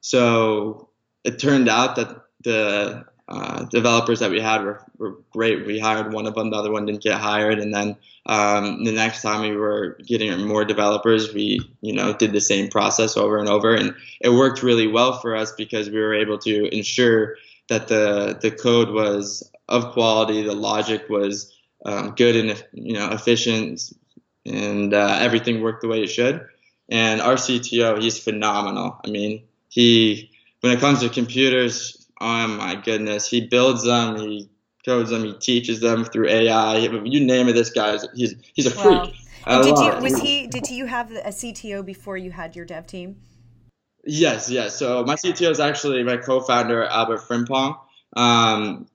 So 0.00 0.90
it 1.24 1.38
turned 1.38 1.68
out 1.68 1.96
that 1.96 2.24
the 2.44 3.04
uh, 3.28 3.64
developers 3.64 4.20
that 4.20 4.30
we 4.30 4.40
had 4.40 4.62
were, 4.62 4.82
were 4.98 5.16
great. 5.32 5.66
We 5.66 5.78
hired 5.78 6.12
one 6.12 6.26
of 6.26 6.34
them, 6.34 6.50
the 6.50 6.56
other 6.56 6.70
one 6.70 6.86
didn't 6.86 7.02
get 7.02 7.18
hired, 7.18 7.58
and 7.58 7.74
then 7.74 7.96
um, 8.26 8.84
the 8.84 8.92
next 8.92 9.22
time 9.22 9.40
we 9.40 9.56
were 9.56 9.98
getting 10.06 10.46
more 10.46 10.64
developers, 10.64 11.32
we 11.34 11.60
you 11.80 11.94
know 11.94 12.12
did 12.12 12.32
the 12.32 12.40
same 12.40 12.68
process 12.68 13.16
over 13.16 13.38
and 13.38 13.48
over, 13.48 13.74
and 13.74 13.94
it 14.20 14.30
worked 14.30 14.62
really 14.62 14.86
well 14.86 15.18
for 15.20 15.34
us 15.34 15.52
because 15.52 15.90
we 15.90 15.98
were 15.98 16.14
able 16.14 16.38
to 16.38 16.74
ensure 16.74 17.36
that 17.68 17.88
the 17.88 18.38
the 18.40 18.50
code 18.50 18.90
was 18.90 19.50
of 19.68 19.92
quality, 19.92 20.42
the 20.42 20.54
logic 20.54 21.08
was 21.08 21.52
um, 21.84 22.14
good 22.16 22.36
and 22.36 22.64
you 22.72 22.94
know 22.94 23.10
efficient, 23.10 23.92
and 24.44 24.94
uh, 24.94 25.18
everything 25.20 25.60
worked 25.62 25.82
the 25.82 25.88
way 25.88 26.02
it 26.02 26.08
should. 26.08 26.46
And 26.90 27.20
our 27.20 27.34
CTO, 27.34 28.00
he's 28.00 28.18
phenomenal. 28.18 28.98
I 29.04 29.10
mean, 29.10 29.44
he 29.68 30.30
when 30.60 30.72
it 30.72 30.80
comes 30.80 31.00
to 31.00 31.08
computers, 31.08 32.06
oh 32.20 32.48
my 32.48 32.74
goodness, 32.76 33.28
he 33.28 33.46
builds 33.46 33.84
them, 33.84 34.16
he 34.16 34.48
codes 34.84 35.10
them, 35.10 35.24
he 35.24 35.34
teaches 35.34 35.80
them 35.80 36.04
through 36.04 36.28
AI. 36.28 36.78
You 36.78 37.24
name 37.24 37.48
it, 37.48 37.52
this 37.52 37.70
guy 37.70 37.98
he's 38.14 38.34
he's 38.54 38.66
a 38.66 38.70
freak. 38.70 38.98
Wow. 38.98 39.12
And 39.46 39.64
did 39.64 39.78
you 39.78 40.02
was 40.02 40.20
he 40.20 40.46
did 40.46 40.68
you 40.68 40.86
have 40.86 41.10
a 41.10 41.30
CTO 41.30 41.84
before 41.84 42.16
you 42.16 42.30
had 42.30 42.56
your 42.56 42.64
dev 42.64 42.86
team? 42.86 43.16
Yes, 44.04 44.50
yes. 44.50 44.78
So 44.78 45.04
my 45.04 45.14
CTO 45.14 45.50
is 45.50 45.60
actually 45.60 46.02
my 46.02 46.16
co-founder 46.16 46.84
Albert 46.84 47.20
Frimpong, 47.28 47.78
um, 48.16 48.86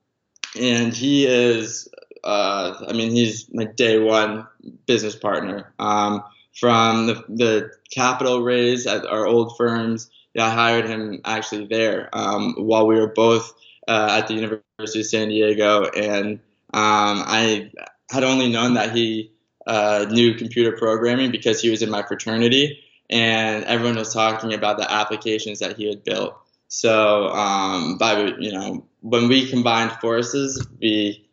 and 0.58 0.92
he 0.92 1.26
is. 1.26 1.88
Uh, 2.24 2.74
I 2.88 2.92
mean, 2.92 3.10
he's 3.10 3.52
my 3.52 3.64
day 3.64 3.98
one 3.98 4.46
business 4.86 5.14
partner. 5.14 5.72
Um, 5.78 6.24
from 6.58 7.06
the, 7.06 7.24
the 7.28 7.70
capital 7.92 8.42
raise 8.42 8.86
at 8.86 9.04
our 9.06 9.26
old 9.26 9.56
firms 9.56 10.10
yeah, 10.34 10.46
I 10.46 10.50
hired 10.50 10.88
him 10.88 11.20
actually 11.24 11.66
there 11.66 12.08
um, 12.12 12.54
while 12.58 12.86
we 12.86 12.96
were 12.96 13.12
both 13.12 13.54
uh, 13.86 14.18
at 14.18 14.26
the 14.26 14.34
University 14.34 15.00
of 15.00 15.06
San 15.06 15.28
Diego, 15.28 15.84
and 15.84 16.40
um, 16.72 17.22
I 17.26 17.70
had 18.10 18.24
only 18.24 18.50
known 18.50 18.74
that 18.74 18.94
he 18.94 19.30
uh, 19.66 20.06
knew 20.10 20.34
computer 20.34 20.76
programming 20.76 21.30
because 21.30 21.60
he 21.60 21.70
was 21.70 21.82
in 21.82 21.90
my 21.90 22.02
fraternity, 22.02 22.80
and 23.08 23.64
everyone 23.64 23.96
was 23.96 24.12
talking 24.12 24.52
about 24.54 24.76
the 24.78 24.90
applications 24.90 25.60
that 25.60 25.76
he 25.76 25.88
had 25.88 26.02
built. 26.02 26.34
So, 26.66 27.28
um, 27.28 27.98
by 27.98 28.34
you 28.40 28.52
know, 28.52 28.86
when 29.00 29.28
we 29.28 29.48
combined 29.48 29.92
forces, 30.00 30.66
we 30.80 31.23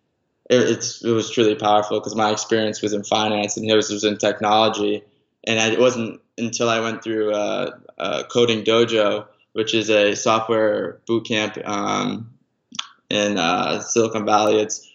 it, 0.52 1.02
it 1.04 1.12
was 1.12 1.30
truly 1.32 1.56
powerful 1.56 2.00
because 2.00 2.16
my 2.16 2.30
experience 2.32 2.82
was 2.82 2.94
in 2.94 3.04
finance 3.04 3.58
and 3.58 3.70
his 3.70 3.90
was 3.90 4.04
in 4.04 4.18
technology, 4.18 5.04
and 5.46 5.60
I, 5.60 5.72
it 5.72 5.80
wasn't 5.80 6.22
until 6.38 6.70
I 6.70 6.80
went 6.80 7.04
through 7.04 7.34
uh, 7.34 7.78
uh, 7.98 8.24
Coding 8.30 8.64
Dojo, 8.64 9.26
which 9.54 9.74
is 9.74 9.90
a 9.90 10.16
software 10.16 11.00
boot 11.08 11.26
camp 11.26 11.58
um, 11.66 12.32
in 13.10 13.38
uh, 13.38 13.80
Silicon 13.80 14.26
Valley. 14.26 14.60
It's 14.60 14.88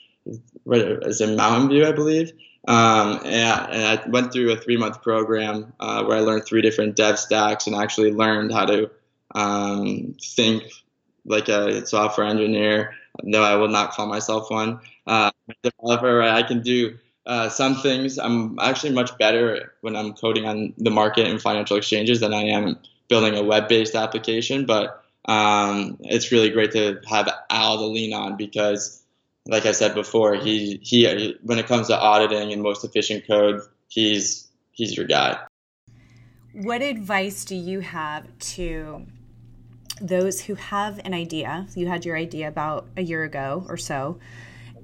it's 0.67 1.21
in 1.21 1.37
Mountain 1.37 1.69
View, 1.69 1.87
I 1.87 1.93
believe. 1.93 2.33
Um, 2.69 3.21
and, 3.25 3.71
and, 3.71 4.01
I 4.01 4.09
went 4.09 4.33
through 4.33 4.51
a 4.53 4.57
three 4.57 4.77
month 4.77 5.01
program 5.01 5.73
uh, 5.79 6.03
where 6.05 6.19
I 6.19 6.21
learned 6.21 6.45
three 6.45 6.63
different 6.63 6.97
dev 6.97 7.17
stacks 7.17 7.69
and 7.69 7.77
actually 7.77 8.13
learned 8.13 8.53
how 8.53 8.67
to 8.67 8.91
um, 9.37 10.17
think 10.21 10.65
like 11.25 11.49
a 11.49 11.87
software 11.87 12.27
engineer. 12.27 12.95
No, 13.23 13.43
I 13.43 13.55
will 13.55 13.69
not 13.69 13.93
call 13.93 14.07
myself 14.07 14.51
one. 14.51 14.81
Uh, 15.07 15.31
developer, 15.63 16.23
I 16.23 16.43
can 16.43 16.63
do 16.63 16.99
uh, 17.27 17.49
some 17.49 17.77
things 17.77 18.19
I'm 18.19 18.59
actually 18.61 18.93
much 18.93 19.17
better 19.19 19.73
when 19.81 19.97
I'm 19.97 20.13
coding 20.13 20.47
on 20.47 20.75
the 20.79 20.91
market 20.91 21.27
and 21.27 21.43
financial 21.43 21.77
exchanges 21.77 22.21
than 22.21 22.33
I 22.33 22.45
am 22.45 22.79
building 23.09 23.37
a 23.37 23.43
web-based 23.43 23.95
application. 23.95 24.65
But 24.65 25.03
um, 25.27 25.97
it's 26.01 26.31
really 26.31 26.51
great 26.51 26.71
to 26.73 27.01
have 27.09 27.29
Al 27.51 27.79
to 27.79 27.87
lean 27.87 28.13
on 28.13 28.37
because, 28.37 29.03
like 29.47 29.67
I 29.67 29.73
said 29.73 29.95
before, 29.95 30.35
he 30.35 30.79
he 30.83 31.37
when 31.43 31.59
it 31.59 31.67
comes 31.67 31.89
to 31.89 31.99
auditing 31.99 32.53
and 32.53 32.63
most 32.63 32.85
efficient 32.85 33.27
code, 33.27 33.61
he's 33.89 34.49
he's 34.71 34.97
your 34.97 35.07
guy. 35.07 35.39
What 36.53 36.81
advice 36.81 37.45
do 37.45 37.57
you 37.57 37.81
have 37.81 38.27
to 38.39 39.05
those 40.01 40.43
who 40.43 40.55
have 40.55 41.01
an 41.05 41.13
idea? 41.13 41.67
You 41.75 41.89
had 41.89 42.05
your 42.05 42.17
idea 42.17 42.49
about 42.49 42.87
a 42.97 43.03
year 43.03 43.25
ago 43.25 43.67
or 43.69 43.77
so, 43.77 44.19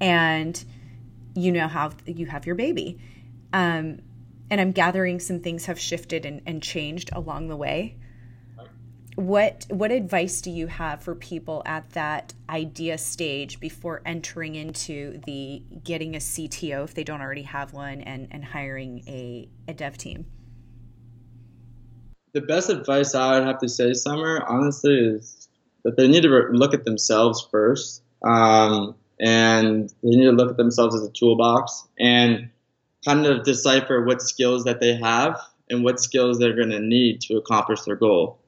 and 0.01 0.65
you 1.35 1.53
now 1.53 1.69
have 1.69 1.97
you 2.07 2.27
have 2.27 2.47
your 2.47 2.55
baby. 2.55 2.99
Um, 3.53 4.01
and 4.51 4.61
i'm 4.61 4.71
gathering 4.73 5.19
some 5.19 5.41
things 5.41 5.65
have 5.65 5.81
shifted 5.81 6.27
and, 6.27 6.43
and 6.47 6.63
changed 6.63 7.11
along 7.13 7.49
the 7.49 7.57
way. 7.57 7.97
What 9.17 9.67
what 9.69 9.91
advice 9.91 10.41
do 10.41 10.51
you 10.51 10.67
have 10.69 11.03
for 11.03 11.15
people 11.15 11.63
at 11.67 11.91
that 11.91 12.33
idea 12.49 12.97
stage 12.99 13.61
before 13.61 14.03
entering 14.07 14.55
into 14.55 15.21
the 15.27 15.63
getting 15.85 16.15
a 16.15 16.19
cto 16.19 16.85
if 16.85 16.95
they 16.95 17.05
don't 17.05 17.21
already 17.21 17.43
have 17.43 17.73
one 17.73 18.01
and 18.03 18.29
and 18.31 18.45
hiring 18.45 19.03
a, 19.07 19.49
a 19.69 19.75
dev 19.75 19.99
team? 19.99 20.27
The 22.33 22.41
best 22.43 22.71
advice 22.71 23.15
i 23.15 23.39
would 23.39 23.47
have 23.47 23.59
to 23.61 23.69
say 23.69 23.93
summer 23.93 24.45
honestly 24.49 24.99
is 24.99 25.49
that 25.85 25.97
they 25.97 26.09
need 26.09 26.23
to 26.23 26.29
look 26.53 26.75
at 26.75 26.85
themselves 26.85 27.47
first. 27.51 28.03
Um, 28.25 28.95
and 29.23 29.89
they 30.03 30.11
need 30.11 30.25
to 30.25 30.33
look 30.33 30.51
at 30.51 30.57
themselves 30.57 30.97
as 30.97 31.05
a 31.05 31.11
toolbox 31.13 31.87
and 31.99 32.51
kind 33.05 33.25
of 33.25 33.45
decipher 33.45 34.05
what 34.05 34.21
skills 34.21 34.65
that 34.65 34.81
they 34.81 34.97
have 34.97 35.41
and 35.71 35.85
what 35.85 36.01
skills 36.01 36.39
they're 36.39 36.57
going 36.57 36.71
to 36.71 36.81
need 36.81 37.21
to 37.21 37.37
accomplish 37.37 37.83
their 37.83 37.95
goal. 37.95 38.41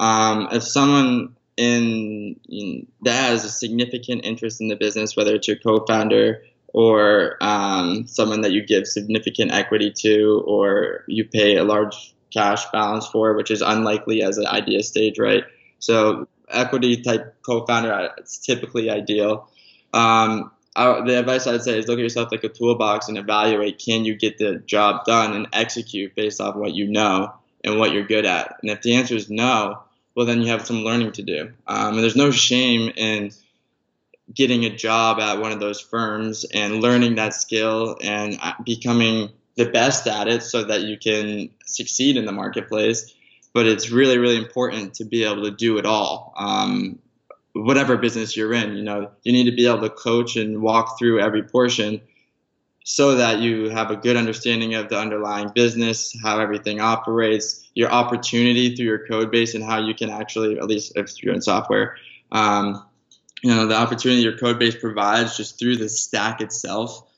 Um, 0.00 0.48
if 0.50 0.62
someone 0.62 1.36
in, 1.58 2.40
in, 2.48 2.86
that 3.02 3.30
has 3.30 3.44
a 3.44 3.50
significant 3.50 4.24
interest 4.24 4.60
in 4.62 4.68
the 4.68 4.76
business, 4.76 5.16
whether 5.16 5.34
it's 5.34 5.46
your 5.46 5.58
co-founder 5.58 6.42
or 6.68 7.36
um, 7.42 8.06
someone 8.06 8.40
that 8.40 8.52
you 8.52 8.64
give 8.64 8.86
significant 8.86 9.52
equity 9.52 9.92
to, 9.98 10.42
or 10.46 11.04
you 11.06 11.26
pay 11.26 11.56
a 11.56 11.64
large 11.64 12.14
cash 12.32 12.64
balance 12.72 13.06
for, 13.06 13.34
which 13.34 13.50
is 13.50 13.60
unlikely 13.60 14.22
as 14.22 14.38
an 14.38 14.46
idea 14.46 14.82
stage, 14.82 15.18
right? 15.18 15.44
So 15.78 16.26
equity 16.48 17.02
type 17.02 17.36
co-founder, 17.42 18.10
it's 18.16 18.38
typically 18.38 18.88
ideal. 18.88 19.50
Um, 19.92 20.50
I, 20.74 21.02
the 21.04 21.18
advice 21.18 21.46
I'd 21.46 21.62
say 21.62 21.78
is 21.78 21.86
look 21.86 21.98
at 21.98 22.02
yourself 22.02 22.32
like 22.32 22.44
a 22.44 22.48
toolbox 22.48 23.08
and 23.08 23.18
evaluate 23.18 23.82
can 23.84 24.04
you 24.04 24.16
get 24.16 24.38
the 24.38 24.58
job 24.60 25.04
done 25.04 25.34
and 25.34 25.48
execute 25.52 26.14
based 26.14 26.40
off 26.40 26.56
what 26.56 26.72
you 26.72 26.88
know 26.88 27.34
and 27.62 27.78
what 27.78 27.92
you're 27.92 28.06
good 28.06 28.24
at. 28.24 28.56
And 28.62 28.70
if 28.70 28.82
the 28.82 28.94
answer 28.94 29.14
is 29.14 29.28
no, 29.28 29.82
well, 30.14 30.26
then 30.26 30.40
you 30.40 30.48
have 30.48 30.66
some 30.66 30.84
learning 30.84 31.12
to 31.12 31.22
do. 31.22 31.52
Um, 31.66 31.94
and 31.94 31.98
there's 31.98 32.16
no 32.16 32.30
shame 32.30 32.92
in 32.96 33.32
getting 34.32 34.64
a 34.64 34.74
job 34.74 35.20
at 35.20 35.40
one 35.40 35.52
of 35.52 35.60
those 35.60 35.80
firms 35.80 36.44
and 36.44 36.80
learning 36.80 37.16
that 37.16 37.34
skill 37.34 37.96
and 38.02 38.38
uh, 38.40 38.52
becoming 38.64 39.30
the 39.56 39.66
best 39.66 40.06
at 40.06 40.28
it 40.28 40.42
so 40.42 40.64
that 40.64 40.82
you 40.82 40.96
can 40.96 41.50
succeed 41.66 42.16
in 42.16 42.24
the 42.24 42.32
marketplace. 42.32 43.14
But 43.52 43.66
it's 43.66 43.90
really, 43.90 44.16
really 44.16 44.38
important 44.38 44.94
to 44.94 45.04
be 45.04 45.24
able 45.24 45.44
to 45.44 45.50
do 45.50 45.76
it 45.76 45.84
all. 45.84 46.32
Um, 46.36 46.98
whatever 47.54 47.96
business 47.96 48.36
you're 48.36 48.52
in. 48.52 48.76
You 48.76 48.82
know, 48.82 49.10
you 49.22 49.32
need 49.32 49.44
to 49.44 49.56
be 49.56 49.66
able 49.66 49.82
to 49.82 49.90
coach 49.90 50.36
and 50.36 50.62
walk 50.62 50.98
through 50.98 51.20
every 51.20 51.42
portion 51.42 52.00
so 52.84 53.14
that 53.14 53.40
you 53.40 53.68
have 53.68 53.90
a 53.90 53.96
good 53.96 54.16
understanding 54.16 54.74
of 54.74 54.88
the 54.88 54.98
underlying 54.98 55.50
business, 55.54 56.16
how 56.22 56.40
everything 56.40 56.80
operates, 56.80 57.68
your 57.74 57.90
opportunity 57.90 58.74
through 58.74 58.86
your 58.86 59.06
code 59.06 59.30
base, 59.30 59.54
and 59.54 59.62
how 59.62 59.78
you 59.78 59.94
can 59.94 60.10
actually, 60.10 60.58
at 60.58 60.64
least 60.64 60.92
if 60.96 61.22
you're 61.22 61.34
in 61.34 61.40
software, 61.40 61.96
um, 62.32 62.84
you 63.42 63.50
know, 63.50 63.66
the 63.66 63.76
opportunity 63.76 64.22
your 64.22 64.36
code 64.36 64.58
base 64.58 64.74
provides 64.74 65.36
just 65.36 65.58
through 65.58 65.76
the 65.76 65.88
stack 65.88 66.40
itself. 66.40 67.08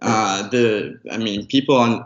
Uh, 0.00 0.48
the, 0.48 0.98
I 1.10 1.18
mean, 1.18 1.46
people 1.46 1.76
on 1.76 2.04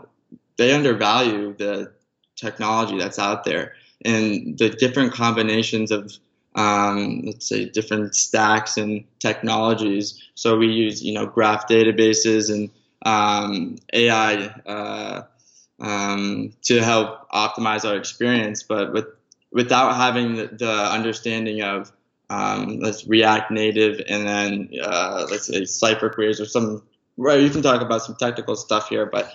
they 0.57 0.73
undervalue 0.73 1.55
the 1.55 1.93
technology 2.35 2.97
that's 2.97 3.19
out 3.19 3.43
there 3.43 3.73
and 4.03 4.57
the 4.57 4.69
different 4.69 5.13
combinations 5.13 5.91
of 5.91 6.11
um, 6.57 7.21
let's 7.25 7.47
say 7.47 7.69
different 7.69 8.15
stacks 8.15 8.77
and 8.77 9.05
technologies. 9.19 10.21
So 10.35 10.57
we 10.57 10.67
use 10.67 11.03
you 11.03 11.13
know 11.13 11.27
graph 11.27 11.67
databases 11.69 12.51
and 12.51 12.69
um, 13.05 13.77
AI 13.93 14.47
uh, 14.65 15.21
um, 15.79 16.53
to 16.63 16.83
help 16.83 17.29
optimize 17.31 17.87
our 17.87 17.95
experience. 17.95 18.63
But 18.63 18.91
with 18.91 19.05
without 19.51 19.95
having 19.95 20.35
the, 20.35 20.47
the 20.47 20.71
understanding 20.71 21.61
of 21.61 21.91
um, 22.29 22.79
let's 22.79 23.07
React 23.07 23.51
Native, 23.51 24.01
and 24.09 24.27
then 24.27 24.69
uh, 24.83 25.27
let's 25.31 25.47
say 25.47 25.63
Cypher 25.65 26.09
queries 26.09 26.41
or 26.41 26.45
some. 26.45 26.83
Right, 27.19 27.41
you 27.41 27.49
can 27.49 27.63
talk 27.63 27.81
about 27.81 28.03
some 28.03 28.15
technical 28.15 28.55
stuff 28.55 28.89
here, 28.89 29.07
but 29.07 29.33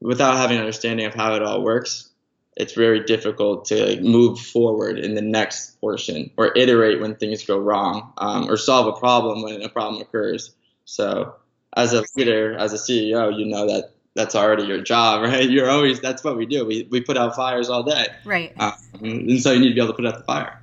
without 0.00 0.36
having 0.36 0.56
an 0.56 0.60
understanding 0.62 1.04
of 1.06 1.14
how 1.14 1.34
it 1.34 1.42
all 1.42 1.62
works, 1.64 2.10
it's 2.56 2.74
very 2.74 3.00
difficult 3.04 3.64
to 3.66 3.86
like, 3.86 4.00
move 4.00 4.38
forward 4.38 4.98
in 4.98 5.14
the 5.14 5.22
next 5.22 5.80
portion 5.80 6.30
or 6.36 6.56
iterate 6.56 7.00
when 7.00 7.14
things 7.16 7.44
go 7.44 7.58
wrong 7.58 8.12
um, 8.18 8.48
or 8.48 8.56
solve 8.56 8.86
a 8.86 8.98
problem 8.98 9.42
when 9.42 9.62
a 9.62 9.68
problem 9.68 10.00
occurs. 10.00 10.54
So, 10.84 11.34
as 11.76 11.92
a 11.92 12.04
leader, 12.16 12.56
as 12.56 12.72
a 12.72 12.76
CEO, 12.76 13.36
you 13.36 13.46
know 13.46 13.66
that 13.66 13.90
that's 14.14 14.36
already 14.36 14.64
your 14.64 14.80
job, 14.80 15.22
right? 15.24 15.48
You're 15.48 15.70
always 15.70 16.00
that's 16.00 16.22
what 16.22 16.36
we 16.36 16.46
do. 16.46 16.64
We 16.64 16.86
we 16.90 17.00
put 17.00 17.16
out 17.16 17.34
fires 17.34 17.68
all 17.68 17.82
day, 17.82 18.06
right? 18.24 18.52
Um, 18.58 18.72
and 19.00 19.40
so 19.40 19.52
you 19.52 19.60
need 19.60 19.68
to 19.70 19.74
be 19.74 19.80
able 19.80 19.92
to 19.92 19.96
put 19.96 20.06
out 20.06 20.18
the 20.18 20.24
fire. 20.24 20.60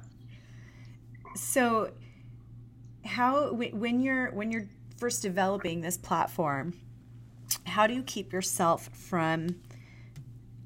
So, 1.35 1.91
how 3.05 3.53
when 3.53 4.01
you're 4.01 4.31
when 4.31 4.51
you're 4.51 4.67
first 4.97 5.23
developing 5.23 5.81
this 5.81 5.97
platform, 5.97 6.73
how 7.65 7.87
do 7.87 7.93
you 7.93 8.03
keep 8.03 8.31
yourself 8.31 8.89
from, 8.93 9.55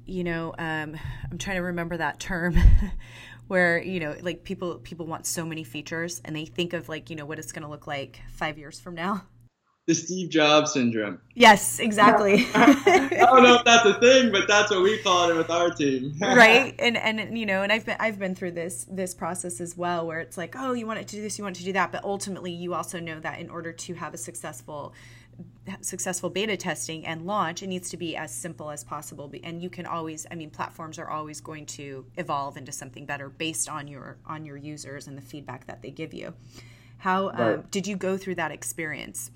you 0.06 0.24
know, 0.24 0.54
um, 0.58 0.96
I'm 1.30 1.38
trying 1.38 1.56
to 1.56 1.62
remember 1.62 1.96
that 1.96 2.20
term. 2.20 2.56
where 3.48 3.80
you 3.80 4.00
know 4.00 4.12
like 4.22 4.42
people 4.42 4.74
people 4.78 5.06
want 5.06 5.24
so 5.24 5.46
many 5.46 5.62
features 5.62 6.20
and 6.24 6.34
they 6.34 6.44
think 6.44 6.72
of 6.72 6.88
like 6.88 7.10
you 7.10 7.14
know 7.14 7.24
what 7.24 7.38
it's 7.38 7.52
going 7.52 7.62
to 7.62 7.68
look 7.68 7.86
like 7.86 8.20
five 8.28 8.58
years 8.58 8.80
from 8.80 8.92
now 8.92 9.22
the 9.86 9.94
Steve 9.94 10.30
Jobs 10.30 10.72
syndrome. 10.72 11.20
Yes, 11.34 11.78
exactly. 11.78 12.44
I 12.54 13.08
don't 13.20 13.44
know 13.44 13.54
if 13.54 13.64
that's 13.64 13.86
a 13.86 14.00
thing, 14.00 14.32
but 14.32 14.48
that's 14.48 14.72
what 14.72 14.82
we 14.82 14.98
call 14.98 15.30
it 15.30 15.36
with 15.36 15.48
our 15.48 15.70
team. 15.70 16.12
right. 16.20 16.74
And 16.80 16.96
and 16.96 17.38
you 17.38 17.46
know, 17.46 17.62
and 17.62 17.72
I've 17.72 17.86
been 17.86 17.96
I've 18.00 18.18
been 18.18 18.34
through 18.34 18.52
this 18.52 18.84
this 18.90 19.14
process 19.14 19.60
as 19.60 19.76
well 19.76 20.04
where 20.06 20.18
it's 20.18 20.36
like, 20.36 20.56
oh, 20.56 20.72
you 20.72 20.86
want 20.86 20.98
it 20.98 21.08
to 21.08 21.16
do 21.16 21.22
this, 21.22 21.38
you 21.38 21.44
want 21.44 21.56
it 21.56 21.60
to 21.60 21.66
do 21.66 21.72
that, 21.74 21.92
but 21.92 22.02
ultimately 22.04 22.50
you 22.50 22.74
also 22.74 22.98
know 22.98 23.20
that 23.20 23.38
in 23.38 23.48
order 23.48 23.72
to 23.72 23.94
have 23.94 24.12
a 24.12 24.18
successful 24.18 24.92
successful 25.80 26.30
beta 26.30 26.56
testing 26.56 27.04
and 27.04 27.26
launch 27.26 27.62
it 27.62 27.66
needs 27.66 27.90
to 27.90 27.96
be 27.96 28.16
as 28.16 28.32
simple 28.32 28.70
as 28.70 28.84
possible 28.84 29.30
and 29.42 29.62
you 29.62 29.68
can 29.68 29.84
always 29.84 30.26
i 30.30 30.34
mean 30.34 30.48
platforms 30.48 30.98
are 30.98 31.10
always 31.10 31.40
going 31.40 31.66
to 31.66 32.06
evolve 32.16 32.56
into 32.56 32.70
something 32.70 33.04
better 33.04 33.28
based 33.28 33.68
on 33.68 33.88
your 33.88 34.16
on 34.26 34.44
your 34.44 34.56
users 34.56 35.08
and 35.08 35.18
the 35.18 35.22
feedback 35.22 35.66
that 35.66 35.82
they 35.82 35.90
give 35.90 36.14
you 36.14 36.32
how 36.98 37.28
um, 37.30 37.36
right. 37.36 37.54
um, 37.54 37.64
did 37.70 37.86
you 37.86 37.96
go 37.96 38.16
through 38.16 38.34
that 38.34 38.52
experience 38.52 39.30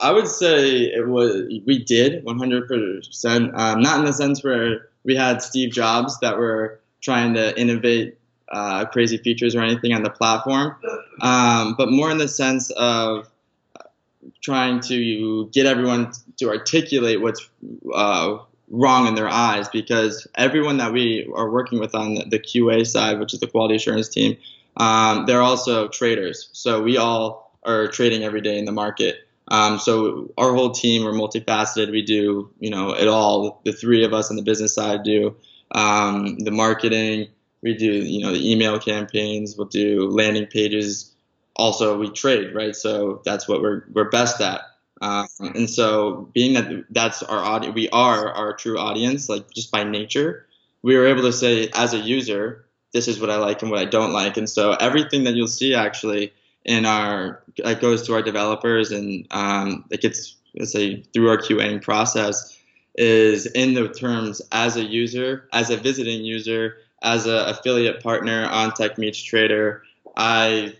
I 0.00 0.12
would 0.12 0.28
say 0.28 0.82
it 0.82 1.08
was 1.08 1.42
we 1.66 1.84
did 1.84 2.24
100%. 2.24 3.58
Um, 3.58 3.80
not 3.80 3.98
in 3.98 4.04
the 4.04 4.12
sense 4.12 4.44
where 4.44 4.90
we 5.02 5.16
had 5.16 5.42
Steve 5.42 5.72
Jobs 5.72 6.18
that 6.20 6.38
were 6.38 6.80
trying 7.00 7.34
to 7.34 7.58
innovate 7.58 8.18
uh, 8.52 8.84
crazy 8.86 9.18
features 9.18 9.54
or 9.54 9.62
anything 9.62 9.92
on 9.92 10.02
the 10.02 10.10
platform, 10.10 10.76
um, 11.20 11.74
but 11.76 11.90
more 11.90 12.10
in 12.10 12.18
the 12.18 12.28
sense 12.28 12.70
of 12.76 13.28
trying 14.40 14.80
to 14.80 15.48
get 15.52 15.66
everyone 15.66 16.12
to 16.38 16.48
articulate 16.48 17.20
what's 17.20 17.48
uh, 17.94 18.38
wrong 18.70 19.06
in 19.06 19.14
their 19.14 19.28
eyes 19.28 19.68
because 19.68 20.26
everyone 20.34 20.78
that 20.78 20.92
we 20.92 21.30
are 21.34 21.50
working 21.50 21.80
with 21.80 21.94
on 21.94 22.14
the, 22.14 22.38
QA 22.38 22.86
side, 22.86 23.18
which 23.18 23.34
is 23.34 23.40
the 23.40 23.46
quality 23.46 23.76
assurance 23.76 24.08
team, 24.08 24.36
um, 24.76 25.26
they're 25.26 25.42
also 25.42 25.88
traders. 25.88 26.48
So 26.52 26.82
we 26.82 26.96
all 26.96 27.52
are 27.64 27.88
trading 27.88 28.22
every 28.22 28.40
day 28.40 28.58
in 28.58 28.64
the 28.64 28.72
market. 28.72 29.26
Um, 29.48 29.78
so 29.78 30.30
our 30.36 30.52
whole 30.52 30.70
team 30.70 31.06
are 31.06 31.12
multifaceted. 31.12 31.90
We 31.90 32.02
do, 32.02 32.50
you 32.60 32.70
know, 32.70 32.90
it 32.90 33.08
all. 33.08 33.60
The 33.64 33.72
three 33.72 34.04
of 34.04 34.12
us 34.12 34.30
on 34.30 34.36
the 34.36 34.42
business 34.42 34.74
side 34.74 35.02
do 35.02 35.36
um, 35.72 36.38
the 36.38 36.50
marketing. 36.50 37.28
We 37.62 37.74
do, 37.74 37.90
you 37.90 38.24
know, 38.24 38.32
the 38.32 38.52
email 38.52 38.78
campaigns. 38.78 39.56
We'll 39.56 39.68
do 39.68 40.08
landing 40.08 40.46
pages. 40.46 41.12
Also, 41.58 41.98
we 41.98 42.10
trade, 42.10 42.54
right? 42.54 42.74
So 42.74 43.20
that's 43.24 43.48
what 43.48 43.60
we're 43.60 43.84
we're 43.92 44.10
best 44.10 44.40
at. 44.40 44.62
Um, 45.00 45.28
and 45.38 45.68
so, 45.70 46.28
being 46.32 46.54
that 46.54 46.84
that's 46.90 47.22
our 47.22 47.38
audience, 47.38 47.74
we 47.74 47.88
are 47.90 48.28
our 48.30 48.54
true 48.54 48.78
audience, 48.78 49.28
like 49.28 49.50
just 49.52 49.70
by 49.70 49.84
nature, 49.84 50.46
we 50.82 50.96
were 50.96 51.06
able 51.06 51.22
to 51.22 51.32
say 51.32 51.68
as 51.74 51.94
a 51.94 51.98
user, 51.98 52.64
this 52.92 53.06
is 53.06 53.20
what 53.20 53.30
I 53.30 53.36
like 53.36 53.62
and 53.62 53.70
what 53.70 53.80
I 53.80 53.84
don't 53.84 54.12
like. 54.12 54.36
And 54.36 54.48
so, 54.48 54.72
everything 54.72 55.24
that 55.24 55.34
you'll 55.34 55.46
see 55.46 55.74
actually 55.74 56.32
in 56.64 56.84
our 56.84 57.42
that 57.58 57.80
goes 57.80 58.02
to 58.06 58.14
our 58.14 58.22
developers 58.22 58.90
and 58.90 59.26
um, 59.30 59.84
it 59.90 60.00
gets 60.00 60.36
let's 60.58 60.72
say 60.72 61.02
through 61.12 61.28
our 61.28 61.38
QAing 61.38 61.82
process 61.82 62.58
is 62.96 63.46
in 63.46 63.74
the 63.74 63.88
terms 63.88 64.42
as 64.50 64.76
a 64.76 64.82
user, 64.82 65.48
as 65.52 65.70
a 65.70 65.76
visiting 65.76 66.24
user, 66.24 66.78
as 67.02 67.26
an 67.26 67.48
affiliate 67.48 68.02
partner 68.02 68.46
on 68.46 68.72
Tech 68.74 68.98
Meets 68.98 69.22
Trader. 69.22 69.84
I, 70.16 70.74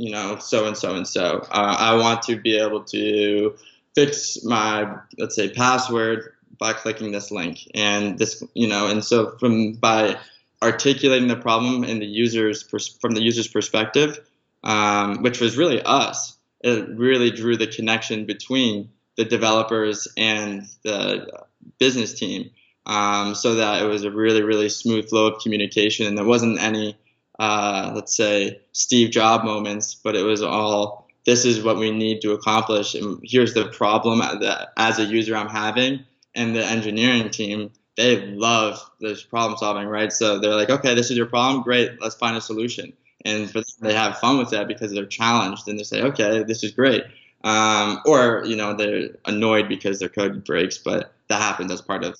you 0.00 0.10
know, 0.10 0.38
so 0.38 0.66
and 0.66 0.76
so 0.76 0.94
and 0.94 1.06
so. 1.06 1.46
Uh, 1.50 1.76
I 1.78 1.94
want 1.96 2.22
to 2.22 2.36
be 2.36 2.56
able 2.56 2.84
to 2.84 3.54
fix 3.94 4.42
my 4.44 4.96
let's 5.18 5.36
say 5.36 5.50
password 5.50 6.32
by 6.58 6.72
clicking 6.72 7.12
this 7.12 7.30
link 7.30 7.58
and 7.74 8.18
this 8.18 8.42
you 8.54 8.68
know 8.68 8.86
and 8.86 9.04
so 9.04 9.36
from 9.38 9.72
by 9.72 10.16
articulating 10.62 11.28
the 11.28 11.36
problem 11.36 11.84
in 11.84 11.98
the 11.98 12.06
user's 12.06 12.62
from 13.00 13.12
the 13.12 13.22
user's 13.22 13.48
perspective 13.48 14.20
um, 14.62 15.22
which 15.22 15.40
was 15.40 15.56
really 15.56 15.82
us. 15.82 16.36
It 16.60 16.88
really 16.88 17.30
drew 17.30 17.56
the 17.56 17.66
connection 17.66 18.26
between 18.26 18.90
the 19.16 19.24
developers 19.24 20.08
and 20.16 20.66
the 20.82 21.44
business 21.78 22.14
team, 22.14 22.50
um, 22.86 23.34
so 23.34 23.56
that 23.56 23.82
it 23.82 23.86
was 23.86 24.04
a 24.04 24.10
really, 24.10 24.42
really 24.42 24.68
smooth 24.68 25.08
flow 25.08 25.26
of 25.28 25.42
communication, 25.42 26.06
and 26.06 26.16
there 26.16 26.24
wasn't 26.24 26.60
any, 26.60 26.96
uh, 27.40 27.90
let's 27.94 28.16
say, 28.16 28.60
Steve 28.72 29.10
Jobs 29.10 29.44
moments, 29.44 29.94
but 29.96 30.14
it 30.14 30.22
was 30.22 30.42
all 30.42 31.08
this 31.26 31.44
is 31.44 31.62
what 31.62 31.76
we 31.76 31.90
need 31.90 32.20
to 32.22 32.32
accomplish, 32.32 32.94
and 32.94 33.20
here's 33.24 33.54
the 33.54 33.66
problem 33.68 34.20
that 34.20 34.68
as 34.76 34.98
a 34.98 35.04
user 35.04 35.36
I'm 35.36 35.48
having, 35.48 36.04
and 36.36 36.54
the 36.54 36.64
engineering 36.64 37.30
team 37.30 37.72
they 37.96 38.24
love 38.28 38.78
this 39.00 39.22
problem 39.22 39.58
solving, 39.58 39.86
right? 39.86 40.10
So 40.12 40.38
they're 40.38 40.54
like, 40.54 40.70
okay, 40.70 40.94
this 40.94 41.10
is 41.10 41.18
your 41.18 41.26
problem, 41.26 41.62
great, 41.62 42.00
let's 42.00 42.14
find 42.14 42.36
a 42.36 42.40
solution 42.40 42.94
and 43.24 43.48
for 43.50 43.60
them, 43.60 43.64
they 43.80 43.94
have 43.94 44.18
fun 44.18 44.38
with 44.38 44.50
that 44.50 44.68
because 44.68 44.92
they're 44.92 45.06
challenged 45.06 45.68
and 45.68 45.78
they 45.78 45.82
say, 45.82 46.02
okay, 46.02 46.42
this 46.42 46.64
is 46.64 46.72
great. 46.72 47.04
Um, 47.42 48.00
or 48.04 48.42
you 48.44 48.54
know 48.54 48.74
they're 48.74 49.08
annoyed 49.24 49.68
because 49.68 49.98
their 49.98 50.10
code 50.10 50.44
breaks, 50.44 50.76
but 50.76 51.14
that 51.28 51.40
happens 51.40 51.72
as 51.72 51.80
part 51.80 52.04
of. 52.04 52.14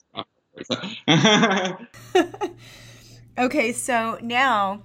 okay, 3.39 3.73
so 3.73 4.19
now, 4.23 4.83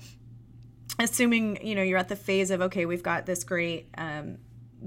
assuming 1.00 1.66
you 1.66 1.76
know 1.76 1.84
you're 1.84 1.98
at 1.98 2.10
the 2.10 2.16
phase 2.16 2.52
of 2.52 2.62
okay, 2.62 2.86
we've 2.86 3.04
got 3.04 3.26
this 3.26 3.44
great 3.44 3.90
um, 3.98 4.38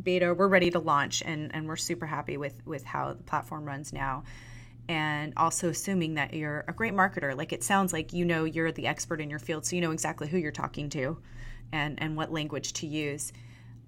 beta, 0.02 0.34
we're 0.34 0.48
ready 0.48 0.70
to 0.70 0.78
launch, 0.78 1.22
and 1.24 1.54
and 1.54 1.66
we're 1.66 1.76
super 1.76 2.06
happy 2.06 2.36
with 2.36 2.60
with 2.66 2.84
how 2.84 3.14
the 3.14 3.22
platform 3.22 3.64
runs 3.64 3.92
now 3.92 4.24
and 4.88 5.34
also 5.36 5.68
assuming 5.68 6.14
that 6.14 6.32
you're 6.32 6.64
a 6.66 6.72
great 6.72 6.94
marketer. 6.94 7.36
Like 7.36 7.52
it 7.52 7.62
sounds 7.62 7.92
like 7.92 8.12
you 8.12 8.24
know 8.24 8.44
you're 8.44 8.72
the 8.72 8.86
expert 8.86 9.20
in 9.20 9.28
your 9.28 9.38
field, 9.38 9.66
so 9.66 9.76
you 9.76 9.82
know 9.82 9.90
exactly 9.90 10.28
who 10.28 10.38
you're 10.38 10.50
talking 10.50 10.88
to 10.90 11.18
and, 11.72 12.00
and 12.02 12.16
what 12.16 12.32
language 12.32 12.72
to 12.74 12.86
use. 12.86 13.32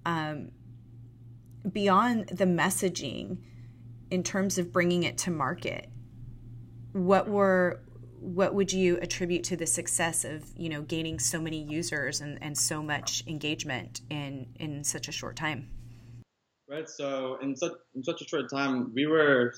Um, 0.05 0.51
beyond 1.71 2.27
the 2.29 2.45
messaging, 2.45 3.37
in 4.11 4.23
terms 4.23 4.57
of 4.57 4.71
bringing 4.71 5.03
it 5.03 5.17
to 5.19 5.31
market, 5.31 5.89
what 6.93 7.27
were 7.27 7.81
what 8.21 8.53
would 8.53 8.71
you 8.71 8.97
attribute 9.01 9.43
to 9.45 9.57
the 9.57 9.65
success 9.65 10.23
of 10.23 10.43
you 10.55 10.69
know 10.69 10.83
gaining 10.83 11.19
so 11.19 11.41
many 11.41 11.61
users 11.61 12.21
and, 12.21 12.37
and 12.41 12.57
so 12.57 12.81
much 12.81 13.23
engagement 13.27 14.01
in 14.09 14.47
in 14.59 14.83
such 14.83 15.07
a 15.07 15.11
short 15.11 15.35
time? 15.35 15.69
Right. 16.69 16.87
So 16.87 17.37
in 17.41 17.55
such 17.55 17.73
in 17.95 18.03
such 18.03 18.21
a 18.21 18.25
short 18.25 18.49
time, 18.49 18.93
we 18.93 19.07
were 19.07 19.53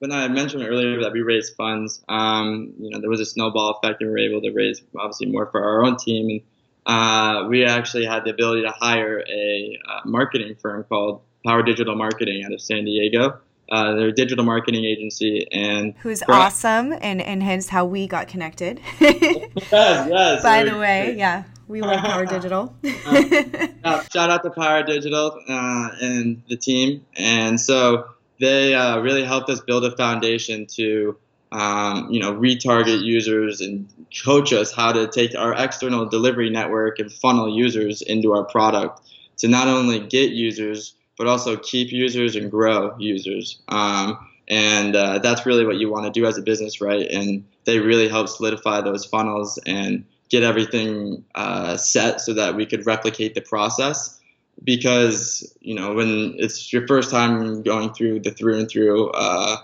but 0.00 0.10
I 0.10 0.28
mentioned 0.28 0.64
earlier 0.64 1.00
that 1.02 1.12
we 1.12 1.22
raised 1.22 1.54
funds. 1.56 2.04
Um, 2.08 2.74
you 2.78 2.90
know, 2.90 3.00
there 3.00 3.08
was 3.08 3.20
a 3.20 3.24
snowball 3.24 3.78
effect, 3.78 4.02
and 4.02 4.10
we 4.10 4.12
were 4.12 4.30
able 4.30 4.42
to 4.42 4.50
raise 4.50 4.82
obviously 4.98 5.26
more 5.26 5.46
for 5.46 5.62
our 5.62 5.84
own 5.84 5.96
team. 5.96 6.42
And 6.86 7.46
uh, 7.46 7.48
we 7.48 7.64
actually 7.64 8.04
had 8.04 8.24
the 8.24 8.30
ability 8.30 8.62
to 8.62 8.70
hire 8.70 9.20
a 9.20 9.78
uh, 9.88 10.00
marketing 10.04 10.56
firm 10.60 10.84
called 10.84 11.22
Power 11.46 11.62
Digital 11.62 11.94
Marketing 11.94 12.44
out 12.44 12.52
of 12.52 12.60
San 12.60 12.84
Diego. 12.84 13.38
Uh, 13.70 13.94
they're 13.94 14.08
a 14.08 14.12
digital 14.12 14.44
marketing 14.44 14.84
agency, 14.84 15.46
and 15.50 15.94
who's 15.98 16.22
awesome, 16.28 16.92
and 17.00 17.22
and 17.22 17.42
hence 17.42 17.68
how 17.68 17.84
we 17.84 18.06
got 18.06 18.28
connected. 18.28 18.80
yes, 19.00 19.62
yes. 19.72 20.42
By 20.42 20.64
the 20.64 20.76
way, 20.78 21.06
great. 21.06 21.18
yeah, 21.18 21.44
we 21.66 21.80
love 21.80 22.00
Power 22.04 22.26
Digital. 22.26 22.74
Uh, 22.84 24.02
shout 24.12 24.30
out 24.30 24.42
to 24.42 24.50
Power 24.50 24.82
Digital 24.82 25.38
uh, 25.48 25.88
and 26.00 26.42
the 26.48 26.56
team, 26.56 27.04
and 27.16 27.58
so 27.58 28.06
they 28.40 28.74
uh, 28.74 28.98
really 29.00 29.24
helped 29.24 29.48
us 29.48 29.60
build 29.60 29.84
a 29.84 29.96
foundation 29.96 30.66
to 30.76 31.16
um, 31.52 32.10
you 32.10 32.20
know 32.20 32.34
retarget 32.34 33.02
users 33.02 33.60
and 33.60 33.88
coach 34.24 34.52
us 34.52 34.72
how 34.72 34.92
to 34.92 35.06
take 35.06 35.34
our 35.34 35.54
external 35.54 36.06
delivery 36.06 36.50
network 36.50 36.98
and 36.98 37.12
funnel 37.12 37.48
users 37.48 38.02
into 38.02 38.32
our 38.32 38.44
product 38.44 39.00
to 39.38 39.48
not 39.48 39.68
only 39.68 40.00
get 40.00 40.30
users 40.30 40.96
but 41.16 41.26
also 41.26 41.56
keep 41.56 41.92
users 41.92 42.36
and 42.36 42.50
grow 42.50 42.96
users 42.98 43.60
um, 43.68 44.18
and 44.48 44.94
uh, 44.94 45.18
that's 45.18 45.46
really 45.46 45.64
what 45.64 45.76
you 45.76 45.90
want 45.90 46.04
to 46.04 46.10
do 46.10 46.26
as 46.26 46.38
a 46.38 46.42
business 46.42 46.80
right 46.80 47.10
and 47.10 47.44
they 47.64 47.78
really 47.78 48.08
help 48.08 48.28
solidify 48.28 48.80
those 48.80 49.04
funnels 49.04 49.58
and 49.66 50.04
get 50.34 50.42
everything 50.42 51.24
uh, 51.34 51.76
set 51.76 52.20
so 52.20 52.34
that 52.34 52.56
we 52.56 52.66
could 52.66 52.86
replicate 52.86 53.34
the 53.34 53.40
process. 53.40 54.20
Because 54.62 55.56
you 55.60 55.74
know 55.74 55.94
when 55.94 56.34
it's 56.38 56.72
your 56.72 56.86
first 56.86 57.10
time 57.10 57.62
going 57.62 57.92
through 57.92 58.20
the 58.20 58.30
through 58.30 58.58
and 58.58 58.68
through, 58.68 59.10
uh, 59.10 59.56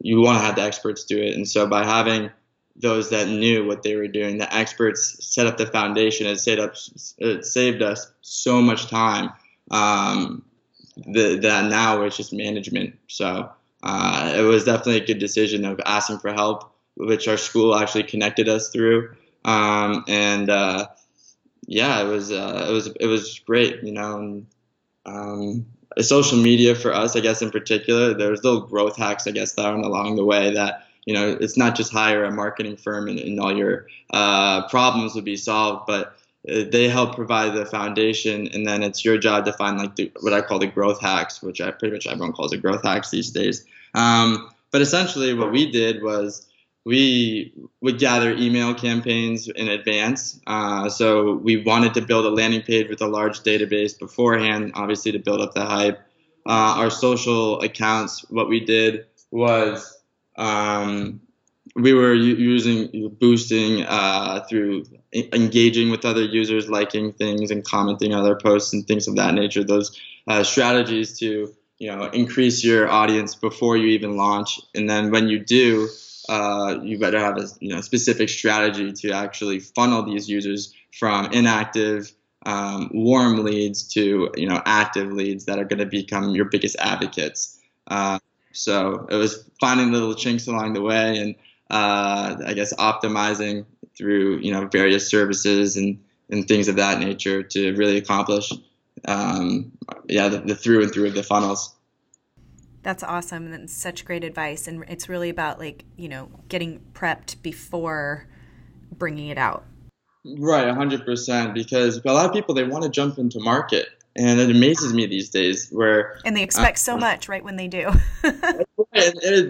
you 0.00 0.20
want 0.20 0.38
to 0.38 0.44
have 0.44 0.56
the 0.56 0.62
experts 0.62 1.04
do 1.04 1.18
it. 1.18 1.34
And 1.34 1.46
so 1.46 1.66
by 1.66 1.84
having 1.84 2.30
those 2.74 3.10
that 3.10 3.28
knew 3.28 3.66
what 3.66 3.82
they 3.82 3.96
were 3.96 4.08
doing, 4.08 4.38
the 4.38 4.52
experts 4.54 5.16
set 5.20 5.46
up 5.46 5.58
the 5.58 5.66
foundation. 5.66 6.26
It 6.26 6.38
saved 6.38 6.60
up, 6.60 6.74
it 7.18 7.44
saved 7.44 7.82
us 7.82 8.10
so 8.22 8.62
much 8.62 8.88
time. 8.88 9.30
Um, 9.70 10.44
the, 11.06 11.38
that 11.42 11.70
now 11.70 12.02
it's 12.02 12.16
just 12.16 12.32
management. 12.32 12.96
So 13.06 13.50
uh, 13.82 14.32
it 14.36 14.42
was 14.42 14.64
definitely 14.64 15.02
a 15.02 15.06
good 15.06 15.18
decision 15.18 15.64
of 15.64 15.80
asking 15.86 16.18
for 16.18 16.32
help, 16.32 16.72
which 16.96 17.28
our 17.28 17.36
school 17.36 17.76
actually 17.76 18.04
connected 18.04 18.48
us 18.48 18.70
through. 18.70 19.14
Um, 19.44 20.04
and 20.08 20.50
uh, 20.50 20.88
yeah, 21.66 22.02
it 22.02 22.08
was 22.08 22.32
uh, 22.32 22.66
it 22.68 22.72
was 22.72 22.86
it 22.88 23.06
was 23.06 23.38
great, 23.40 23.82
you 23.82 23.92
know. 23.92 24.18
And, 24.18 24.46
um, 25.06 25.66
social 26.00 26.38
media 26.38 26.74
for 26.74 26.92
us, 26.92 27.16
I 27.16 27.20
guess 27.20 27.42
in 27.42 27.50
particular, 27.50 28.14
there's 28.14 28.44
little 28.44 28.60
growth 28.60 28.96
hacks, 28.96 29.26
I 29.26 29.30
guess, 29.30 29.52
that 29.54 29.74
along 29.74 30.16
the 30.16 30.24
way 30.24 30.52
that 30.52 30.86
you 31.06 31.14
know 31.14 31.36
it's 31.40 31.56
not 31.56 31.76
just 31.76 31.92
hire 31.92 32.24
a 32.24 32.30
marketing 32.30 32.76
firm 32.76 33.08
and, 33.08 33.18
and 33.18 33.40
all 33.40 33.56
your 33.56 33.86
uh, 34.12 34.68
problems 34.68 35.14
would 35.14 35.24
be 35.24 35.36
solved, 35.36 35.86
but 35.86 36.17
they 36.44 36.88
help 36.88 37.14
provide 37.14 37.54
the 37.54 37.66
foundation, 37.66 38.48
and 38.48 38.66
then 38.66 38.82
it's 38.82 39.04
your 39.04 39.18
job 39.18 39.44
to 39.46 39.52
find 39.52 39.78
like 39.78 39.96
the, 39.96 40.12
what 40.20 40.32
I 40.32 40.40
call 40.40 40.58
the 40.58 40.66
growth 40.66 41.00
hacks, 41.00 41.42
which 41.42 41.60
I 41.60 41.70
pretty 41.70 41.94
much 41.94 42.06
everyone 42.06 42.32
calls 42.32 42.52
it 42.52 42.62
growth 42.62 42.82
hacks 42.84 43.10
these 43.10 43.30
days. 43.30 43.64
Um, 43.94 44.50
but 44.70 44.80
essentially, 44.80 45.34
what 45.34 45.50
we 45.50 45.70
did 45.70 46.02
was 46.02 46.46
we 46.84 47.52
would 47.82 47.98
gather 47.98 48.32
email 48.32 48.74
campaigns 48.74 49.48
in 49.48 49.68
advance. 49.68 50.40
Uh, 50.46 50.88
so 50.88 51.34
we 51.34 51.62
wanted 51.62 51.92
to 51.94 52.00
build 52.00 52.24
a 52.24 52.30
landing 52.30 52.62
page 52.62 52.88
with 52.88 53.02
a 53.02 53.06
large 53.06 53.40
database 53.40 53.98
beforehand, 53.98 54.72
obviously 54.74 55.12
to 55.12 55.18
build 55.18 55.40
up 55.40 55.54
the 55.54 55.66
hype. 55.66 55.98
Uh, 56.46 56.80
our 56.80 56.90
social 56.90 57.60
accounts, 57.60 58.24
what 58.30 58.48
we 58.48 58.60
did 58.60 59.04
was 59.30 59.98
um, 60.36 61.20
we 61.74 61.92
were 61.92 62.14
using 62.14 63.14
boosting 63.20 63.82
uh, 63.82 64.44
through 64.48 64.84
engaging 65.12 65.90
with 65.90 66.04
other 66.04 66.22
users, 66.22 66.68
liking 66.68 67.12
things 67.12 67.50
and 67.50 67.64
commenting 67.64 68.12
on 68.12 68.24
their 68.24 68.36
posts 68.36 68.72
and 68.72 68.86
things 68.86 69.08
of 69.08 69.16
that 69.16 69.34
nature. 69.34 69.64
Those 69.64 69.98
uh, 70.26 70.42
strategies 70.44 71.18
to 71.20 71.54
you 71.78 71.90
know 71.94 72.04
increase 72.06 72.64
your 72.64 72.88
audience 72.90 73.34
before 73.34 73.76
you 73.76 73.88
even 73.88 74.16
launch, 74.16 74.60
and 74.74 74.88
then 74.88 75.10
when 75.10 75.28
you 75.28 75.38
do, 75.38 75.88
uh, 76.28 76.78
you 76.82 76.98
better 76.98 77.18
have 77.18 77.38
a 77.38 77.46
you 77.60 77.74
know 77.74 77.80
specific 77.80 78.28
strategy 78.28 78.92
to 78.92 79.12
actually 79.12 79.60
funnel 79.60 80.02
these 80.02 80.28
users 80.28 80.74
from 80.98 81.32
inactive. 81.32 82.12
Um, 82.46 82.90
warm 82.94 83.44
leads 83.44 83.88
to 83.94 84.30
you 84.36 84.48
know 84.48 84.62
active 84.64 85.12
leads 85.12 85.46
that 85.46 85.58
are 85.58 85.64
going 85.64 85.80
to 85.80 85.86
become 85.86 86.30
your 86.30 86.46
biggest 86.46 86.76
advocates. 86.78 87.58
Uh, 87.86 88.18
so 88.52 89.06
it 89.10 89.16
was 89.16 89.48
finding 89.60 89.92
little 89.92 90.14
chinks 90.14 90.46
along 90.46 90.72
the 90.72 90.82
way 90.82 91.18
and 91.18 91.34
uh, 91.70 92.36
I 92.46 92.54
guess 92.54 92.72
optimizing 92.74 93.66
through 93.98 94.38
you 94.38 94.52
know 94.52 94.66
various 94.66 95.10
services 95.10 95.76
and 95.76 95.98
and 96.30 96.46
things 96.46 96.68
of 96.68 96.76
that 96.76 97.00
nature 97.00 97.42
to 97.42 97.74
really 97.74 97.98
accomplish 97.98 98.52
um, 99.06 99.72
yeah 100.08 100.28
the, 100.28 100.38
the 100.38 100.54
through 100.54 100.82
and 100.82 100.92
through 100.92 101.08
of 101.08 101.14
the 101.14 101.22
funnels. 101.22 101.74
That's 102.82 103.02
awesome. 103.02 103.52
And 103.52 103.68
such 103.68 104.04
great 104.04 104.24
advice. 104.24 104.66
And 104.66 104.84
it's 104.88 105.08
really 105.08 105.28
about 105.28 105.58
like, 105.58 105.84
you 105.96 106.08
know, 106.08 106.30
getting 106.48 106.80
prepped 106.94 107.42
before 107.42 108.26
bringing 108.96 109.28
it 109.28 109.38
out. 109.38 109.64
Right, 110.24 110.66
100%. 110.66 111.54
Because 111.54 112.00
a 112.04 112.12
lot 112.12 112.26
of 112.26 112.32
people, 112.32 112.54
they 112.54 112.64
want 112.64 112.84
to 112.84 112.90
jump 112.90 113.18
into 113.18 113.40
market. 113.40 113.88
And 114.16 114.40
it 114.40 114.50
amazes 114.50 114.94
me 114.94 115.06
these 115.06 115.28
days 115.28 115.68
where. 115.70 116.18
And 116.24 116.36
they 116.36 116.42
expect 116.42 116.78
uh, 116.78 116.80
so 116.80 116.96
much 116.96 117.28
right 117.28 117.44
when 117.44 117.56
they 117.56 117.68
do. 117.68 117.90
and 118.22 118.64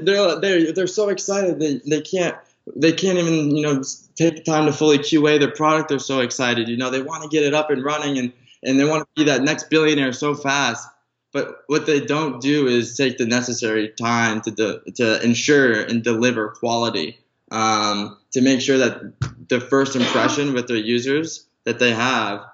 they're, 0.05 0.41
they're, 0.41 0.73
they're 0.73 0.87
so 0.87 1.09
excited 1.09 1.61
they, 1.61 1.81
they 1.87 2.01
can't 2.01 2.37
they 2.77 2.93
can't 2.93 3.19
even 3.19 3.57
you 3.57 3.63
know 3.63 3.83
take 4.15 4.45
time 4.45 4.67
to 4.67 4.73
fully 4.73 4.99
QA 4.99 5.39
their 5.39 5.51
product. 5.51 5.89
They're 5.89 5.99
so 5.99 6.21
excited. 6.21 6.69
You 6.69 6.77
know, 6.77 6.91
they 6.91 7.03
want 7.03 7.23
to 7.23 7.29
get 7.29 7.45
it 7.45 7.55
up 7.55 7.71
and 7.71 7.85
running 7.85 8.19
and 8.19 8.33
and 8.63 8.79
they 8.79 8.85
want 8.85 9.03
to 9.03 9.25
be 9.25 9.31
that 9.31 9.43
next 9.43 9.71
billionaire 9.71 10.13
so 10.13 10.35
fast. 10.35 10.89
But 11.33 11.59
what 11.67 11.87
they 11.87 12.01
don't 12.01 12.41
do 12.41 12.67
is 12.67 12.97
take 12.97 13.19
the 13.19 13.27
necessary 13.27 13.91
time 13.91 14.41
to 14.43 14.51
de- 14.51 14.81
to 14.97 15.23
ensure 15.23 15.83
and 15.83 16.03
deliver 16.03 16.51
quality. 16.51 17.19
Um, 17.51 18.19
to 18.33 18.43
make 18.43 18.61
sure 18.61 18.79
that 18.79 19.49
the 19.49 19.61
first 19.61 19.97
impression 19.97 20.53
with 20.53 20.69
their 20.69 20.77
users 20.77 21.47
that 21.65 21.79
they 21.79 21.93
have 21.93 22.45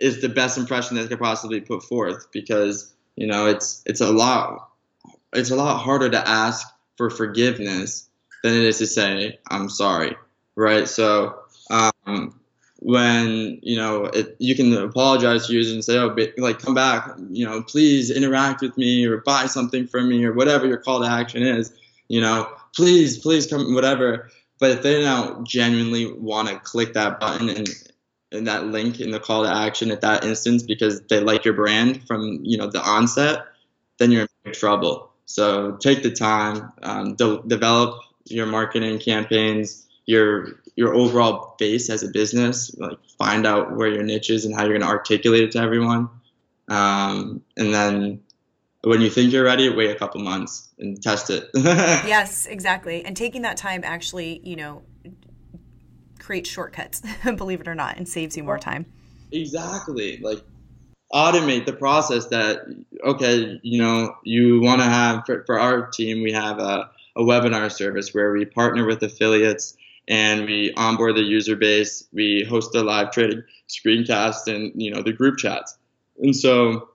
is 0.00 0.20
the 0.20 0.28
best 0.28 0.58
impression 0.58 0.96
they 0.96 1.06
could 1.06 1.20
possibly 1.20 1.60
put 1.60 1.84
forth 1.84 2.26
because 2.32 2.92
you 3.16 3.26
know 3.26 3.46
it's 3.46 3.82
it's 3.86 4.00
a 4.00 4.10
lot 4.10 4.70
it's 5.32 5.50
a 5.50 5.56
lot 5.56 5.78
harder 5.78 6.08
to 6.08 6.28
ask 6.28 6.66
for 6.96 7.10
forgiveness 7.10 8.08
than 8.42 8.54
it 8.54 8.64
is 8.64 8.78
to 8.78 8.86
say 8.86 9.38
I'm 9.50 9.68
sorry, 9.68 10.16
right? 10.56 10.88
So 10.88 11.40
um, 11.70 12.40
when 12.80 13.58
you 13.62 13.76
know 13.76 14.06
it, 14.06 14.36
you 14.38 14.54
can 14.54 14.72
apologize 14.74 15.46
to 15.46 15.52
users 15.52 15.74
and 15.74 15.84
say, 15.84 15.98
"Oh, 15.98 16.14
like 16.38 16.58
come 16.58 16.74
back, 16.74 17.10
you 17.30 17.44
know, 17.44 17.62
please 17.62 18.10
interact 18.10 18.62
with 18.62 18.76
me 18.76 19.04
or 19.06 19.18
buy 19.18 19.46
something 19.46 19.86
from 19.86 20.08
me 20.08 20.24
or 20.24 20.32
whatever 20.32 20.66
your 20.66 20.78
call 20.78 21.00
to 21.00 21.06
action 21.06 21.42
is." 21.42 21.72
You 22.08 22.20
know, 22.20 22.48
please, 22.74 23.18
please 23.18 23.46
come, 23.46 23.74
whatever. 23.74 24.30
But 24.58 24.72
if 24.72 24.82
they 24.82 25.02
don't 25.02 25.46
genuinely 25.46 26.12
want 26.12 26.48
to 26.48 26.58
click 26.58 26.94
that 26.94 27.20
button 27.20 27.48
and 27.48 27.68
and 28.32 28.46
that 28.46 28.66
link 28.66 29.00
in 29.00 29.10
the 29.10 29.20
call 29.20 29.44
to 29.44 29.50
action 29.52 29.90
at 29.90 30.00
that 30.02 30.24
instance 30.24 30.62
because 30.62 31.00
they 31.02 31.20
like 31.20 31.44
your 31.44 31.54
brand 31.54 32.06
from 32.06 32.40
you 32.42 32.56
know 32.56 32.66
the 32.66 32.82
onset, 32.82 33.44
then 33.98 34.10
you're 34.10 34.26
in 34.44 34.52
trouble. 34.52 35.10
So 35.26 35.76
take 35.76 36.02
the 36.02 36.10
time, 36.10 36.72
um, 36.82 37.14
de- 37.14 37.42
develop 37.46 38.00
your 38.30 38.46
marketing 38.46 38.98
campaigns, 38.98 39.86
your 40.06 40.60
your 40.76 40.94
overall 40.94 41.54
base 41.58 41.90
as 41.90 42.02
a 42.02 42.08
business, 42.08 42.74
like 42.78 42.98
find 43.18 43.46
out 43.46 43.76
where 43.76 43.88
your 43.88 44.02
niche 44.02 44.30
is 44.30 44.44
and 44.44 44.54
how 44.54 44.62
you're 44.62 44.78
going 44.78 44.80
to 44.80 44.86
articulate 44.86 45.42
it 45.42 45.52
to 45.52 45.58
everyone. 45.58 46.08
Um, 46.68 47.42
and 47.56 47.74
then 47.74 48.22
when 48.82 49.00
you 49.00 49.10
think 49.10 49.32
you're 49.32 49.44
ready, 49.44 49.68
wait 49.68 49.90
a 49.90 49.94
couple 49.94 50.22
months 50.22 50.68
and 50.78 51.02
test 51.02 51.28
it. 51.28 51.50
yes, 51.54 52.46
exactly. 52.46 53.04
And 53.04 53.16
taking 53.16 53.42
that 53.42 53.56
time 53.56 53.82
actually, 53.84 54.40
you 54.42 54.56
know, 54.56 54.82
creates 56.18 56.48
shortcuts, 56.48 57.02
believe 57.36 57.60
it 57.60 57.68
or 57.68 57.74
not, 57.74 57.96
and 57.98 58.08
saves 58.08 58.36
you 58.36 58.44
more 58.44 58.58
time. 58.58 58.86
Exactly. 59.32 60.18
Like 60.18 60.42
automate 61.12 61.66
the 61.66 61.72
process 61.72 62.26
that 62.26 62.60
okay, 63.04 63.60
you 63.62 63.82
know, 63.82 64.16
you 64.24 64.60
want 64.60 64.80
to 64.80 64.86
have 64.86 65.26
for, 65.26 65.44
for 65.44 65.58
our 65.58 65.88
team, 65.88 66.22
we 66.22 66.32
have 66.32 66.58
a, 66.58 66.90
a 67.20 67.24
webinar 67.24 67.70
service 67.70 68.14
where 68.14 68.32
we 68.32 68.44
partner 68.44 68.86
with 68.86 69.02
affiliates 69.02 69.76
and 70.08 70.46
we 70.46 70.72
onboard 70.76 71.16
the 71.16 71.22
user 71.22 71.54
base. 71.54 72.06
We 72.12 72.44
host 72.48 72.72
the 72.72 72.82
live 72.82 73.12
trading 73.12 73.42
screencast 73.68 74.52
and 74.52 74.72
you 74.80 74.90
know 74.90 75.02
the 75.02 75.12
group 75.12 75.38
chats. 75.38 75.76
And 76.18 76.34
so 76.34 76.88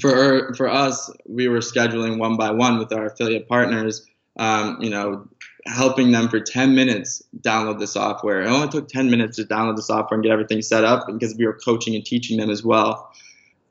for 0.00 0.54
for 0.54 0.68
us, 0.68 1.10
we 1.26 1.48
were 1.48 1.58
scheduling 1.58 2.18
one 2.18 2.36
by 2.36 2.50
one 2.50 2.78
with 2.78 2.92
our 2.92 3.06
affiliate 3.06 3.48
partners. 3.48 4.06
Um, 4.36 4.78
you 4.80 4.90
know, 4.90 5.28
helping 5.66 6.10
them 6.10 6.28
for 6.28 6.40
10 6.40 6.74
minutes 6.74 7.22
download 7.40 7.78
the 7.78 7.86
software. 7.86 8.42
It 8.42 8.48
only 8.48 8.68
took 8.68 8.88
10 8.88 9.08
minutes 9.08 9.36
to 9.36 9.44
download 9.44 9.76
the 9.76 9.82
software 9.82 10.16
and 10.16 10.24
get 10.24 10.32
everything 10.32 10.60
set 10.60 10.82
up 10.82 11.06
because 11.06 11.36
we 11.36 11.46
were 11.46 11.56
coaching 11.64 11.94
and 11.94 12.04
teaching 12.04 12.38
them 12.38 12.50
as 12.50 12.64
well. 12.64 13.12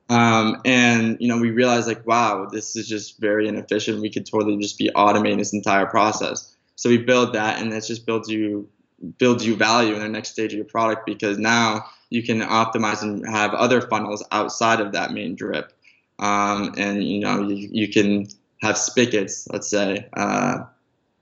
Um, 0.10 0.62
and 0.66 1.18
you 1.20 1.28
know, 1.28 1.38
we 1.38 1.52
realized 1.52 1.88
like, 1.88 2.06
wow, 2.06 2.48
this 2.52 2.76
is 2.76 2.88
just 2.88 3.20
very 3.20 3.48
inefficient. 3.48 4.02
We 4.02 4.10
could 4.10 4.26
totally 4.26 4.58
just 4.58 4.78
be 4.78 4.92
automating 4.96 5.38
this 5.38 5.54
entire 5.54 5.86
process. 5.86 6.56
So 6.76 6.90
we 6.90 6.98
build 6.98 7.34
that, 7.34 7.62
and 7.62 7.72
it 7.74 7.86
just 7.86 8.06
builds 8.06 8.30
you 8.30 8.70
builds 9.18 9.46
you 9.46 9.56
value 9.56 9.94
in 9.96 10.00
the 10.00 10.10
next 10.10 10.30
stage 10.30 10.54
of 10.54 10.58
your 10.58 10.66
product 10.66 11.06
because 11.06 11.38
now 11.38 11.86
you 12.10 12.24
can 12.24 12.40
optimize 12.40 13.02
and 13.02 13.28
have 13.28 13.54
other 13.54 13.82
funnels 13.82 14.24
outside 14.32 14.80
of 14.80 14.94
that 14.94 15.12
main 15.12 15.36
drip. 15.36 15.74
Um, 16.20 16.74
and 16.78 17.04
you 17.04 17.20
know 17.20 17.48
you, 17.48 17.70
you 17.72 17.88
can 17.90 18.28
have 18.62 18.78
spigots, 18.78 19.48
let's 19.52 19.70
say, 19.70 20.08
uh, 20.14 20.60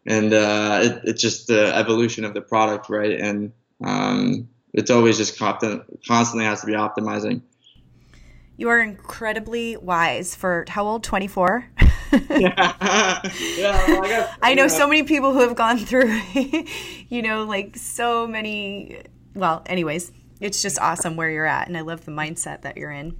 and 0.05 0.33
uh, 0.33 0.79
it, 0.83 1.01
it's 1.03 1.21
just 1.21 1.47
the 1.47 1.75
evolution 1.75 2.25
of 2.25 2.33
the 2.33 2.41
product, 2.41 2.89
right? 2.89 3.19
And 3.19 3.51
um, 3.83 4.49
it's 4.73 4.91
always 4.91 5.17
just 5.17 5.37
constant, 5.37 5.83
constantly 6.07 6.45
has 6.45 6.61
to 6.61 6.67
be 6.67 6.73
optimizing. 6.73 7.41
You 8.61 8.69
are 8.69 8.79
incredibly 8.79 9.75
wise 9.75 10.35
for 10.35 10.65
how 10.67 10.85
old? 10.85 11.03
24? 11.03 11.65
yeah. 12.11 12.21
yeah 12.29 13.87
well, 13.87 14.03
I, 14.03 14.07
guess, 14.07 14.37
I 14.43 14.53
know 14.53 14.67
so 14.67 14.87
many 14.87 15.01
people 15.01 15.33
who 15.33 15.39
have 15.39 15.55
gone 15.55 15.79
through, 15.79 16.15
you 17.09 17.23
know, 17.23 17.45
like 17.45 17.75
so 17.75 18.27
many. 18.27 19.01
Well, 19.33 19.63
anyways, 19.65 20.11
it's 20.39 20.61
just 20.61 20.77
awesome 20.77 21.15
where 21.15 21.31
you're 21.31 21.47
at. 21.47 21.69
And 21.69 21.75
I 21.75 21.81
love 21.81 22.05
the 22.05 22.11
mindset 22.11 22.61
that 22.61 22.77
you're 22.77 22.91
in. 22.91 23.17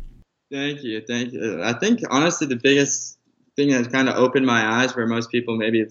Thank 0.51 0.83
you. 0.83 1.01
Thank 1.07 1.33
you. 1.33 1.63
I 1.63 1.73
think, 1.73 2.01
honestly, 2.11 2.45
the 2.45 2.57
biggest 2.57 3.17
thing 3.55 3.69
that's 3.69 3.87
kind 3.87 4.09
of 4.09 4.17
opened 4.17 4.45
my 4.45 4.63
eyes 4.63 4.95
where 4.95 5.07
most 5.07 5.31
people 5.31 5.57
maybe 5.57 5.83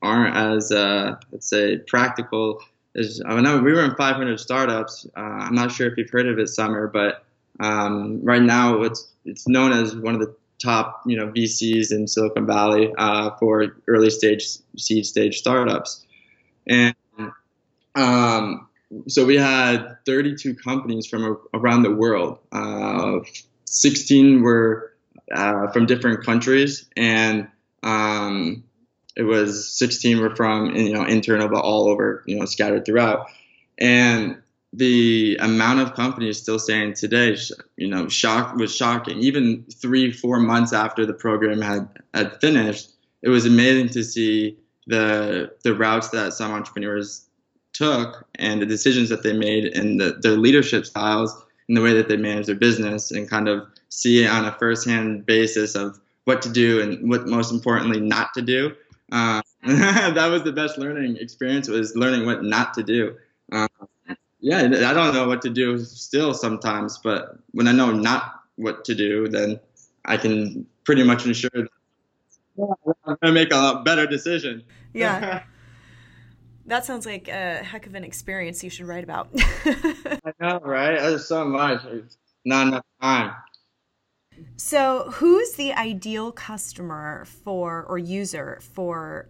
aren't 0.00 0.34
as, 0.34 0.72
uh, 0.72 1.16
let's 1.30 1.50
say, 1.50 1.76
practical 1.76 2.62
is 2.94 3.22
I 3.26 3.38
know 3.42 3.58
we 3.58 3.70
were 3.70 3.84
in 3.84 3.94
500 3.96 4.40
startups. 4.40 5.06
Uh, 5.14 5.20
I'm 5.20 5.54
not 5.54 5.72
sure 5.72 5.88
if 5.88 5.98
you've 5.98 6.08
heard 6.08 6.26
of 6.26 6.38
it, 6.38 6.48
Summer, 6.48 6.86
but 6.86 7.26
um, 7.60 8.20
right 8.22 8.42
now 8.42 8.82
it's 8.82 9.12
it's 9.24 9.48
known 9.48 9.72
as 9.72 9.94
one 9.96 10.14
of 10.14 10.20
the 10.20 10.34
top 10.58 11.02
you 11.06 11.16
know 11.16 11.28
VCs 11.28 11.92
in 11.92 12.06
Silicon 12.08 12.46
Valley 12.46 12.92
uh, 12.96 13.30
for 13.38 13.66
early 13.86 14.10
stage 14.10 14.46
seed 14.76 15.06
stage 15.06 15.38
startups, 15.38 16.04
and 16.66 16.94
um, 17.94 18.68
so 19.06 19.24
we 19.24 19.36
had 19.36 19.98
32 20.06 20.54
companies 20.54 21.06
from 21.06 21.38
around 21.54 21.82
the 21.82 21.94
world. 21.94 22.38
Uh, 22.52 23.20
16 23.66 24.42
were 24.42 24.94
uh, 25.32 25.68
from 25.72 25.86
different 25.86 26.24
countries, 26.24 26.88
and 26.96 27.48
um, 27.82 28.64
it 29.16 29.22
was 29.22 29.76
16 29.78 30.20
were 30.20 30.34
from 30.34 30.74
you 30.74 30.92
know 30.92 31.04
internal, 31.04 31.48
but 31.48 31.60
all 31.60 31.88
over 31.88 32.22
you 32.26 32.38
know 32.38 32.46
scattered 32.46 32.84
throughout. 32.86 33.26
And 33.78 34.42
the 34.72 35.36
amount 35.40 35.80
of 35.80 35.94
companies 35.94 36.38
still 36.38 36.58
saying 36.58 36.94
today, 36.94 37.36
you 37.76 37.88
know, 37.88 38.08
shock 38.08 38.54
was 38.56 38.74
shocking. 38.74 39.18
Even 39.18 39.64
three, 39.64 40.12
four 40.12 40.38
months 40.38 40.72
after 40.72 41.06
the 41.06 41.14
program 41.14 41.60
had 41.60 41.88
had 42.12 42.38
finished, 42.40 42.90
it 43.22 43.28
was 43.28 43.46
amazing 43.46 43.88
to 43.90 44.02
see 44.02 44.58
the 44.86 45.52
the 45.64 45.74
routes 45.74 46.10
that 46.10 46.32
some 46.34 46.52
entrepreneurs 46.52 47.26
took 47.72 48.26
and 48.34 48.60
the 48.60 48.66
decisions 48.66 49.08
that 49.08 49.22
they 49.22 49.32
made 49.32 49.64
and 49.64 50.00
the, 50.00 50.18
their 50.20 50.36
leadership 50.36 50.84
styles 50.84 51.44
and 51.68 51.76
the 51.76 51.82
way 51.82 51.92
that 51.94 52.08
they 52.08 52.16
manage 52.16 52.46
their 52.46 52.54
business 52.54 53.10
and 53.10 53.28
kind 53.28 53.48
of 53.48 53.66
see 53.88 54.24
it 54.24 54.28
on 54.28 54.44
a 54.44 54.52
firsthand 54.58 55.24
basis 55.26 55.74
of 55.74 55.98
what 56.24 56.42
to 56.42 56.50
do 56.50 56.80
and 56.80 57.08
what 57.08 57.26
most 57.26 57.52
importantly 57.52 58.00
not 58.00 58.34
to 58.34 58.42
do. 58.42 58.74
Uh, 59.12 59.40
that 59.64 60.28
was 60.30 60.42
the 60.42 60.52
best 60.52 60.76
learning 60.76 61.16
experience 61.16 61.68
was 61.68 61.94
learning 61.96 62.26
what 62.26 62.42
not 62.42 62.74
to 62.74 62.82
do. 62.82 63.16
Uh, 63.50 63.68
yeah, 64.40 64.58
I 64.60 64.94
don't 64.94 65.14
know 65.14 65.26
what 65.26 65.42
to 65.42 65.50
do 65.50 65.78
still 65.78 66.32
sometimes, 66.34 66.98
but 66.98 67.38
when 67.52 67.66
I 67.66 67.72
know 67.72 67.90
not 67.90 68.42
what 68.56 68.84
to 68.84 68.94
do, 68.94 69.28
then 69.28 69.58
I 70.04 70.16
can 70.16 70.66
pretty 70.84 71.02
much 71.02 71.26
ensure 71.26 71.50
that 71.54 71.68
I'm 72.58 72.94
going 73.04 73.18
to 73.22 73.32
make 73.32 73.52
a 73.52 73.82
better 73.84 74.06
decision. 74.06 74.64
Yeah. 74.94 75.42
that 76.66 76.84
sounds 76.84 77.06
like 77.06 77.28
a 77.28 77.56
heck 77.64 77.86
of 77.86 77.94
an 77.94 78.04
experience 78.04 78.62
you 78.62 78.70
should 78.70 78.86
write 78.86 79.04
about. 79.04 79.28
I 79.64 80.32
know, 80.40 80.60
right? 80.60 80.98
There's 80.98 81.26
so 81.26 81.44
much. 81.44 81.82
not 82.44 82.68
enough 82.68 82.84
time. 83.02 83.34
So, 84.56 85.10
who's 85.10 85.54
the 85.54 85.72
ideal 85.72 86.30
customer 86.30 87.24
for 87.24 87.84
or 87.84 87.98
user 87.98 88.60
for 88.60 89.28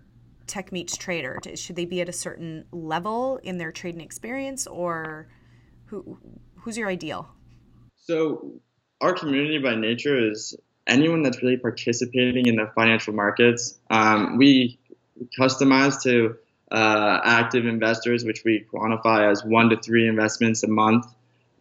Tech 0.49 0.73
Meets 0.73 0.97
Trader? 0.97 1.39
Should 1.55 1.77
they 1.77 1.85
be 1.85 2.01
at 2.01 2.09
a 2.09 2.13
certain 2.13 2.65
level 2.73 3.39
in 3.43 3.59
their 3.59 3.71
trading 3.71 4.01
experience, 4.01 4.67
or 4.67 5.29
who 5.87 6.19
who's 6.57 6.77
your 6.77 6.89
ideal? 6.89 7.29
So, 7.97 8.61
our 9.01 9.13
community 9.13 9.59
by 9.59 9.75
nature 9.75 10.31
is 10.31 10.57
anyone 10.87 11.23
that's 11.23 11.43
really 11.43 11.59
participating 11.59 12.47
in 12.47 12.57
the 12.57 12.71
financial 12.75 13.13
markets. 13.13 13.79
Um, 13.91 14.39
we 14.39 14.79
customize 15.39 16.03
to 16.03 16.37
uh, 16.71 17.21
active 17.25 17.67
investors, 17.67 18.25
which 18.25 18.43
we 18.45 18.67
quantify 18.73 19.31
as 19.31 19.45
one 19.45 19.71
to 19.71 19.77
three 19.77 20.09
investments 20.09 20.63
a 20.63 20.69
month, 20.69 21.07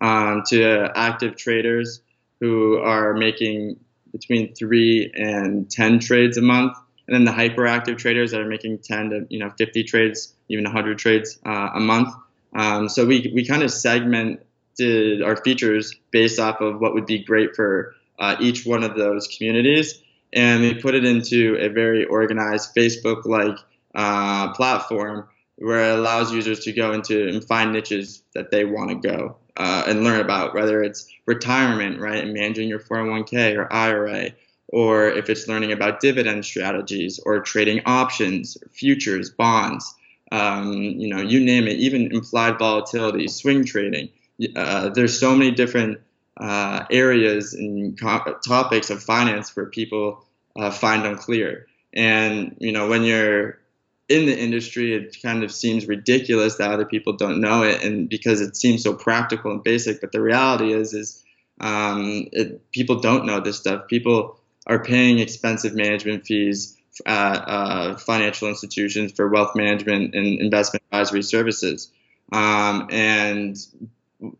um, 0.01 0.43
to 0.47 0.91
active 0.95 1.35
traders 1.35 2.01
who 2.39 2.77
are 2.77 3.13
making 3.13 3.77
between 4.11 4.53
three 4.53 5.11
and 5.15 5.69
10 5.69 5.99
trades 5.99 6.37
a 6.37 6.41
month. 6.41 6.77
And 7.07 7.15
then 7.15 7.25
the 7.25 7.31
hyperactive 7.31 7.97
traders 7.97 8.31
that 8.31 8.41
are 8.41 8.47
making 8.47 8.79
10 8.79 9.09
to 9.11 9.27
you 9.29 9.39
know 9.39 9.51
50 9.57 9.83
trades, 9.83 10.33
even 10.49 10.63
100 10.65 10.97
trades 10.97 11.39
uh, 11.45 11.69
a 11.73 11.79
month. 11.79 12.13
Um, 12.53 12.89
so 12.89 13.05
we, 13.05 13.31
we 13.33 13.45
kind 13.45 13.63
of 13.63 13.71
segmented 13.71 15.21
our 15.23 15.35
features 15.37 15.93
based 16.11 16.39
off 16.39 16.61
of 16.61 16.79
what 16.79 16.93
would 16.93 17.05
be 17.05 17.19
great 17.19 17.55
for 17.55 17.95
uh, 18.19 18.35
each 18.39 18.65
one 18.65 18.83
of 18.83 18.95
those 18.95 19.27
communities. 19.27 20.01
And 20.33 20.61
we 20.61 20.73
put 20.73 20.95
it 20.95 21.05
into 21.05 21.57
a 21.59 21.69
very 21.69 22.05
organized 22.05 22.75
Facebook 22.75 23.25
like 23.25 23.57
uh, 23.95 24.53
platform 24.53 25.27
where 25.57 25.91
it 25.91 25.97
allows 25.97 26.31
users 26.31 26.59
to 26.61 26.71
go 26.71 26.93
into 26.93 27.27
and 27.27 27.43
find 27.43 27.73
niches 27.73 28.21
that 28.33 28.51
they 28.51 28.63
want 28.63 28.89
to 28.89 28.95
go 28.95 29.37
uh, 29.55 29.83
and 29.87 30.03
learn 30.03 30.19
about, 30.19 30.53
whether 30.53 30.83
it's 30.83 31.07
retirement, 31.25 31.99
right, 31.99 32.23
and 32.23 32.33
managing 32.33 32.69
your 32.69 32.79
401k 32.79 33.57
or 33.57 33.71
IRA, 33.73 34.31
or 34.67 35.07
if 35.09 35.29
it's 35.29 35.47
learning 35.47 35.71
about 35.71 35.99
dividend 35.99 36.45
strategies 36.45 37.19
or 37.25 37.39
trading 37.39 37.81
options, 37.85 38.57
futures, 38.71 39.29
bonds, 39.29 39.95
um, 40.31 40.73
you 40.73 41.13
know, 41.13 41.21
you 41.21 41.39
name 41.39 41.67
it, 41.67 41.77
even 41.77 42.11
implied 42.11 42.59
volatility, 42.59 43.27
swing 43.27 43.63
trading. 43.65 44.09
Uh, 44.55 44.89
there's 44.89 45.19
so 45.19 45.35
many 45.35 45.51
different 45.51 45.99
uh, 46.35 46.85
areas 46.91 47.53
and 47.53 47.97
topics 47.97 48.89
of 48.89 49.01
finance 49.01 49.55
where 49.55 49.65
people 49.65 50.25
uh, 50.55 50.69
find 50.69 51.05
unclear. 51.05 51.67
And 51.93 52.55
you 52.59 52.71
know, 52.71 52.87
when 52.87 53.03
you're 53.03 53.59
in 54.09 54.25
the 54.25 54.37
industry, 54.37 54.93
it 54.93 55.17
kind 55.21 55.43
of 55.43 55.51
seems 55.51 55.87
ridiculous 55.87 56.55
that 56.55 56.71
other 56.71 56.85
people 56.85 57.13
don't 57.13 57.41
know 57.41 57.63
it, 57.63 57.83
and 57.83 58.09
because 58.09 58.41
it 58.41 58.55
seems 58.55 58.83
so 58.83 58.93
practical 58.93 59.51
and 59.51 59.63
basic. 59.63 60.01
But 60.01 60.11
the 60.11 60.21
reality 60.21 60.73
is, 60.73 60.93
is 60.93 61.23
um, 61.59 62.27
it, 62.31 62.71
people 62.71 62.99
don't 62.99 63.25
know 63.25 63.39
this 63.39 63.57
stuff. 63.57 63.87
People 63.87 64.39
are 64.67 64.83
paying 64.83 65.19
expensive 65.19 65.73
management 65.73 66.25
fees 66.25 66.77
at 67.05 67.35
uh, 67.35 67.95
financial 67.97 68.47
institutions 68.49 69.11
for 69.13 69.29
wealth 69.29 69.55
management 69.55 70.13
and 70.13 70.39
investment 70.39 70.83
advisory 70.91 71.23
services, 71.23 71.91
um, 72.31 72.87
and 72.91 73.57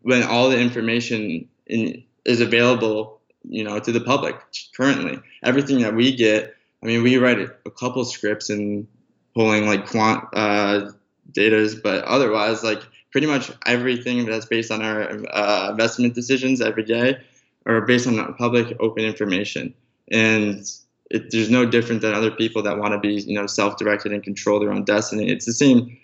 when 0.02 0.22
all 0.22 0.50
the 0.50 0.58
information 0.58 1.48
in, 1.66 2.04
is 2.24 2.40
available, 2.40 3.20
you 3.44 3.64
know, 3.64 3.78
to 3.78 3.92
the 3.92 4.00
public 4.00 4.36
currently, 4.76 5.18
everything 5.42 5.80
that 5.80 5.94
we 5.94 6.14
get. 6.14 6.54
I 6.82 6.86
mean, 6.86 7.02
we 7.02 7.16
write 7.16 7.38
a 7.40 7.70
couple 7.70 8.04
scripts 8.04 8.50
and 8.50 8.86
pulling 9.34 9.66
like 9.66 9.86
quant 9.86 10.24
uh, 10.32 10.90
data, 11.32 11.74
but 11.82 12.04
otherwise, 12.04 12.62
like 12.62 12.82
pretty 13.10 13.26
much 13.26 13.50
everything 13.66 14.26
that's 14.26 14.46
based 14.46 14.70
on 14.70 14.82
our 14.82 15.10
uh, 15.30 15.70
investment 15.70 16.14
decisions 16.14 16.60
every 16.60 16.84
day 16.84 17.18
are 17.66 17.80
based 17.82 18.06
on 18.06 18.34
public 18.34 18.76
open 18.80 19.04
information. 19.04 19.74
And 20.10 20.64
it, 21.10 21.30
there's 21.30 21.50
no 21.50 21.66
different 21.66 22.02
than 22.02 22.14
other 22.14 22.30
people 22.30 22.62
that 22.62 22.78
want 22.78 22.92
to 22.92 23.00
be, 23.00 23.20
you 23.22 23.34
know, 23.34 23.46
self-directed 23.46 24.12
and 24.12 24.22
control 24.22 24.60
their 24.60 24.72
own 24.72 24.84
destiny. 24.84 25.30
It's 25.30 25.46
the 25.46 25.52
same 25.52 25.98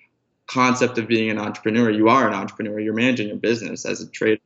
concept 0.46 0.98
of 0.98 1.08
being 1.08 1.30
an 1.30 1.38
entrepreneur. 1.38 1.90
You 1.90 2.08
are 2.08 2.28
an 2.28 2.34
entrepreneur. 2.34 2.78
You're 2.80 2.94
managing 2.94 3.28
your 3.28 3.36
business 3.36 3.84
as 3.84 4.00
a 4.00 4.08
trader. 4.08 4.40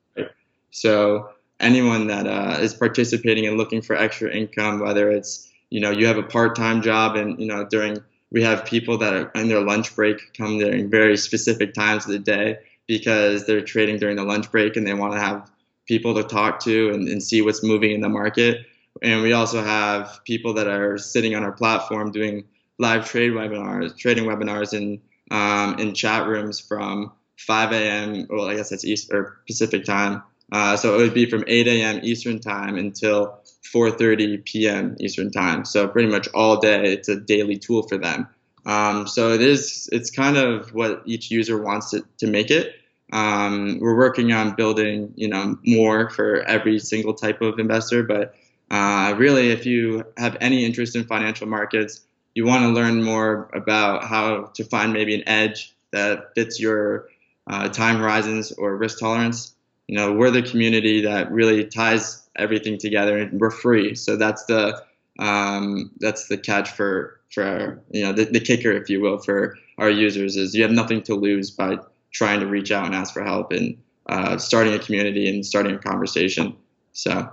So 0.70 1.30
anyone 1.60 2.06
that 2.08 2.26
uh, 2.26 2.58
is 2.60 2.74
participating 2.74 3.46
and 3.46 3.56
looking 3.56 3.82
for 3.82 3.96
extra 3.96 4.30
income, 4.30 4.80
whether 4.80 5.10
it's 5.10 5.48
you 5.70 5.80
know 5.80 5.90
you 5.90 6.06
have 6.06 6.18
a 6.18 6.22
part-time 6.22 6.82
job 6.82 7.16
and 7.16 7.38
you 7.38 7.46
know 7.46 7.64
during 7.64 7.98
we 8.30 8.42
have 8.42 8.64
people 8.64 8.98
that 8.98 9.14
are 9.14 9.30
in 9.34 9.48
their 9.48 9.60
lunch 9.60 9.94
break 9.94 10.32
come 10.34 10.58
during 10.58 10.90
very 10.90 11.16
specific 11.16 11.74
times 11.74 12.04
of 12.04 12.12
the 12.12 12.18
day 12.18 12.58
because 12.86 13.46
they're 13.46 13.62
trading 13.62 13.98
during 13.98 14.16
the 14.16 14.24
lunch 14.24 14.50
break 14.50 14.76
and 14.76 14.86
they 14.86 14.94
want 14.94 15.12
to 15.12 15.20
have 15.20 15.50
people 15.86 16.14
to 16.14 16.22
talk 16.22 16.60
to 16.60 16.90
and, 16.90 17.08
and 17.08 17.22
see 17.22 17.40
what's 17.42 17.62
moving 17.62 17.92
in 17.92 18.00
the 18.00 18.08
market. 18.08 18.66
And 19.02 19.22
we 19.22 19.32
also 19.32 19.62
have 19.62 20.20
people 20.24 20.54
that 20.54 20.66
are 20.66 20.98
sitting 20.98 21.34
on 21.34 21.44
our 21.44 21.52
platform 21.52 22.10
doing 22.10 22.44
live 22.78 23.08
trade 23.08 23.32
webinars, 23.32 23.96
trading 23.96 24.24
webinars 24.24 24.72
in 24.72 25.00
um, 25.30 25.78
in 25.78 25.94
chat 25.94 26.26
rooms 26.26 26.58
from 26.58 27.12
5 27.38 27.72
a.m. 27.72 28.26
Well, 28.30 28.48
I 28.48 28.56
guess 28.56 28.70
that's 28.70 28.84
East 28.84 29.12
or 29.12 29.40
Pacific 29.46 29.84
time. 29.84 30.22
Uh, 30.50 30.76
so 30.76 30.94
it 30.94 30.98
would 30.98 31.14
be 31.14 31.28
from 31.28 31.44
8 31.46 31.66
a.m. 31.68 32.00
Eastern 32.02 32.40
time 32.40 32.76
until 32.76 33.38
4:30 33.72 34.44
p.m. 34.44 34.96
Eastern 34.98 35.30
time. 35.30 35.64
So 35.64 35.86
pretty 35.86 36.08
much 36.08 36.28
all 36.34 36.58
day, 36.58 36.92
it's 36.92 37.08
a 37.08 37.16
daily 37.20 37.58
tool 37.58 37.82
for 37.82 37.98
them. 37.98 38.26
Um, 38.64 39.06
so 39.06 39.32
it 39.32 39.42
is. 39.42 39.88
It's 39.92 40.10
kind 40.10 40.36
of 40.36 40.74
what 40.74 41.02
each 41.04 41.30
user 41.30 41.62
wants 41.62 41.90
to, 41.90 42.04
to 42.18 42.26
make 42.26 42.50
it. 42.50 42.74
Um, 43.12 43.78
we're 43.80 43.96
working 43.96 44.32
on 44.32 44.54
building, 44.54 45.12
you 45.16 45.28
know, 45.28 45.58
more 45.64 46.10
for 46.10 46.42
every 46.42 46.78
single 46.78 47.14
type 47.14 47.40
of 47.40 47.58
investor. 47.58 48.02
But 48.02 48.34
uh, 48.70 49.14
really, 49.16 49.50
if 49.50 49.64
you 49.64 50.04
have 50.16 50.36
any 50.40 50.64
interest 50.64 50.94
in 50.94 51.04
financial 51.04 51.46
markets, 51.46 52.02
you 52.34 52.44
want 52.44 52.62
to 52.62 52.68
learn 52.68 53.02
more 53.02 53.48
about 53.54 54.04
how 54.04 54.50
to 54.54 54.64
find 54.64 54.92
maybe 54.92 55.14
an 55.14 55.26
edge 55.26 55.74
that 55.92 56.34
fits 56.34 56.60
your 56.60 57.08
uh, 57.46 57.68
time 57.68 57.96
horizons 57.96 58.52
or 58.52 58.76
risk 58.76 58.98
tolerance. 58.98 59.54
You 59.86 59.96
know, 59.96 60.12
we're 60.12 60.30
the 60.30 60.42
community 60.42 61.00
that 61.02 61.32
really 61.32 61.64
ties 61.64 62.28
everything 62.36 62.78
together, 62.78 63.18
and 63.18 63.40
we're 63.40 63.50
free. 63.50 63.94
So 63.94 64.16
that's 64.16 64.44
the 64.44 64.82
um, 65.18 65.90
that's 65.98 66.28
the 66.28 66.36
catch 66.36 66.70
for 66.70 67.20
for 67.30 67.82
you 67.90 68.04
know 68.04 68.12
the, 68.12 68.24
the 68.24 68.40
kicker, 68.40 68.72
if 68.72 68.90
you 68.90 69.00
will, 69.00 69.18
for 69.18 69.56
our 69.78 69.90
users 69.90 70.36
is 70.36 70.54
you 70.54 70.62
have 70.62 70.72
nothing 70.72 71.02
to 71.04 71.14
lose 71.14 71.50
by 71.50 71.78
trying 72.12 72.40
to 72.40 72.46
reach 72.46 72.70
out 72.70 72.84
and 72.84 72.94
ask 72.94 73.14
for 73.14 73.24
help 73.24 73.50
and 73.50 73.78
uh, 74.06 74.36
starting 74.36 74.74
a 74.74 74.78
community 74.78 75.28
and 75.28 75.44
starting 75.44 75.74
a 75.74 75.78
conversation. 75.78 76.54
So. 76.92 77.32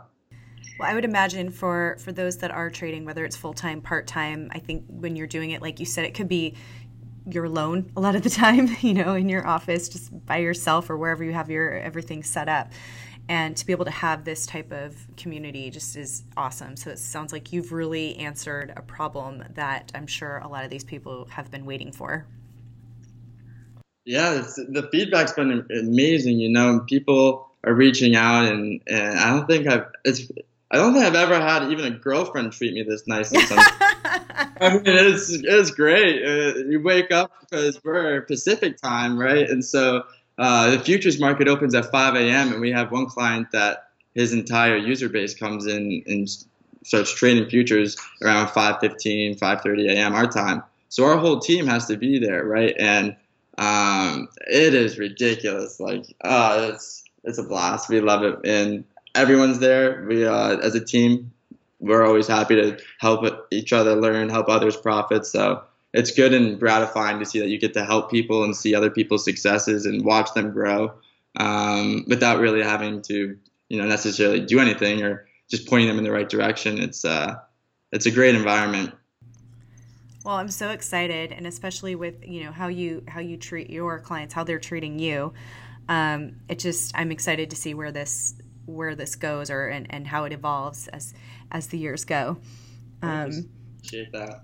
Well, 0.77 0.89
I 0.89 0.93
would 0.93 1.05
imagine 1.05 1.51
for 1.51 1.97
for 1.99 2.11
those 2.11 2.37
that 2.39 2.51
are 2.51 2.69
trading, 2.69 3.05
whether 3.05 3.23
it's 3.23 3.35
full 3.35 3.53
time, 3.53 3.81
part 3.81 4.07
time, 4.07 4.49
I 4.53 4.59
think 4.59 4.85
when 4.89 5.15
you're 5.15 5.27
doing 5.27 5.51
it, 5.51 5.61
like 5.61 5.79
you 5.79 5.85
said, 5.85 6.05
it 6.05 6.13
could 6.13 6.27
be 6.27 6.55
you're 7.27 7.45
alone 7.45 7.91
a 7.95 8.01
lot 8.01 8.15
of 8.15 8.23
the 8.23 8.29
time, 8.45 8.75
you 8.81 8.93
know, 8.93 9.15
in 9.15 9.29
your 9.29 9.47
office 9.47 9.89
just 9.89 10.25
by 10.25 10.37
yourself 10.37 10.89
or 10.89 10.97
wherever 10.97 11.23
you 11.23 11.33
have 11.33 11.49
your 11.49 11.73
everything 11.73 12.23
set 12.23 12.49
up. 12.49 12.71
And 13.27 13.57
to 13.57 13.65
be 13.65 13.71
able 13.71 13.85
to 13.85 13.91
have 13.91 14.23
this 14.23 14.45
type 14.45 14.71
of 14.71 14.95
community 15.17 15.71
just 15.71 15.95
is 15.95 16.23
awesome. 16.37 16.75
So 16.75 16.91
it 16.91 16.99
sounds 16.99 17.33
like 17.33 17.51
you've 17.51 17.71
really 17.71 18.15
answered 18.17 18.71
a 18.75 18.83
problem 18.83 19.43
that 19.55 19.91
I'm 19.95 20.05
sure 20.05 20.37
a 20.37 20.47
lot 20.47 20.63
of 20.63 20.69
these 20.69 20.83
people 20.83 21.25
have 21.31 21.49
been 21.49 21.65
waiting 21.65 21.91
for. 21.91 22.27
Yeah, 24.05 24.45
the 24.55 24.87
feedback's 24.91 25.33
been 25.33 25.65
amazing. 25.71 26.37
You 26.37 26.49
know, 26.49 26.81
people 26.87 27.49
are 27.63 27.73
reaching 27.73 28.15
out, 28.15 28.45
and, 28.45 28.79
and 28.85 29.19
I 29.19 29.31
don't 29.31 29.47
think 29.47 29.67
I've 29.67 29.87
it's 30.03 30.31
I 30.71 30.77
don't 30.77 30.93
think 30.93 31.05
I've 31.05 31.15
ever 31.15 31.39
had 31.39 31.71
even 31.71 31.85
a 31.85 31.91
girlfriend 31.91 32.51
treat 32.51 32.73
me 32.73 32.83
this 32.83 33.07
nicely. 33.07 33.39
I 33.49 34.73
mean, 34.73 34.81
it's 34.85 35.29
it's 35.29 35.71
great. 35.71 36.23
Uh, 36.23 36.57
you 36.67 36.81
wake 36.81 37.11
up 37.11 37.31
because 37.41 37.79
we're 37.83 38.21
Pacific 38.21 38.77
time, 38.77 39.17
right? 39.17 39.49
And 39.49 39.63
so 39.63 40.03
uh, 40.37 40.71
the 40.71 40.79
futures 40.79 41.19
market 41.19 41.47
opens 41.47 41.75
at 41.75 41.91
5 41.91 42.15
a.m. 42.15 42.51
and 42.51 42.61
we 42.61 42.71
have 42.71 42.91
one 42.91 43.05
client 43.05 43.51
that 43.51 43.89
his 44.15 44.33
entire 44.33 44.77
user 44.77 45.09
base 45.09 45.33
comes 45.33 45.67
in 45.67 46.03
and 46.07 46.27
starts 46.83 47.13
trading 47.13 47.49
futures 47.49 47.97
around 48.23 48.47
5:15, 48.47 49.37
5:30 49.37 49.89
a.m. 49.91 50.15
our 50.15 50.27
time. 50.27 50.63
So 50.89 51.05
our 51.05 51.17
whole 51.17 51.39
team 51.39 51.67
has 51.67 51.85
to 51.87 51.97
be 51.97 52.19
there, 52.19 52.45
right? 52.45 52.75
And 52.79 53.15
um, 53.57 54.29
it 54.47 54.73
is 54.73 54.97
ridiculous. 54.97 55.79
Like, 55.79 56.05
uh, 56.21 56.71
it's 56.73 57.03
it's 57.23 57.37
a 57.37 57.43
blast. 57.43 57.89
We 57.89 58.01
love 58.01 58.23
it, 58.23 58.39
and 58.45 58.83
everyone's 59.15 59.59
there. 59.59 60.05
We 60.07 60.25
uh, 60.25 60.57
as 60.57 60.75
a 60.75 60.83
team, 60.83 61.31
we're 61.79 62.03
always 62.03 62.27
happy 62.27 62.55
to 62.55 62.77
help 62.99 63.25
each 63.51 63.73
other 63.73 63.95
learn, 63.95 64.29
help 64.29 64.49
others 64.49 64.77
profit. 64.77 65.25
So 65.25 65.63
it's 65.93 66.11
good 66.11 66.33
and 66.33 66.59
gratifying 66.59 67.19
to 67.19 67.25
see 67.25 67.39
that 67.39 67.47
you 67.47 67.59
get 67.59 67.73
to 67.73 67.85
help 67.85 68.11
people 68.11 68.43
and 68.43 68.55
see 68.55 68.75
other 68.75 68.89
people's 68.89 69.23
successes 69.23 69.85
and 69.85 70.03
watch 70.03 70.33
them 70.33 70.51
grow 70.51 70.93
um, 71.37 72.05
without 72.07 72.39
really 72.39 72.63
having 72.63 73.01
to, 73.03 73.37
you 73.69 73.77
know, 73.77 73.87
necessarily 73.87 74.41
do 74.41 74.59
anything 74.59 75.03
or 75.03 75.27
just 75.49 75.67
pointing 75.67 75.87
them 75.87 75.97
in 75.97 76.03
the 76.03 76.11
right 76.11 76.29
direction. 76.29 76.79
It's 76.79 77.05
uh, 77.05 77.35
it's 77.91 78.05
a 78.05 78.11
great 78.11 78.35
environment. 78.35 78.93
Well, 80.23 80.35
I'm 80.35 80.49
so 80.49 80.71
excited, 80.71 81.31
and 81.31 81.45
especially 81.45 81.93
with 81.95 82.25
you 82.27 82.43
know 82.43 82.51
how 82.51 82.67
you 82.67 83.03
how 83.07 83.19
you 83.19 83.37
treat 83.37 83.69
your 83.69 83.99
clients, 83.99 84.33
how 84.33 84.43
they're 84.43 84.59
treating 84.59 84.97
you. 84.99 85.33
Um, 85.87 86.37
it 86.49 86.57
just 86.57 86.97
I'm 86.97 87.11
excited 87.11 87.51
to 87.51 87.55
see 87.55 87.75
where 87.75 87.91
this 87.91 88.33
where 88.65 88.95
this 88.95 89.15
goes 89.15 89.49
or 89.49 89.67
and, 89.67 89.87
and 89.89 90.07
how 90.07 90.25
it 90.25 90.33
evolves 90.33 90.87
as 90.89 91.13
as 91.51 91.67
the 91.67 91.77
years 91.77 92.05
go. 92.05 92.37
Um, 93.01 93.49
appreciate 93.77 94.11
that. 94.13 94.43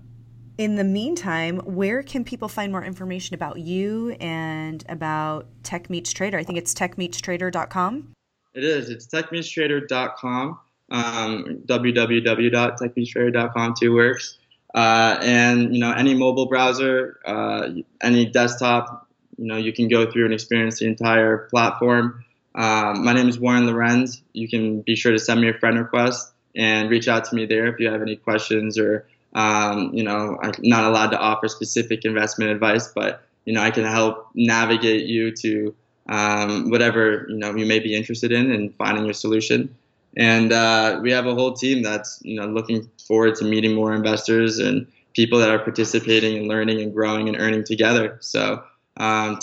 In 0.58 0.76
the 0.76 0.84
meantime, 0.84 1.60
where 1.60 2.02
can 2.02 2.24
people 2.24 2.48
find 2.48 2.70
more 2.70 2.84
information 2.84 3.34
about 3.34 3.58
you 3.58 4.10
and 4.20 4.84
about 4.88 5.46
Tech 5.62 5.88
Meets 5.88 6.12
Trader? 6.12 6.36
I 6.38 6.44
think 6.44 6.58
it's 6.58 6.74
techmeetstrader.com. 6.74 8.14
It 8.54 8.64
is. 8.64 8.90
It's 8.90 9.06
techmeetstrader.com. 9.06 10.58
Um, 10.90 11.62
www.techmeetstrader.com 11.66 13.74
too 13.80 13.94
works. 13.94 14.36
Uh, 14.74 15.18
and 15.22 15.74
you 15.74 15.80
know 15.80 15.92
any 15.92 16.14
mobile 16.14 16.46
browser, 16.46 17.18
uh, 17.26 17.68
any 18.02 18.26
desktop, 18.26 19.08
you 19.36 19.46
know 19.46 19.56
you 19.56 19.72
can 19.72 19.88
go 19.88 20.10
through 20.10 20.24
and 20.24 20.34
experience 20.34 20.78
the 20.78 20.86
entire 20.86 21.48
platform. 21.48 22.24
Um, 22.54 23.04
my 23.04 23.12
name 23.12 23.28
is 23.28 23.38
Warren 23.38 23.66
Lorenz. 23.66 24.22
You 24.32 24.48
can 24.48 24.82
be 24.82 24.96
sure 24.96 25.12
to 25.12 25.18
send 25.18 25.40
me 25.40 25.48
a 25.48 25.54
friend 25.54 25.78
request 25.78 26.32
and 26.54 26.90
reach 26.90 27.08
out 27.08 27.24
to 27.26 27.34
me 27.34 27.46
there 27.46 27.66
if 27.66 27.80
you 27.80 27.90
have 27.90 28.02
any 28.02 28.16
questions 28.16 28.78
or, 28.78 29.06
um, 29.34 29.92
you 29.94 30.04
know, 30.04 30.38
I'm 30.42 30.52
not 30.58 30.84
allowed 30.84 31.10
to 31.10 31.18
offer 31.18 31.48
specific 31.48 32.04
investment 32.04 32.50
advice, 32.50 32.88
but, 32.88 33.22
you 33.46 33.54
know, 33.54 33.62
I 33.62 33.70
can 33.70 33.84
help 33.84 34.28
navigate 34.34 35.06
you 35.06 35.34
to 35.36 35.74
um, 36.08 36.70
whatever, 36.70 37.26
you 37.28 37.36
know, 37.36 37.54
you 37.54 37.64
may 37.64 37.78
be 37.78 37.94
interested 37.94 38.32
in 38.32 38.50
and 38.50 38.74
finding 38.74 39.04
your 39.04 39.14
solution. 39.14 39.74
And 40.16 40.52
uh, 40.52 41.00
we 41.02 41.10
have 41.12 41.26
a 41.26 41.34
whole 41.34 41.54
team 41.54 41.82
that's, 41.82 42.20
you 42.22 42.38
know, 42.38 42.46
looking 42.46 42.90
forward 43.06 43.36
to 43.36 43.44
meeting 43.44 43.74
more 43.74 43.94
investors 43.94 44.58
and 44.58 44.86
people 45.14 45.38
that 45.38 45.48
are 45.48 45.58
participating 45.58 46.36
and 46.36 46.48
learning 46.48 46.82
and 46.82 46.92
growing 46.92 47.28
and 47.28 47.40
earning 47.40 47.64
together. 47.64 48.18
So 48.20 48.62
um, 48.98 49.38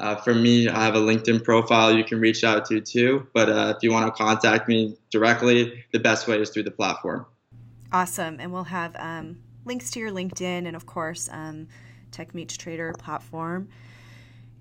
uh, 0.00 0.16
for 0.16 0.34
me, 0.34 0.68
I 0.68 0.84
have 0.84 0.94
a 0.94 1.00
LinkedIn 1.00 1.44
profile 1.44 1.92
you 1.92 2.04
can 2.04 2.18
reach 2.20 2.42
out 2.44 2.64
to 2.66 2.80
too. 2.80 3.26
But 3.32 3.48
uh, 3.48 3.74
if 3.76 3.82
you 3.82 3.92
want 3.92 4.06
to 4.06 4.22
contact 4.22 4.68
me 4.68 4.96
directly, 5.10 5.84
the 5.92 6.00
best 6.00 6.26
way 6.26 6.40
is 6.40 6.50
through 6.50 6.64
the 6.64 6.70
platform. 6.70 7.26
Awesome. 7.92 8.38
And 8.40 8.52
we'll 8.52 8.64
have 8.64 8.96
um, 8.98 9.38
links 9.64 9.90
to 9.92 10.00
your 10.00 10.10
LinkedIn 10.10 10.66
and, 10.66 10.74
of 10.74 10.86
course, 10.86 11.28
um, 11.32 11.68
Tech 12.10 12.34
Meets 12.34 12.56
Trader 12.56 12.94
platform. 12.98 13.68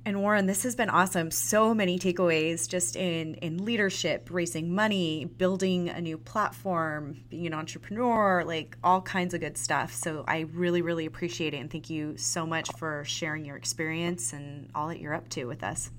And 0.10 0.24
Warren, 0.24 0.48
this 0.48 0.64
has 0.64 0.76
been 0.76 0.90
awesome. 0.90 1.30
So 1.30 1.76
many 1.76 2.00
takeaways 2.00 2.68
just 2.68 2.96
in 2.96 3.36
in 3.36 3.64
leadership, 3.64 4.30
raising 4.32 4.74
money, 4.74 5.26
building 5.26 5.88
a 5.88 6.02
new 6.02 6.18
platform, 6.18 7.24
being 7.30 7.46
an 7.46 7.54
entrepreneur, 7.54 8.44
like 8.44 8.76
all 8.84 9.04
kinds 9.04 9.36
of 9.36 9.40
good 9.40 9.56
stuff. 9.56 9.94
So 9.94 10.26
I 10.28 10.48
really 10.52 10.82
really 10.82 11.06
appreciate 11.06 11.54
it 11.54 11.58
and 11.58 11.70
thank 11.70 11.92
you 11.92 12.18
so 12.18 12.48
much 12.48 12.72
for 12.80 13.04
sharing 13.06 13.46
your 13.46 13.56
experience 13.56 14.34
and 14.34 14.72
all 14.74 14.88
that 14.88 15.00
you're 15.00 15.14
up 15.14 15.30
to 15.30 15.46
with 15.46 15.64
us. 15.64 15.92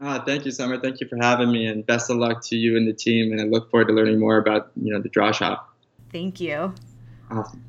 Uh, 0.00 0.24
thank 0.24 0.46
you, 0.46 0.52
Summer. 0.52 0.80
Thank 0.80 1.02
you 1.02 1.06
for 1.06 1.18
having 1.20 1.52
me, 1.52 1.66
and 1.66 1.84
best 1.84 2.08
of 2.08 2.16
luck 2.16 2.42
to 2.44 2.56
you 2.56 2.78
and 2.78 2.88
the 2.88 2.94
team. 2.94 3.30
And 3.30 3.42
I 3.42 3.44
look 3.44 3.70
forward 3.70 3.88
to 3.88 3.92
learning 3.92 4.18
more 4.18 4.38
about 4.38 4.70
you 4.74 4.90
know 4.90 5.02
the 5.02 5.10
Draw 5.10 5.32
Shop. 5.32 5.76
Thank 6.10 6.40
you. 6.40 6.72
Awesome. 7.30 7.62